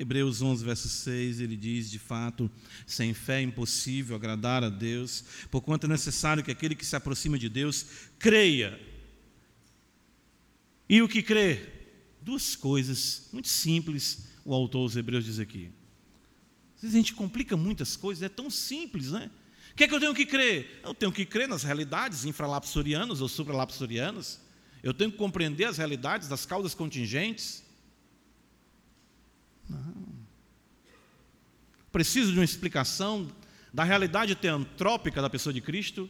Hebreus 0.02 0.42
11, 0.42 0.66
verso 0.66 0.90
6, 0.90 1.42
ele 1.42 1.56
diz: 1.56 1.92
De 1.92 2.00
fato, 2.00 2.50
sem 2.88 3.14
fé 3.14 3.38
é 3.38 3.44
impossível 3.44 4.16
agradar 4.16 4.64
a 4.64 4.70
Deus, 4.70 5.24
porquanto 5.52 5.86
é 5.86 5.90
necessário 5.90 6.44
que 6.44 6.50
aquele 6.50 6.74
que 6.74 6.84
se 6.84 6.96
aproxima 6.96 7.38
de 7.38 7.48
Deus 7.48 7.86
creia. 8.18 8.80
E 10.90 11.04
o 11.04 11.08
que 11.08 11.22
crê? 11.22 11.70
Duas 12.20 12.56
coisas 12.56 13.30
muito 13.32 13.48
simples, 13.48 14.26
o 14.44 14.56
autor 14.56 14.88
dos 14.88 14.98
Hebreus 14.98 15.24
diz 15.24 15.38
aqui. 15.38 15.70
Às 16.76 16.82
vezes 16.82 16.96
a 16.96 16.98
gente 16.98 17.14
complica 17.14 17.56
muitas 17.56 17.96
coisas, 17.96 18.24
é 18.24 18.30
tão 18.30 18.50
simples, 18.50 19.12
né? 19.12 19.30
O 19.72 19.76
que 19.76 19.84
é 19.84 19.88
que 19.88 19.94
eu 19.94 20.00
tenho 20.00 20.16
que 20.16 20.26
crer? 20.26 20.82
Eu 20.84 20.96
tenho 20.96 21.12
que 21.12 21.26
crer 21.26 21.48
nas 21.48 21.62
realidades 21.62 22.26
infralapsorianas 22.26 23.22
ou 23.22 23.30
supralapsorianas. 23.30 24.42
Eu 24.82 24.96
tenho 24.96 25.12
que 25.12 25.18
compreender 25.18 25.66
as 25.66 25.78
realidades 25.78 26.28
das 26.28 26.44
causas 26.44 26.74
contingentes. 26.74 27.64
Não. 29.70 29.94
Preciso 31.92 32.32
de 32.32 32.38
uma 32.38 32.46
explicação 32.46 33.30
da 33.74 33.84
realidade 33.84 34.36
teantrópica 34.36 35.22
da 35.22 35.30
pessoa 35.30 35.54
de 35.54 35.62
Cristo, 35.62 36.10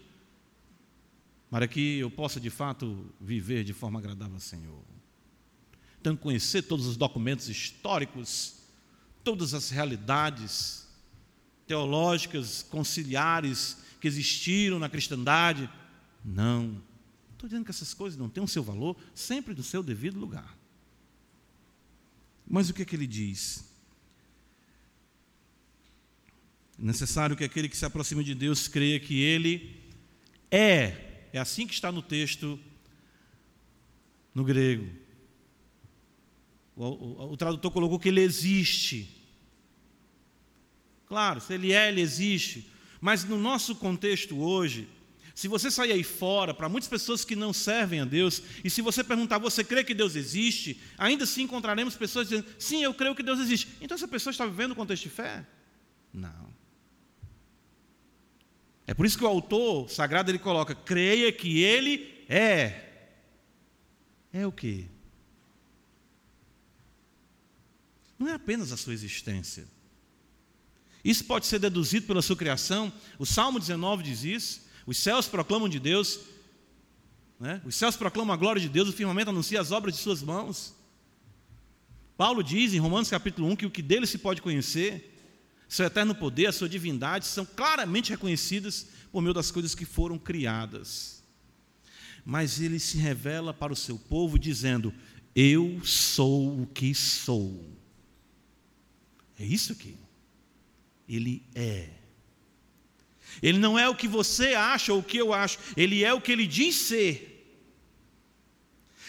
para 1.49 1.67
que 1.67 1.99
eu 1.99 2.09
possa 2.09 2.39
de 2.39 2.49
fato 2.49 3.13
viver 3.19 3.63
de 3.63 3.73
forma 3.73 3.99
agradável 3.99 4.35
ao 4.35 4.39
Senhor. 4.39 4.83
Tenho 6.01 6.15
que 6.15 6.23
conhecer 6.23 6.63
todos 6.63 6.87
os 6.87 6.97
documentos 6.97 7.49
históricos, 7.49 8.55
todas 9.23 9.53
as 9.53 9.69
realidades 9.69 10.87
teológicas, 11.67 12.63
conciliares 12.63 13.77
que 13.99 14.07
existiram 14.07 14.79
na 14.79 14.89
cristandade. 14.89 15.69
Não. 16.23 16.81
Estou 17.33 17.47
dizendo 17.47 17.65
que 17.65 17.71
essas 17.71 17.93
coisas 17.93 18.17
não 18.17 18.29
têm 18.29 18.43
o 18.43 18.47
seu 18.47 18.63
valor, 18.63 18.95
sempre 19.13 19.53
do 19.53 19.63
seu 19.63 19.83
devido 19.83 20.19
lugar. 20.19 20.57
Mas 22.47 22.69
o 22.69 22.73
que 22.73 22.81
é 22.81 22.85
que 22.85 22.95
ele 22.95 23.07
diz? 23.07 23.63
É 26.79 26.83
necessário 26.83 27.35
que 27.35 27.43
aquele 27.43 27.69
que 27.69 27.77
se 27.77 27.85
aproxima 27.85 28.23
de 28.23 28.33
Deus 28.33 28.67
creia 28.67 28.99
que 28.99 29.21
ele 29.21 29.79
é. 30.49 31.27
É 31.33 31.39
assim 31.39 31.67
que 31.67 31.73
está 31.73 31.91
no 31.91 32.01
texto 32.01 32.59
no 34.33 34.43
grego. 34.43 34.89
O, 36.75 36.85
o, 36.85 37.31
o 37.33 37.37
tradutor 37.37 37.71
colocou 37.71 37.99
que 37.99 38.09
ele 38.09 38.21
existe. 38.21 39.21
Claro, 41.05 41.39
se 41.39 41.53
ele 41.53 41.71
é, 41.71 41.89
ele 41.89 42.01
existe. 42.01 42.69
Mas 42.99 43.23
no 43.23 43.37
nosso 43.37 43.75
contexto 43.75 44.39
hoje, 44.39 44.87
se 45.41 45.47
você 45.47 45.71
sair 45.71 45.91
aí 45.91 46.03
fora, 46.03 46.53
para 46.53 46.69
muitas 46.69 46.87
pessoas 46.87 47.25
que 47.25 47.35
não 47.35 47.51
servem 47.51 47.99
a 47.99 48.05
Deus, 48.05 48.43
e 48.63 48.69
se 48.69 48.79
você 48.79 49.03
perguntar, 49.03 49.39
você 49.39 49.63
crê 49.63 49.83
que 49.83 49.91
Deus 49.91 50.15
existe? 50.15 50.79
Ainda 50.99 51.23
assim 51.23 51.41
encontraremos 51.41 51.95
pessoas 51.95 52.29
dizendo, 52.29 52.47
sim, 52.59 52.83
eu 52.83 52.93
creio 52.93 53.15
que 53.15 53.23
Deus 53.23 53.39
existe. 53.39 53.67
Então 53.81 53.95
essa 53.95 54.07
pessoa 54.07 54.29
está 54.29 54.45
vivendo 54.45 54.73
o 54.73 54.75
contexto 54.75 55.01
de 55.01 55.09
fé? 55.09 55.43
Não. 56.13 56.53
É 58.85 58.93
por 58.93 59.03
isso 59.03 59.17
que 59.17 59.23
o 59.23 59.27
autor 59.27 59.89
sagrado 59.89 60.29
ele 60.29 60.37
coloca, 60.37 60.75
creia 60.75 61.31
que 61.31 61.63
ele 61.63 62.23
é. 62.29 63.07
É 64.31 64.45
o 64.45 64.51
quê? 64.51 64.85
Não 68.19 68.27
é 68.27 68.33
apenas 68.33 68.71
a 68.71 68.77
sua 68.77 68.93
existência. 68.93 69.67
Isso 71.03 71.25
pode 71.25 71.47
ser 71.47 71.57
deduzido 71.57 72.05
pela 72.05 72.21
sua 72.21 72.35
criação. 72.35 72.93
O 73.17 73.25
Salmo 73.25 73.57
19 73.57 74.03
diz 74.03 74.23
isso. 74.23 74.70
Os 74.85 74.97
céus 74.97 75.27
proclamam 75.27 75.69
de 75.69 75.79
Deus, 75.79 76.19
né? 77.39 77.61
os 77.65 77.75
céus 77.75 77.95
proclamam 77.95 78.33
a 78.33 78.37
glória 78.37 78.61
de 78.61 78.69
Deus, 78.69 78.89
o 78.89 78.93
firmamento 78.93 79.29
anuncia 79.29 79.59
as 79.59 79.71
obras 79.71 79.95
de 79.95 80.01
suas 80.01 80.21
mãos. 80.21 80.75
Paulo 82.17 82.43
diz 82.43 82.73
em 82.73 82.79
Romanos 82.79 83.09
capítulo 83.09 83.47
1 83.49 83.55
que 83.55 83.65
o 83.65 83.71
que 83.71 83.81
dele 83.81 84.05
se 84.05 84.17
pode 84.17 84.41
conhecer, 84.41 85.17
seu 85.67 85.85
eterno 85.85 86.13
poder, 86.13 86.47
a 86.47 86.51
sua 86.51 86.69
divindade, 86.69 87.25
são 87.25 87.45
claramente 87.45 88.11
reconhecidas 88.11 88.87
por 89.11 89.21
meio 89.21 89.33
das 89.33 89.49
coisas 89.49 89.73
que 89.73 89.85
foram 89.85 90.19
criadas. 90.19 91.23
Mas 92.23 92.61
ele 92.61 92.79
se 92.79 92.97
revela 92.97 93.53
para 93.53 93.73
o 93.73 93.75
seu 93.75 93.97
povo 93.97 94.37
dizendo: 94.37 94.93
Eu 95.35 95.83
sou 95.83 96.61
o 96.61 96.67
que 96.67 96.93
sou. 96.93 97.65
É 99.39 99.45
isso 99.45 99.73
aqui. 99.73 99.95
Ele 101.07 101.43
é. 101.55 102.00
Ele 103.41 103.57
não 103.57 103.77
é 103.77 103.87
o 103.87 103.95
que 103.95 104.07
você 104.07 104.53
acha 104.53 104.93
ou 104.93 104.99
o 104.99 105.03
que 105.03 105.17
eu 105.17 105.33
acho, 105.33 105.59
ele 105.77 106.03
é 106.03 106.13
o 106.13 106.21
que 106.21 106.31
ele 106.31 106.47
diz 106.47 106.75
ser. 106.75 107.27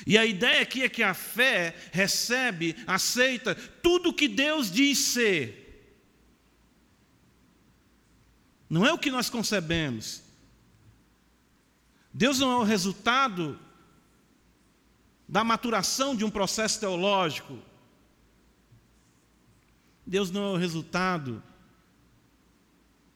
E 0.06 0.18
a 0.18 0.26
ideia 0.26 0.62
aqui 0.62 0.82
é 0.82 0.88
que 0.88 1.02
a 1.02 1.14
fé 1.14 1.74
recebe, 1.92 2.76
aceita 2.86 3.54
tudo 3.54 4.10
o 4.10 4.14
que 4.14 4.28
Deus 4.28 4.70
diz 4.70 4.98
ser. 4.98 5.60
Não 8.68 8.86
é 8.86 8.92
o 8.92 8.98
que 8.98 9.10
nós 9.10 9.30
concebemos. 9.30 10.22
Deus 12.12 12.38
não 12.38 12.50
é 12.52 12.56
o 12.56 12.64
resultado 12.64 13.58
da 15.28 15.44
maturação 15.44 16.16
de 16.16 16.24
um 16.24 16.30
processo 16.30 16.80
teológico. 16.80 17.58
Deus 20.06 20.30
não 20.30 20.44
é 20.44 20.50
o 20.52 20.56
resultado 20.56 21.42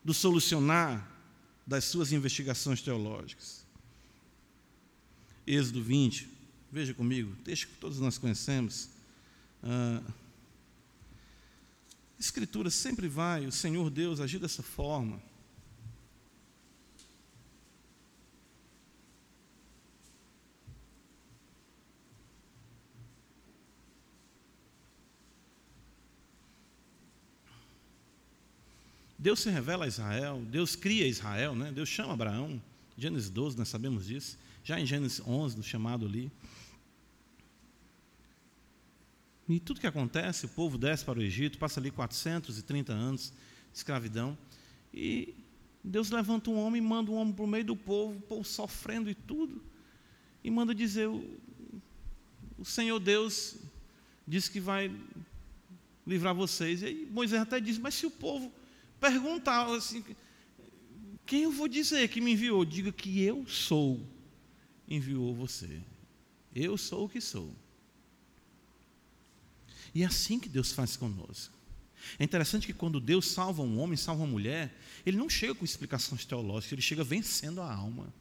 do 0.07 0.15
solucionar 0.15 1.05
das 1.67 1.85
suas 1.85 2.13
investigações 2.13 2.81
teológicas. 2.81 3.67
Êxodo 5.45 5.83
20, 5.83 6.29
veja 6.71 6.95
comigo, 6.95 7.35
texto 7.43 7.67
que 7.67 7.75
todos 7.75 7.99
nós 7.99 8.17
conhecemos. 8.17 8.89
Ah, 9.65 10.01
Escritura 12.21 12.71
sempre 12.71 13.09
vai, 13.09 13.47
o 13.47 13.53
Senhor 13.53 13.91
Deus 13.91 14.21
agir 14.21 14.39
dessa 14.39 14.63
forma. 14.63 15.21
Deus 29.27 29.41
se 29.41 29.51
revela 29.51 29.87
a 29.87 29.89
Israel, 29.89 30.41
Deus 30.49 30.77
cria 30.77 31.05
Israel, 31.05 31.53
né? 31.53 31.73
Deus 31.73 31.89
chama 31.89 32.13
Abraão. 32.13 32.63
Gênesis 32.97 33.29
12, 33.29 33.59
nós 33.59 33.69
sabemos 33.69 34.07
disso. 34.07 34.39
Já 34.63 34.79
em 34.79 34.87
Gênesis 34.87 35.21
11, 35.21 35.57
no 35.57 35.65
chamado 35.65 36.07
ali. 36.07 36.31
E 39.49 39.59
tudo 39.59 39.81
que 39.81 39.87
acontece, 39.89 40.47
o 40.47 40.49
povo 40.49 40.79
desce 40.79 41.05
para 41.05 41.19
o 41.19 41.23
Egito, 41.23 41.59
passa 41.59 41.81
ali 41.81 41.91
430 41.91 42.93
anos 42.93 43.33
de 43.73 43.79
escravidão. 43.79 44.39
E 44.95 45.35
Deus 45.83 46.09
levanta 46.11 46.49
um 46.49 46.61
homem, 46.61 46.81
manda 46.81 47.11
um 47.11 47.17
homem 47.17 47.35
para 47.35 47.45
o 47.45 47.49
meio 47.49 47.65
do 47.65 47.75
povo, 47.75 48.17
o 48.17 48.23
povo 48.23 48.45
sofrendo 48.45 49.11
e 49.11 49.15
tudo. 49.17 49.61
E 50.45 50.49
manda 50.53 50.73
dizer: 50.73 51.09
o, 51.09 52.65
Senhor 52.65 53.01
Deus 53.01 53.57
disse 54.25 54.49
que 54.49 54.61
vai 54.61 54.89
livrar 56.07 56.33
vocês. 56.33 56.83
E 56.83 56.87
aí 56.87 57.09
Moisés 57.11 57.43
até 57.43 57.59
diz: 57.59 57.77
Mas 57.77 57.95
se 57.95 58.07
o 58.07 58.11
povo 58.13 58.53
perguntar 59.01 59.67
assim: 59.75 60.05
quem 61.25 61.43
eu 61.43 61.53
vou 61.53 61.69
dizer 61.69 62.09
que 62.09 62.21
me 62.21 62.33
enviou? 62.33 62.65
Diga 62.65 62.93
que 62.93 63.23
eu 63.23 63.47
sou, 63.47 64.07
enviou 64.89 65.35
você. 65.35 65.81
Eu 66.55 66.77
sou 66.79 67.05
o 67.05 67.09
que 67.09 67.21
sou. 67.21 67.55
E 69.95 70.03
é 70.03 70.07
assim 70.07 70.39
que 70.39 70.49
Deus 70.49 70.73
faz 70.73 70.97
conosco. 70.97 71.55
É 72.19 72.25
interessante 72.25 72.67
que 72.67 72.73
quando 72.73 73.01
Deus 73.01 73.29
salva 73.29 73.63
um 73.63 73.79
homem, 73.81 73.97
salva 73.97 74.23
uma 74.23 74.31
mulher, 74.31 74.79
ele 75.05 75.17
não 75.17 75.29
chega 75.29 75.55
com 75.55 75.65
explicações 75.65 76.25
teológicas, 76.25 76.73
ele 76.73 76.83
chega 76.83 77.03
vencendo 77.03 77.61
a 77.61 77.73
alma. 77.73 78.13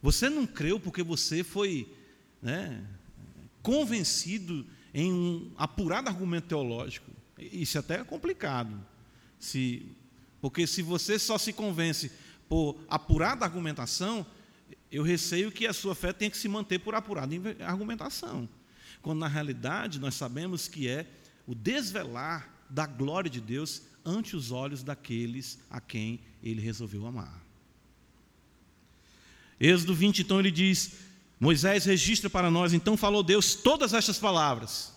Você 0.00 0.30
não 0.30 0.46
creu 0.46 0.78
porque 0.78 1.02
você 1.02 1.42
foi 1.42 1.92
né, 2.40 2.86
convencido 3.62 4.66
em 4.94 5.12
um 5.12 5.52
apurado 5.56 6.08
argumento 6.08 6.48
teológico. 6.48 7.10
Isso 7.38 7.78
até 7.78 8.00
é 8.00 8.04
complicado. 8.04 8.78
Se, 9.38 9.86
porque 10.40 10.66
se 10.66 10.82
você 10.82 11.18
só 11.18 11.38
se 11.38 11.52
convence 11.52 12.10
por 12.48 12.78
apurada 12.88 13.44
argumentação, 13.44 14.26
eu 14.90 15.02
receio 15.02 15.52
que 15.52 15.66
a 15.66 15.72
sua 15.72 15.94
fé 15.94 16.12
tenha 16.12 16.30
que 16.30 16.36
se 16.36 16.48
manter 16.48 16.78
por 16.78 16.94
apurada 16.94 17.34
argumentação. 17.60 18.48
Quando 19.02 19.20
na 19.20 19.28
realidade 19.28 19.98
nós 19.98 20.14
sabemos 20.14 20.66
que 20.66 20.88
é 20.88 21.06
o 21.46 21.54
desvelar 21.54 22.48
da 22.68 22.86
glória 22.86 23.30
de 23.30 23.40
Deus 23.40 23.82
ante 24.04 24.36
os 24.36 24.50
olhos 24.50 24.82
daqueles 24.82 25.58
a 25.70 25.80
quem 25.80 26.20
ele 26.42 26.60
resolveu 26.60 27.06
amar. 27.06 27.42
Êxodo 29.60 29.94
20, 29.94 30.22
então, 30.22 30.38
ele 30.38 30.50
diz: 30.50 30.92
Moisés 31.40 31.84
registra 31.84 32.30
para 32.30 32.50
nós, 32.50 32.72
então 32.72 32.96
falou 32.96 33.22
Deus 33.22 33.54
todas 33.54 33.92
estas 33.92 34.18
palavras. 34.18 34.92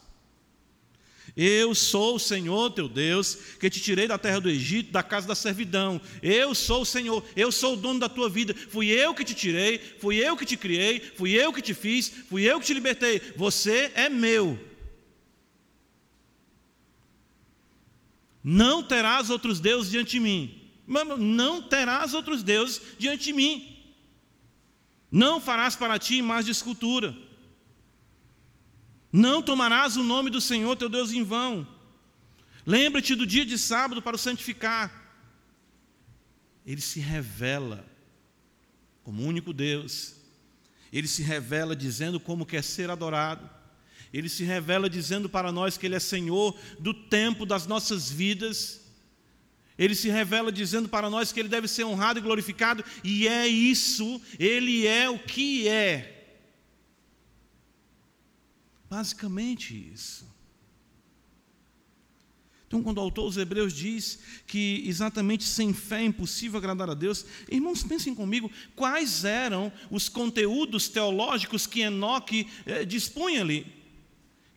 Eu 1.35 1.73
sou 1.73 2.15
o 2.15 2.19
Senhor 2.19 2.71
teu 2.71 2.89
Deus, 2.89 3.35
que 3.59 3.69
te 3.69 3.79
tirei 3.79 4.07
da 4.07 4.17
terra 4.17 4.39
do 4.39 4.49
Egito, 4.49 4.91
da 4.91 5.01
casa 5.01 5.27
da 5.27 5.35
servidão. 5.35 6.01
Eu 6.21 6.53
sou 6.53 6.81
o 6.81 6.85
Senhor, 6.85 7.23
eu 7.35 7.51
sou 7.51 7.73
o 7.73 7.77
dono 7.77 7.99
da 7.99 8.09
tua 8.09 8.29
vida. 8.29 8.53
Fui 8.53 8.87
eu 8.87 9.13
que 9.13 9.23
te 9.23 9.33
tirei, 9.33 9.79
fui 9.99 10.17
eu 10.17 10.35
que 10.35 10.45
te 10.45 10.57
criei, 10.57 10.99
fui 10.99 11.31
eu 11.31 11.53
que 11.53 11.61
te 11.61 11.73
fiz, 11.73 12.09
fui 12.29 12.43
eu 12.43 12.59
que 12.59 12.65
te 12.65 12.73
libertei. 12.73 13.21
Você 13.35 13.91
é 13.95 14.09
meu. 14.09 14.59
Não 18.43 18.83
terás 18.83 19.29
outros 19.29 19.59
deuses 19.59 19.91
diante 19.91 20.11
de 20.11 20.19
mim. 20.19 20.57
Não 21.17 21.61
terás 21.61 22.13
outros 22.13 22.43
deuses 22.43 22.81
diante 22.97 23.25
de 23.25 23.33
mim. 23.33 23.77
Não 25.09 25.39
farás 25.39 25.75
para 25.75 25.99
ti 25.99 26.15
imagem 26.15 26.45
de 26.45 26.51
escultura. 26.51 27.15
Não 29.11 29.41
tomarás 29.41 29.97
o 29.97 30.03
nome 30.03 30.29
do 30.29 30.39
Senhor 30.39 30.75
teu 30.75 30.87
Deus 30.87 31.11
em 31.11 31.23
vão. 31.23 31.67
Lembra-te 32.65 33.15
do 33.15 33.25
dia 33.25 33.45
de 33.45 33.57
sábado 33.57 34.01
para 34.01 34.15
o 34.15 34.19
santificar. 34.19 35.01
Ele 36.65 36.81
se 36.81 36.99
revela 36.99 37.85
como 39.03 39.23
único 39.23 39.51
Deus. 39.51 40.15
Ele 40.93 41.07
se 41.07 41.23
revela 41.23 41.75
dizendo 41.75 42.19
como 42.19 42.45
quer 42.45 42.63
ser 42.63 42.89
adorado. 42.89 43.49
Ele 44.13 44.29
se 44.29 44.43
revela 44.43 44.89
dizendo 44.89 45.29
para 45.29 45.51
nós 45.51 45.77
que 45.77 45.85
Ele 45.85 45.95
é 45.95 45.99
Senhor 45.99 46.57
do 46.79 46.93
tempo 46.93 47.45
das 47.45 47.65
nossas 47.65 48.11
vidas. 48.11 48.81
Ele 49.77 49.95
se 49.95 50.09
revela 50.09 50.51
dizendo 50.51 50.89
para 50.89 51.09
nós 51.09 51.31
que 51.31 51.39
Ele 51.39 51.49
deve 51.49 51.67
ser 51.67 51.85
honrado 51.85 52.19
e 52.19 52.21
glorificado, 52.21 52.83
e 53.03 53.27
é 53.27 53.47
isso, 53.47 54.21
Ele 54.37 54.85
é 54.85 55.09
o 55.09 55.17
que 55.17 55.67
é. 55.67 56.20
Basicamente 58.91 59.73
isso. 59.93 60.29
Então, 62.67 62.83
quando 62.83 62.97
o 62.97 63.01
autor 63.01 63.23
dos 63.27 63.37
Hebreus 63.37 63.71
diz 63.71 64.19
que 64.45 64.83
exatamente 64.85 65.45
sem 65.45 65.73
fé 65.73 66.01
é 66.01 66.05
impossível 66.05 66.57
agradar 66.57 66.89
a 66.89 66.93
Deus, 66.93 67.25
irmãos, 67.49 67.83
pensem 67.83 68.13
comigo, 68.13 68.51
quais 68.75 69.23
eram 69.23 69.71
os 69.89 70.09
conteúdos 70.09 70.89
teológicos 70.89 71.65
que 71.65 71.79
Enoque 71.79 72.49
eh, 72.65 72.83
dispunha 72.83 73.39
ali? 73.39 73.65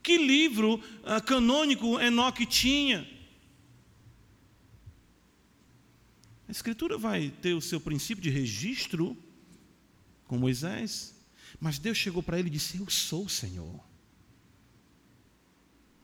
Que 0.03 0.19
livro 0.19 0.83
ah, 1.05 1.21
canônico 1.21 2.01
Enoque 2.01 2.45
tinha? 2.45 3.09
A 6.49 6.51
Escritura 6.51 6.99
vai 6.99 7.31
ter 7.41 7.55
o 7.55 7.61
seu 7.61 7.81
princípio 7.81 8.23
de 8.23 8.31
registro 8.31 9.17
com 10.27 10.37
Moisés, 10.37 11.15
mas 11.61 11.79
Deus 11.79 11.97
chegou 11.97 12.21
para 12.21 12.37
ele 12.37 12.49
e 12.49 12.53
disse: 12.53 12.79
Eu 12.79 12.91
sou 12.91 13.27
o 13.27 13.31
Senhor. 13.31 13.94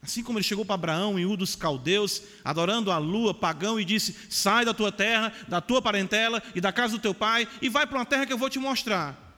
Assim 0.02 0.22
como 0.22 0.38
ele 0.38 0.44
chegou 0.44 0.64
para 0.64 0.74
Abraão 0.74 1.18
em 1.18 1.36
dos 1.36 1.54
Caldeus, 1.54 2.22
adorando 2.42 2.90
a 2.90 2.96
lua, 2.96 3.34
pagão, 3.34 3.78
e 3.78 3.84
disse: 3.84 4.16
Sai 4.30 4.64
da 4.64 4.72
tua 4.72 4.90
terra, 4.90 5.32
da 5.46 5.60
tua 5.60 5.82
parentela 5.82 6.42
e 6.54 6.60
da 6.60 6.72
casa 6.72 6.96
do 6.96 7.02
teu 7.02 7.14
pai, 7.14 7.46
e 7.60 7.68
vai 7.68 7.86
para 7.86 7.98
uma 7.98 8.06
terra 8.06 8.24
que 8.24 8.32
eu 8.32 8.38
vou 8.38 8.48
te 8.48 8.58
mostrar. 8.58 9.28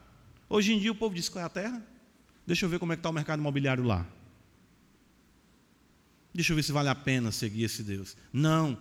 Hoje 0.49 0.73
em 0.73 0.79
dia 0.79 0.91
o 0.91 0.95
povo 0.95 1.13
diz: 1.13 1.27
Qual 1.27 1.41
é 1.41 1.45
a 1.45 1.49
terra? 1.49 1.83
Deixa 2.47 2.65
eu 2.65 2.69
ver 2.69 2.79
como 2.79 2.93
é 2.93 2.95
que 2.95 2.99
está 2.99 3.09
o 3.09 3.13
mercado 3.13 3.39
imobiliário 3.39 3.83
lá. 3.83 4.05
Deixa 6.33 6.51
eu 6.51 6.55
ver 6.55 6.63
se 6.63 6.71
vale 6.71 6.89
a 6.89 6.95
pena 6.95 7.31
seguir 7.31 7.63
esse 7.63 7.83
Deus. 7.83 8.15
Não. 8.31 8.77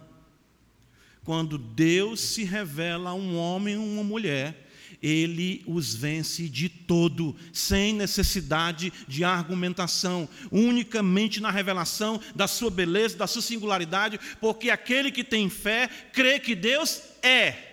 Quando 1.25 1.59
Deus 1.59 2.21
se 2.21 2.45
revela 2.45 3.11
a 3.11 3.15
um 3.15 3.37
homem 3.37 3.77
ou 3.77 3.85
uma 3.85 4.03
mulher, 4.03 4.72
ele 5.03 5.65
os 5.67 5.95
vence 5.95 6.49
de 6.49 6.69
todo, 6.69 7.35
sem 7.53 7.93
necessidade 7.93 8.93
de 9.09 9.25
argumentação, 9.25 10.29
unicamente 10.51 11.41
na 11.41 11.51
revelação 11.51 12.21
da 12.35 12.47
sua 12.47 12.71
beleza, 12.71 13.17
da 13.17 13.27
sua 13.27 13.43
singularidade, 13.43 14.21
porque 14.41 14.71
aquele 14.71 15.11
que 15.11 15.25
tem 15.25 15.51
fé 15.51 15.89
crê 16.13 16.39
que 16.39 16.55
Deus 16.55 17.03
é. 17.23 17.71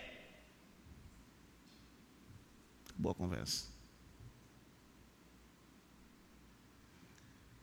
Boa 2.98 3.14
conversa. 3.14 3.70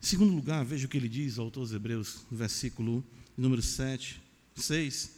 Em 0.00 0.06
segundo 0.06 0.32
lugar, 0.32 0.64
veja 0.64 0.86
o 0.86 0.88
que 0.88 0.96
ele 0.96 1.08
diz, 1.08 1.36
autor 1.36 1.62
dos 1.62 1.72
Hebreus, 1.72 2.24
no 2.30 2.38
versículo 2.38 3.04
número 3.36 3.60
7, 3.60 4.22
6. 4.54 5.16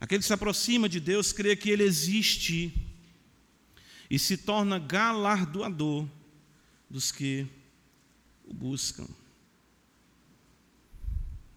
Aquele 0.00 0.20
que 0.20 0.26
se 0.26 0.32
aproxima 0.32 0.88
de 0.88 1.00
Deus 1.00 1.32
crê 1.32 1.56
que 1.56 1.70
Ele 1.70 1.82
existe 1.82 2.83
e 4.14 4.18
se 4.18 4.36
torna 4.36 4.78
galardoador 4.78 6.06
dos 6.88 7.10
que 7.10 7.48
o 8.44 8.54
buscam. 8.54 9.08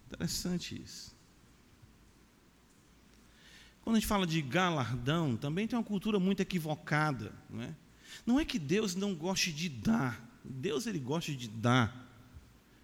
Interessante 0.08 0.82
isso. 0.84 1.16
Quando 3.84 3.98
a 3.98 4.00
gente 4.00 4.08
fala 4.08 4.26
de 4.26 4.42
galardão, 4.42 5.38
também 5.38 5.68
tem 5.68 5.78
uma 5.78 5.86
cultura 5.86 6.20
muito 6.20 6.40
equivocada. 6.40 7.32
Não 7.48 7.62
é, 7.62 7.76
não 8.26 8.40
é 8.40 8.44
que 8.44 8.58
Deus 8.58 8.96
não 8.96 9.14
goste 9.14 9.52
de 9.52 9.70
dar. 9.70 10.28
Deus 10.44 10.88
ele 10.88 10.98
gosta 10.98 11.32
de 11.32 11.48
dar. 11.48 12.12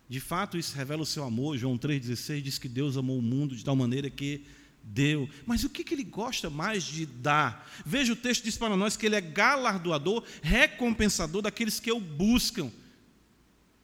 De 0.07 0.19
fato, 0.19 0.55
isso 0.55 0.75
revela 0.75 1.01
o 1.01 1.05
seu 1.05 1.23
amor. 1.23 1.57
João 1.57 1.79
3,16 1.79 2.41
diz 2.43 2.59
que 2.59 2.69
Deus 2.69 2.95
amou 2.95 3.17
o 3.17 3.23
mundo 3.23 3.55
de 3.55 3.65
tal 3.65 3.75
maneira 3.75 4.07
que 4.07 4.45
deu. 4.83 5.29
Mas 5.45 5.63
o 5.63 5.69
que, 5.69 5.83
que 5.83 5.93
ele 5.93 6.03
gosta 6.03 6.49
mais 6.49 6.83
de 6.83 7.05
dar? 7.05 7.69
Veja 7.85 8.13
o 8.13 8.17
texto 8.17 8.43
diz 8.43 8.57
para 8.57 8.75
nós 8.75 8.97
que 8.97 9.05
ele 9.05 9.15
é 9.15 9.21
galardoador, 9.21 10.23
recompensador 10.41 11.41
daqueles 11.41 11.79
que 11.79 11.91
o 11.91 11.99
buscam. 11.99 12.71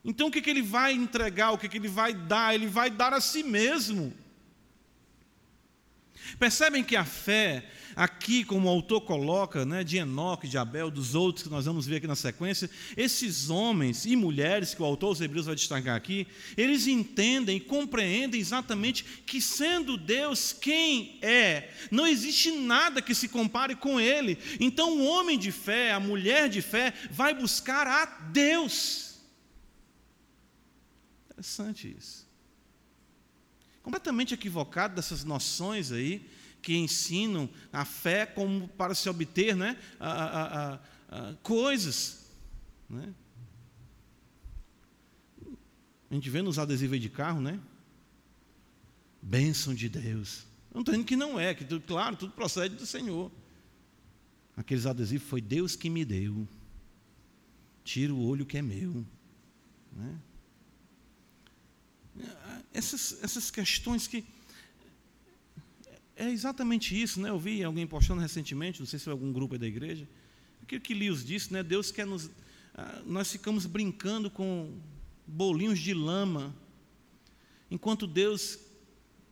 Então 0.04 0.28
o 0.28 0.32
que, 0.32 0.42
que 0.42 0.50
ele 0.50 0.62
vai 0.62 0.94
entregar? 0.94 1.52
O 1.52 1.58
que, 1.58 1.70
que 1.70 1.78
ele 1.78 1.88
vai 1.88 2.14
dar? 2.14 2.54
Ele 2.54 2.68
vai 2.68 2.90
dar 2.90 3.14
a 3.14 3.22
si 3.22 3.44
mesmo. 3.44 4.14
Percebem 6.38 6.84
que 6.84 6.96
a 6.96 7.06
fé 7.06 7.66
aqui, 7.96 8.44
como 8.44 8.68
o 8.68 8.72
autor 8.72 9.02
coloca, 9.02 9.66
né, 9.66 9.84
de 9.84 9.98
Enoque, 9.98 10.48
de 10.48 10.58
Abel, 10.58 10.90
dos 10.90 11.16
outros 11.16 11.44
que 11.44 11.50
nós 11.50 11.66
vamos 11.66 11.86
ver 11.86 11.98
aqui 11.98 12.08
na 12.08 12.16
sequência, 12.16 12.70
esses 12.96 13.50
homens 13.50 14.06
e 14.06 14.16
mulheres 14.16 14.74
que 14.74 14.82
o 14.82 14.86
autor 14.86 15.10
dos 15.10 15.22
Hebreus 15.22 15.48
vai 15.48 15.56
destacar 15.56 15.96
aqui, 15.96 16.26
eles 16.56 16.88
entendem 16.88 17.58
e 17.58 17.60
compreendem 17.60 18.40
exatamente 18.40 19.04
que, 19.26 19.42
sendo 19.42 19.98
Deus 19.98 20.54
quem 20.54 21.20
é, 21.22 21.72
não 21.92 22.08
existe 22.08 22.52
nada 22.52 23.02
que 23.02 23.16
se 23.16 23.28
compare 23.28 23.76
com 23.76 24.00
Ele. 24.00 24.38
Então, 24.60 24.98
o 24.98 25.06
homem 25.06 25.38
de 25.38 25.52
fé, 25.52 25.92
a 25.92 26.00
mulher 26.00 26.48
de 26.48 26.62
fé, 26.62 26.94
vai 27.12 27.34
buscar 27.34 27.86
a 27.86 28.06
Deus. 28.06 29.20
Interessante 31.32 31.96
isso. 31.98 32.29
Completamente 33.90 34.36
equivocado 34.36 34.94
dessas 34.94 35.24
noções 35.24 35.92
aí 35.92 36.30
que 36.62 36.78
ensinam 36.78 37.50
a 37.74 37.84
fé 37.84 38.24
como 38.24 38.68
para 38.68 38.94
se 38.94 39.10
obter 39.10 39.56
né, 39.56 39.80
a, 40.00 40.12
a, 40.12 40.80
a, 41.10 41.34
coisas. 41.42 42.28
Né? 42.88 43.12
A 46.08 46.14
gente 46.14 46.30
vê 46.30 46.40
nos 46.44 46.60
adesivos 46.60 47.02
de 47.02 47.10
carro, 47.10 47.42
né? 47.42 47.60
Bênção 49.20 49.74
de 49.74 49.90
Deus. 49.90 50.46
Não 50.72 50.82
estou 50.82 50.94
dizendo 50.94 51.08
que 51.08 51.16
não 51.16 51.40
é, 51.40 51.56
que 51.56 51.66
tudo, 51.66 51.82
claro, 51.82 52.16
tudo 52.16 52.34
procede 52.34 52.76
do 52.76 52.86
Senhor. 52.86 53.32
Aqueles 54.56 54.86
adesivos 54.86 55.28
foi 55.28 55.42
Deus 55.42 55.76
que 55.76 55.90
me 55.90 56.06
deu. 56.06 56.48
Tira 57.84 58.14
o 58.14 58.24
olho 58.24 58.46
que 58.46 58.60
é 58.60 58.62
meu. 58.62 59.04
Né? 59.92 60.20
Essas, 62.74 63.18
essas 63.24 63.50
questões 63.50 64.08
que 64.08 64.24
é 66.16 66.30
exatamente 66.30 67.00
isso, 67.00 67.20
né? 67.22 67.30
Eu 67.30 67.40
vi 67.40 67.64
alguém 67.64 67.88
postando 67.88 68.22
recentemente, 68.22 68.80
não 68.80 68.86
sei 68.86 69.00
se 69.00 69.06
foi 69.06 69.14
algum 69.14 69.32
grupo 69.32 69.58
da 69.58 69.66
igreja, 69.66 70.08
aquilo 70.62 70.82
que 70.82 70.94
Lios 70.94 71.24
disse, 71.26 71.52
né? 71.54 71.64
Deus 71.64 71.92
quer 71.92 72.06
nos. 72.06 72.30
Ah, 72.76 73.02
nós 73.06 73.32
ficamos 73.32 73.66
brincando 73.66 74.30
com 74.30 74.78
bolinhos 75.26 75.80
de 75.80 75.94
lama, 75.94 76.54
enquanto 77.72 78.06
Deus, 78.06 78.60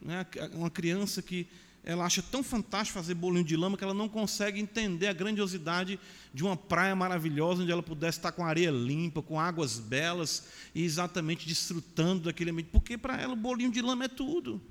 né, 0.01 0.25
uma 0.53 0.69
criança 0.69 1.21
que 1.21 1.47
ela 1.87 2.03
acha 2.03 2.21
tão 2.21 2.43
fantástico 2.43 2.99
fazer 2.99 3.13
bolinho 3.13 3.45
de 3.45 3.55
lama 3.55 3.77
que 3.77 3.83
ela 3.83 3.93
não 3.93 4.09
consegue 4.09 4.59
entender 4.59 5.07
a 5.07 5.13
grandiosidade 5.13 5.97
de 6.33 6.43
uma 6.43 6.57
praia 6.57 6.93
maravilhosa 6.93 7.63
onde 7.63 7.71
ela 7.71 7.81
pudesse 7.81 8.17
estar 8.17 8.33
com 8.33 8.45
areia 8.45 8.69
limpa, 8.69 9.21
com 9.21 9.39
águas 9.39 9.79
belas 9.79 10.49
e 10.75 10.83
exatamente 10.83 11.47
desfrutando 11.47 12.25
daquele 12.25 12.51
ambiente, 12.51 12.71
porque 12.73 12.97
para 12.97 13.15
ela 13.21 13.31
o 13.31 13.37
bolinho 13.37 13.71
de 13.71 13.81
lama 13.81 14.03
é 14.03 14.09
tudo. 14.09 14.61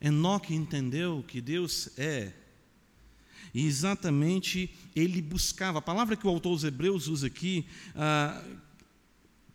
Enoque 0.00 0.54
entendeu 0.54 1.24
que 1.26 1.40
Deus 1.40 1.90
é 1.98 2.32
e 3.52 3.66
exatamente 3.66 4.72
ele 4.94 5.20
buscava. 5.20 5.80
A 5.80 5.82
palavra 5.82 6.14
que 6.14 6.26
o 6.26 6.30
autor 6.30 6.52
dos 6.52 6.62
Hebreus 6.62 7.08
usa 7.08 7.26
aqui, 7.26 7.66
ah, 7.96 8.40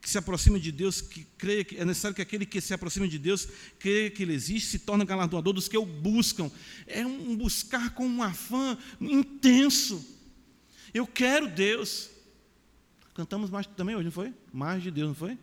que 0.01 0.09
se 0.09 0.17
aproxima 0.17 0.59
de 0.59 0.71
Deus, 0.71 0.99
que 0.99 1.23
crê 1.37 1.63
que 1.63 1.77
é 1.77 1.85
necessário 1.85 2.15
que 2.15 2.21
aquele 2.21 2.45
que 2.45 2.59
se 2.59 2.73
aproxima 2.73 3.07
de 3.07 3.19
Deus, 3.19 3.47
crê 3.77 4.09
que 4.09 4.23
Ele 4.23 4.33
existe, 4.33 4.69
se 4.69 4.79
torna 4.79 5.05
galardoador 5.05 5.53
dos 5.53 5.67
que 5.67 5.77
o 5.77 5.85
buscam. 5.85 6.49
É 6.87 7.05
um 7.05 7.37
buscar 7.37 7.93
com 7.93 8.07
um 8.07 8.23
afã 8.23 8.75
intenso. 8.99 10.03
Eu 10.91 11.05
quero 11.05 11.47
Deus. 11.47 12.09
Cantamos 13.13 13.51
mais 13.51 13.67
também 13.67 13.95
hoje, 13.95 14.05
não 14.05 14.11
foi? 14.11 14.33
Mais 14.51 14.81
de 14.81 14.89
Deus, 14.89 15.09
não 15.09 15.15
foi? 15.15 15.37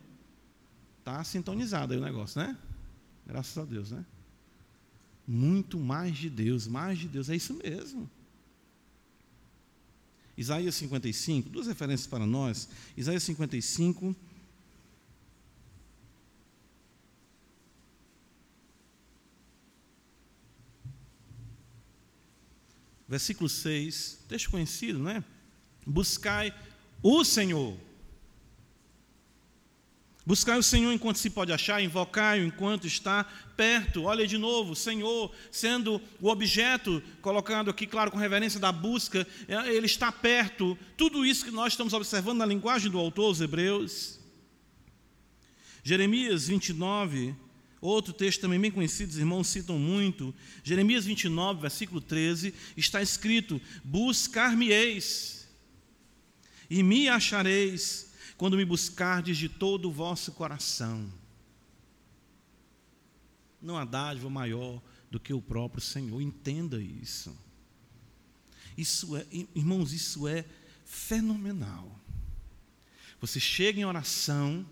Está 0.98 1.22
sintonizado 1.22 1.92
aí 1.92 2.00
o 2.00 2.02
negócio, 2.02 2.40
né? 2.40 2.56
Graças 3.24 3.56
a 3.56 3.64
Deus, 3.64 3.92
né? 3.92 4.04
Muito 5.26 5.78
mais 5.78 6.16
de 6.16 6.28
Deus, 6.28 6.66
mais 6.66 6.98
de 6.98 7.06
Deus, 7.06 7.30
é 7.30 7.36
isso 7.36 7.54
mesmo. 7.54 8.10
Isaías 10.36 10.74
55, 10.76 11.48
duas 11.48 11.66
referências 11.66 12.06
para 12.06 12.26
nós. 12.26 12.68
Isaías 12.96 13.22
55. 13.24 14.16
Versículo 23.08 23.48
6, 23.48 24.24
texto 24.28 24.50
conhecido, 24.50 24.98
né? 24.98 25.24
Buscai 25.86 26.54
o 27.02 27.24
Senhor 27.24 27.76
Buscar 30.28 30.58
o 30.58 30.62
Senhor 30.62 30.92
enquanto 30.92 31.16
se 31.16 31.30
pode 31.30 31.54
achar, 31.54 31.82
invocar-o 31.82 32.44
enquanto 32.44 32.86
está 32.86 33.24
perto. 33.56 34.02
Olha 34.02 34.26
de 34.26 34.36
novo, 34.36 34.76
Senhor 34.76 35.32
sendo 35.50 35.98
o 36.20 36.28
objeto, 36.28 37.02
colocado 37.22 37.70
aqui, 37.70 37.86
claro, 37.86 38.10
com 38.10 38.18
reverência 38.18 38.60
da 38.60 38.70
busca, 38.70 39.26
é, 39.48 39.74
ele 39.74 39.86
está 39.86 40.12
perto. 40.12 40.76
Tudo 40.98 41.24
isso 41.24 41.46
que 41.46 41.50
nós 41.50 41.72
estamos 41.72 41.94
observando 41.94 42.40
na 42.40 42.44
linguagem 42.44 42.90
do 42.90 42.98
autor, 42.98 43.30
os 43.30 43.40
Hebreus. 43.40 44.20
Jeremias 45.82 46.46
29, 46.46 47.34
outro 47.80 48.12
texto 48.12 48.40
também 48.40 48.60
bem 48.60 48.70
conhecido, 48.70 49.10
os 49.10 49.18
irmãos 49.18 49.48
citam 49.48 49.78
muito. 49.78 50.34
Jeremias 50.62 51.04
29, 51.04 51.60
versículo 51.60 52.00
13, 52.00 52.52
está 52.76 53.00
escrito: 53.00 53.60
Buscar-me-eis 53.84 55.48
e 56.68 56.82
me 56.82 57.08
achareis 57.08 58.12
quando 58.36 58.56
me 58.56 58.64
buscardes 58.64 59.36
de 59.36 59.48
todo 59.48 59.88
o 59.88 59.92
vosso 59.92 60.32
coração. 60.32 61.12
Não 63.60 63.76
há 63.76 63.84
dádiva 63.84 64.30
maior 64.30 64.80
do 65.10 65.18
que 65.18 65.32
o 65.32 65.42
próprio 65.42 65.82
Senhor, 65.82 66.20
entenda 66.20 66.80
isso. 66.80 67.36
Isso 68.76 69.16
é, 69.16 69.26
irmãos, 69.54 69.92
isso 69.92 70.28
é 70.28 70.44
fenomenal. 70.84 71.98
Você 73.20 73.40
chega 73.40 73.80
em 73.80 73.84
oração, 73.84 74.64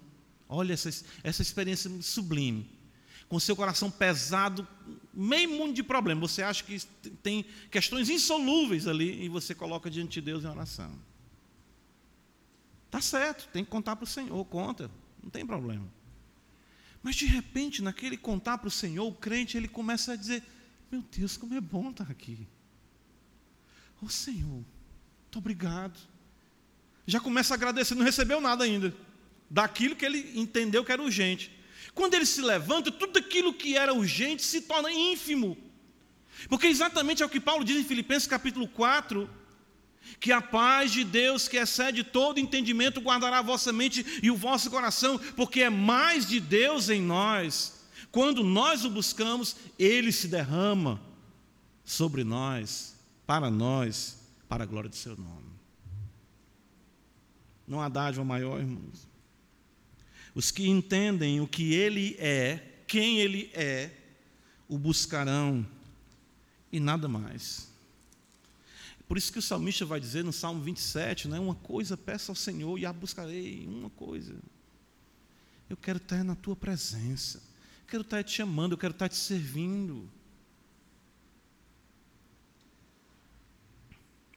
olha 0.48 0.72
essa, 0.72 0.88
essa 1.24 1.42
experiência 1.42 1.90
sublime, 2.00 2.70
com 3.28 3.40
seu 3.40 3.56
coração 3.56 3.90
pesado, 3.90 4.66
meio 5.12 5.50
mundo 5.50 5.74
de 5.74 5.82
problemas. 5.82 6.30
Você 6.30 6.42
acha 6.42 6.62
que 6.62 6.78
tem 7.22 7.44
questões 7.70 8.08
insolúveis 8.08 8.86
ali 8.86 9.24
e 9.24 9.28
você 9.28 9.54
coloca 9.54 9.90
diante 9.90 10.20
de 10.20 10.20
Deus 10.20 10.44
em 10.44 10.48
oração. 10.48 10.92
Tá 12.90 13.00
certo, 13.00 13.48
tem 13.52 13.64
que 13.64 13.70
contar 13.70 13.96
para 13.96 14.04
o 14.04 14.06
Senhor, 14.06 14.44
conta, 14.44 14.90
não 15.22 15.30
tem 15.30 15.44
problema. 15.44 15.86
Mas 17.02 17.16
de 17.16 17.26
repente, 17.26 17.82
naquele 17.82 18.16
contar 18.16 18.58
para 18.58 18.68
o 18.68 18.70
Senhor, 18.70 19.06
o 19.06 19.14
crente 19.14 19.56
ele 19.56 19.68
começa 19.68 20.12
a 20.12 20.16
dizer: 20.16 20.42
Meu 20.90 21.02
Deus, 21.02 21.36
como 21.36 21.54
é 21.54 21.60
bom 21.60 21.90
estar 21.90 22.10
aqui. 22.10 22.46
Ô 24.00 24.06
oh, 24.06 24.08
Senhor, 24.08 24.64
muito 25.24 25.38
obrigado. 25.38 25.98
Já 27.06 27.20
começa 27.20 27.54
a 27.54 27.56
agradecer, 27.56 27.94
não 27.94 28.04
recebeu 28.04 28.40
nada 28.40 28.64
ainda, 28.64 28.94
daquilo 29.48 29.94
que 29.94 30.04
ele 30.04 30.38
entendeu 30.38 30.84
que 30.84 30.90
era 30.90 31.02
urgente. 31.02 31.55
Quando 31.96 32.12
ele 32.12 32.26
se 32.26 32.42
levanta, 32.42 32.92
tudo 32.92 33.18
aquilo 33.18 33.54
que 33.54 33.74
era 33.74 33.94
urgente 33.94 34.42
se 34.44 34.60
torna 34.60 34.92
ínfimo. 34.92 35.56
Porque 36.46 36.66
exatamente 36.66 37.22
é 37.22 37.26
o 37.26 37.28
que 37.28 37.40
Paulo 37.40 37.64
diz 37.64 37.78
em 37.78 37.84
Filipenses 37.84 38.28
capítulo 38.28 38.68
4, 38.68 39.28
que 40.20 40.30
a 40.30 40.42
paz 40.42 40.92
de 40.92 41.02
Deus, 41.02 41.48
que 41.48 41.56
excede 41.56 42.04
todo 42.04 42.38
entendimento, 42.38 43.00
guardará 43.00 43.38
a 43.38 43.42
vossa 43.42 43.72
mente 43.72 44.04
e 44.22 44.30
o 44.30 44.36
vosso 44.36 44.70
coração, 44.70 45.18
porque 45.34 45.62
é 45.62 45.70
mais 45.70 46.28
de 46.28 46.38
Deus 46.38 46.90
em 46.90 47.00
nós. 47.00 47.80
Quando 48.12 48.44
nós 48.44 48.84
o 48.84 48.90
buscamos, 48.90 49.56
ele 49.78 50.12
se 50.12 50.28
derrama 50.28 51.00
sobre 51.82 52.24
nós, 52.24 52.94
para 53.26 53.50
nós, 53.50 54.18
para 54.46 54.64
a 54.64 54.66
glória 54.66 54.90
do 54.90 54.96
seu 54.96 55.16
nome. 55.16 55.50
Não 57.66 57.80
há 57.80 57.88
dádiva 57.88 58.22
maior, 58.22 58.60
irmãos. 58.60 59.15
Os 60.36 60.50
que 60.50 60.68
entendem 60.68 61.40
o 61.40 61.48
que 61.48 61.72
ele 61.72 62.14
é, 62.18 62.82
quem 62.86 63.20
ele 63.20 63.50
é, 63.54 63.90
o 64.68 64.76
buscarão 64.76 65.66
e 66.70 66.78
nada 66.78 67.08
mais. 67.08 67.70
Por 69.08 69.16
isso 69.16 69.32
que 69.32 69.38
o 69.38 69.42
salmista 69.42 69.86
vai 69.86 69.98
dizer 69.98 70.22
no 70.22 70.34
Salmo 70.34 70.60
27, 70.60 71.26
né, 71.26 71.40
uma 71.40 71.54
coisa 71.54 71.96
peço 71.96 72.30
ao 72.30 72.34
Senhor 72.34 72.78
e 72.78 72.84
a 72.84 72.92
buscarei, 72.92 73.66
uma 73.66 73.88
coisa. 73.88 74.36
Eu 75.70 75.76
quero 75.78 75.96
estar 75.96 76.22
na 76.22 76.34
tua 76.34 76.54
presença. 76.54 77.38
Eu 77.38 77.86
quero 77.88 78.02
estar 78.02 78.22
te 78.22 78.32
chamando, 78.32 78.72
eu 78.72 78.78
quero 78.78 78.92
estar 78.92 79.08
te 79.08 79.16
servindo. 79.16 80.06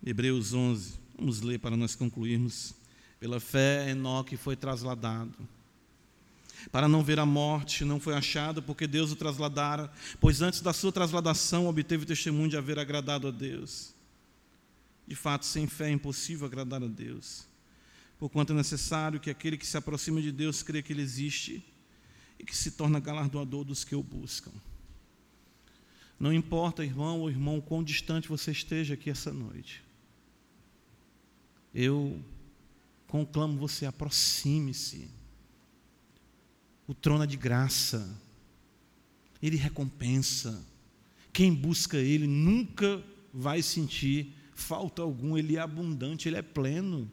Hebreus 0.01 0.53
11, 0.53 0.93
vamos 1.17 1.41
ler 1.41 1.59
para 1.59 1.75
nós 1.75 1.93
concluirmos. 1.93 2.73
Pela 3.19 3.41
fé, 3.41 3.89
Enoque 3.89 4.37
foi 4.37 4.55
trasladado. 4.55 5.58
Para 6.71 6.87
não 6.87 7.03
ver 7.03 7.19
a 7.19 7.25
morte, 7.25 7.85
não 7.85 7.99
foi 7.99 8.13
achado, 8.13 8.61
porque 8.61 8.85
Deus 8.85 9.11
o 9.11 9.15
trasladara, 9.15 9.91
pois 10.19 10.41
antes 10.41 10.61
da 10.61 10.73
sua 10.73 10.91
trasladação 10.91 11.67
obteve 11.67 12.05
testemunho 12.05 12.49
de 12.49 12.57
haver 12.57 12.77
agradado 12.77 13.27
a 13.27 13.31
Deus. 13.31 13.93
De 15.07 15.15
fato, 15.15 15.45
sem 15.45 15.65
fé 15.67 15.89
é 15.89 15.91
impossível 15.91 16.45
agradar 16.45 16.83
a 16.83 16.87
Deus, 16.87 17.47
porquanto 18.19 18.53
é 18.53 18.55
necessário 18.55 19.19
que 19.19 19.29
aquele 19.29 19.57
que 19.57 19.65
se 19.65 19.77
aproxima 19.77 20.21
de 20.21 20.31
Deus 20.31 20.61
crê 20.61 20.83
que 20.83 20.93
Ele 20.93 21.01
existe 21.01 21.63
e 22.37 22.43
que 22.43 22.55
se 22.55 22.71
torna 22.71 22.99
galardoador 22.99 23.63
dos 23.63 23.83
que 23.83 23.95
o 23.95 24.03
buscam. 24.03 24.51
Não 26.19 26.33
importa, 26.33 26.83
irmão 26.83 27.21
ou 27.21 27.29
irmão, 27.29 27.61
quão 27.61 27.83
distante 27.83 28.27
você 28.27 28.51
esteja 28.51 28.93
aqui 28.93 29.09
essa 29.09 29.31
noite. 29.31 29.81
Eu 31.73 32.21
conclamo 33.07 33.57
você, 33.57 33.85
aproxime-se. 33.85 35.09
O 36.89 36.93
trono 36.95 37.23
é 37.23 37.27
de 37.27 37.37
graça. 37.37 38.19
Ele 39.39 39.55
recompensa. 39.55 40.65
Quem 41.31 41.53
busca 41.53 41.97
Ele 41.97 42.25
nunca 42.25 43.03
vai 43.31 43.61
sentir 43.61 44.33
falta 44.59 45.01
algum, 45.01 45.37
ele 45.37 45.55
é 45.55 45.59
abundante, 45.59 46.27
ele 46.27 46.35
é 46.35 46.41
pleno. 46.41 47.09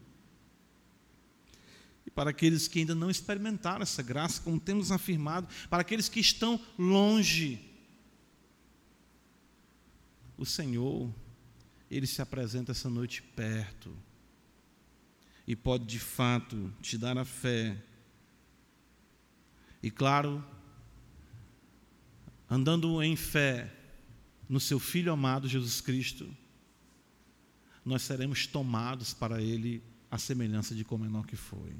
E 2.04 2.10
para 2.10 2.30
aqueles 2.30 2.66
que 2.66 2.80
ainda 2.80 2.94
não 2.94 3.10
experimentaram 3.10 3.82
essa 3.82 4.02
graça, 4.02 4.40
como 4.42 4.58
temos 4.58 4.90
afirmado, 4.90 5.46
para 5.70 5.82
aqueles 5.82 6.08
que 6.08 6.20
estão 6.20 6.58
longe, 6.78 7.60
o 10.36 10.44
Senhor, 10.44 11.12
ele 11.90 12.06
se 12.06 12.20
apresenta 12.20 12.72
essa 12.72 12.90
noite 12.90 13.22
perto 13.22 13.94
e 15.46 15.54
pode 15.54 15.84
de 15.84 15.98
fato 15.98 16.72
te 16.82 16.98
dar 16.98 17.16
a 17.16 17.24
fé. 17.24 17.76
E 19.86 19.90
claro, 19.92 20.44
andando 22.50 23.00
em 23.00 23.14
fé 23.14 23.72
no 24.48 24.58
seu 24.58 24.80
Filho 24.80 25.12
amado 25.12 25.46
Jesus 25.46 25.80
Cristo, 25.80 26.28
nós 27.84 28.02
seremos 28.02 28.48
tomados 28.48 29.14
para 29.14 29.40
Ele 29.40 29.80
a 30.10 30.18
semelhança 30.18 30.74
de 30.74 30.82
como 30.82 31.04
Enoque 31.04 31.36
foi. 31.36 31.72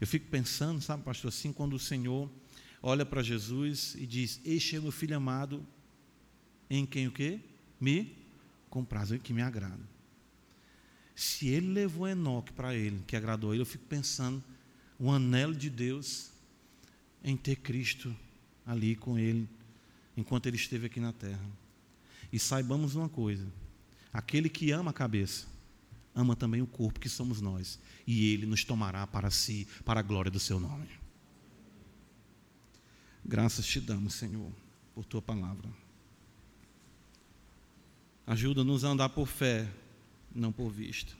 Eu 0.00 0.06
fico 0.06 0.28
pensando, 0.30 0.80
sabe, 0.80 1.02
pastor, 1.02 1.30
assim, 1.30 1.52
quando 1.52 1.74
o 1.74 1.80
Senhor 1.80 2.30
olha 2.80 3.04
para 3.04 3.24
Jesus 3.24 3.96
e 3.96 4.06
diz: 4.06 4.40
Este 4.44 4.76
é 4.76 4.80
meu 4.80 4.92
filho 4.92 5.16
amado, 5.16 5.66
em 6.70 6.86
quem 6.86 7.08
o 7.08 7.10
quê? 7.10 7.40
Me 7.80 8.16
compraz, 8.70 9.10
que 9.20 9.32
me 9.32 9.42
agrada. 9.42 9.82
Se 11.12 11.48
ele 11.48 11.72
levou 11.72 12.06
Enoque 12.06 12.52
para 12.52 12.72
ele, 12.72 13.02
que 13.04 13.16
agradou 13.16 13.52
ele, 13.52 13.62
eu 13.62 13.66
fico 13.66 13.86
pensando 13.86 14.40
o 14.96 15.10
anelo 15.10 15.52
de 15.52 15.68
Deus 15.68 16.35
em 17.22 17.36
ter 17.36 17.56
Cristo 17.56 18.14
ali 18.66 18.96
com 18.96 19.18
Ele, 19.18 19.48
enquanto 20.16 20.46
Ele 20.46 20.56
esteve 20.56 20.86
aqui 20.86 21.00
na 21.00 21.12
terra. 21.12 21.46
E 22.32 22.38
saibamos 22.38 22.94
uma 22.94 23.08
coisa: 23.08 23.46
aquele 24.12 24.48
que 24.48 24.70
ama 24.70 24.90
a 24.90 24.94
cabeça, 24.94 25.46
ama 26.14 26.34
também 26.34 26.62
o 26.62 26.66
corpo 26.66 27.00
que 27.00 27.08
somos 27.08 27.40
nós, 27.40 27.78
e 28.06 28.32
Ele 28.32 28.46
nos 28.46 28.64
tomará 28.64 29.06
para 29.06 29.30
si, 29.30 29.66
para 29.84 30.00
a 30.00 30.02
glória 30.02 30.30
do 30.30 30.40
Seu 30.40 30.58
nome. 30.58 30.88
Graças 33.24 33.66
te 33.66 33.80
damos, 33.80 34.14
Senhor, 34.14 34.52
por 34.94 35.04
Tua 35.04 35.20
palavra. 35.20 35.68
Ajuda-nos 38.26 38.84
a 38.84 38.88
andar 38.88 39.08
por 39.10 39.26
fé, 39.26 39.68
não 40.34 40.50
por 40.50 40.70
vista. 40.70 41.12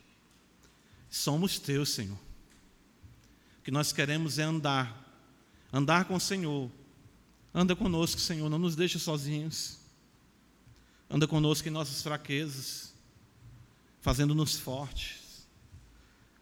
Somos 1.09 1.57
Teus, 1.57 1.89
Senhor. 1.89 2.17
O 3.59 3.63
que 3.63 3.71
nós 3.71 3.93
queremos 3.93 4.39
é 4.39 4.43
andar, 4.43 5.06
andar 5.71 6.05
com 6.05 6.15
o 6.15 6.19
Senhor. 6.19 6.69
Anda 7.53 7.75
conosco, 7.75 8.19
Senhor, 8.19 8.49
não 8.49 8.59
nos 8.59 8.75
deixe 8.75 8.99
sozinhos. 8.99 9.77
Anda 11.09 11.27
conosco 11.27 11.67
em 11.67 11.71
nossas 11.71 12.01
fraquezas, 12.01 12.93
fazendo-nos 14.01 14.59
fortes. 14.59 15.47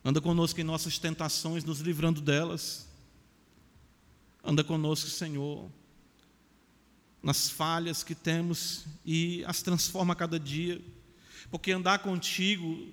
Anda 0.04 0.20
conosco 0.20 0.60
em 0.60 0.64
nossas 0.64 1.00
tentações, 1.00 1.64
nos 1.64 1.80
livrando 1.80 2.22
delas. 2.22 2.88
Anda 4.44 4.64
conosco, 4.64 5.10
Senhor, 5.10 5.70
nas 7.22 7.50
falhas 7.50 8.04
que 8.04 8.14
temos 8.14 8.86
e 9.04 9.44
as 9.46 9.62
transforma 9.64 10.14
a 10.14 10.16
cada 10.16 10.40
dia. 10.40 10.80
Porque 11.50 11.72
andar 11.72 12.00
contigo, 12.00 12.88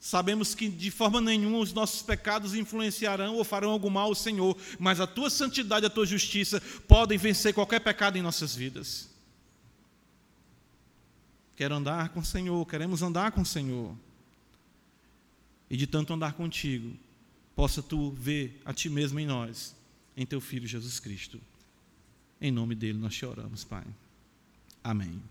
sabemos 0.00 0.54
que 0.54 0.66
de 0.66 0.90
forma 0.90 1.20
nenhuma 1.20 1.58
os 1.58 1.74
nossos 1.74 2.00
pecados 2.00 2.54
influenciarão 2.54 3.36
ou 3.36 3.44
farão 3.44 3.70
algum 3.70 3.90
mal 3.90 4.06
ao 4.06 4.14
Senhor, 4.14 4.56
mas 4.78 4.98
a 4.98 5.06
tua 5.06 5.28
santidade 5.28 5.84
e 5.84 5.88
a 5.88 5.90
tua 5.90 6.06
justiça 6.06 6.60
podem 6.88 7.18
vencer 7.18 7.52
qualquer 7.52 7.80
pecado 7.80 8.16
em 8.16 8.22
nossas 8.22 8.56
vidas. 8.56 9.10
Quero 11.54 11.74
andar 11.74 12.08
com 12.08 12.20
o 12.20 12.24
Senhor, 12.24 12.66
queremos 12.66 13.02
andar 13.02 13.30
com 13.32 13.42
o 13.42 13.46
Senhor. 13.46 13.94
E 15.68 15.76
de 15.76 15.86
tanto 15.86 16.14
andar 16.14 16.32
contigo, 16.32 16.96
possa 17.54 17.82
tu 17.82 18.10
ver 18.12 18.58
a 18.64 18.72
ti 18.72 18.88
mesmo 18.88 19.20
em 19.20 19.26
nós, 19.26 19.76
em 20.16 20.24
teu 20.24 20.40
filho 20.40 20.66
Jesus 20.66 20.98
Cristo. 20.98 21.38
Em 22.40 22.50
nome 22.50 22.74
dele 22.74 22.98
nós 22.98 23.14
te 23.14 23.26
oramos, 23.26 23.62
Pai. 23.62 23.84
Amém. 24.82 25.22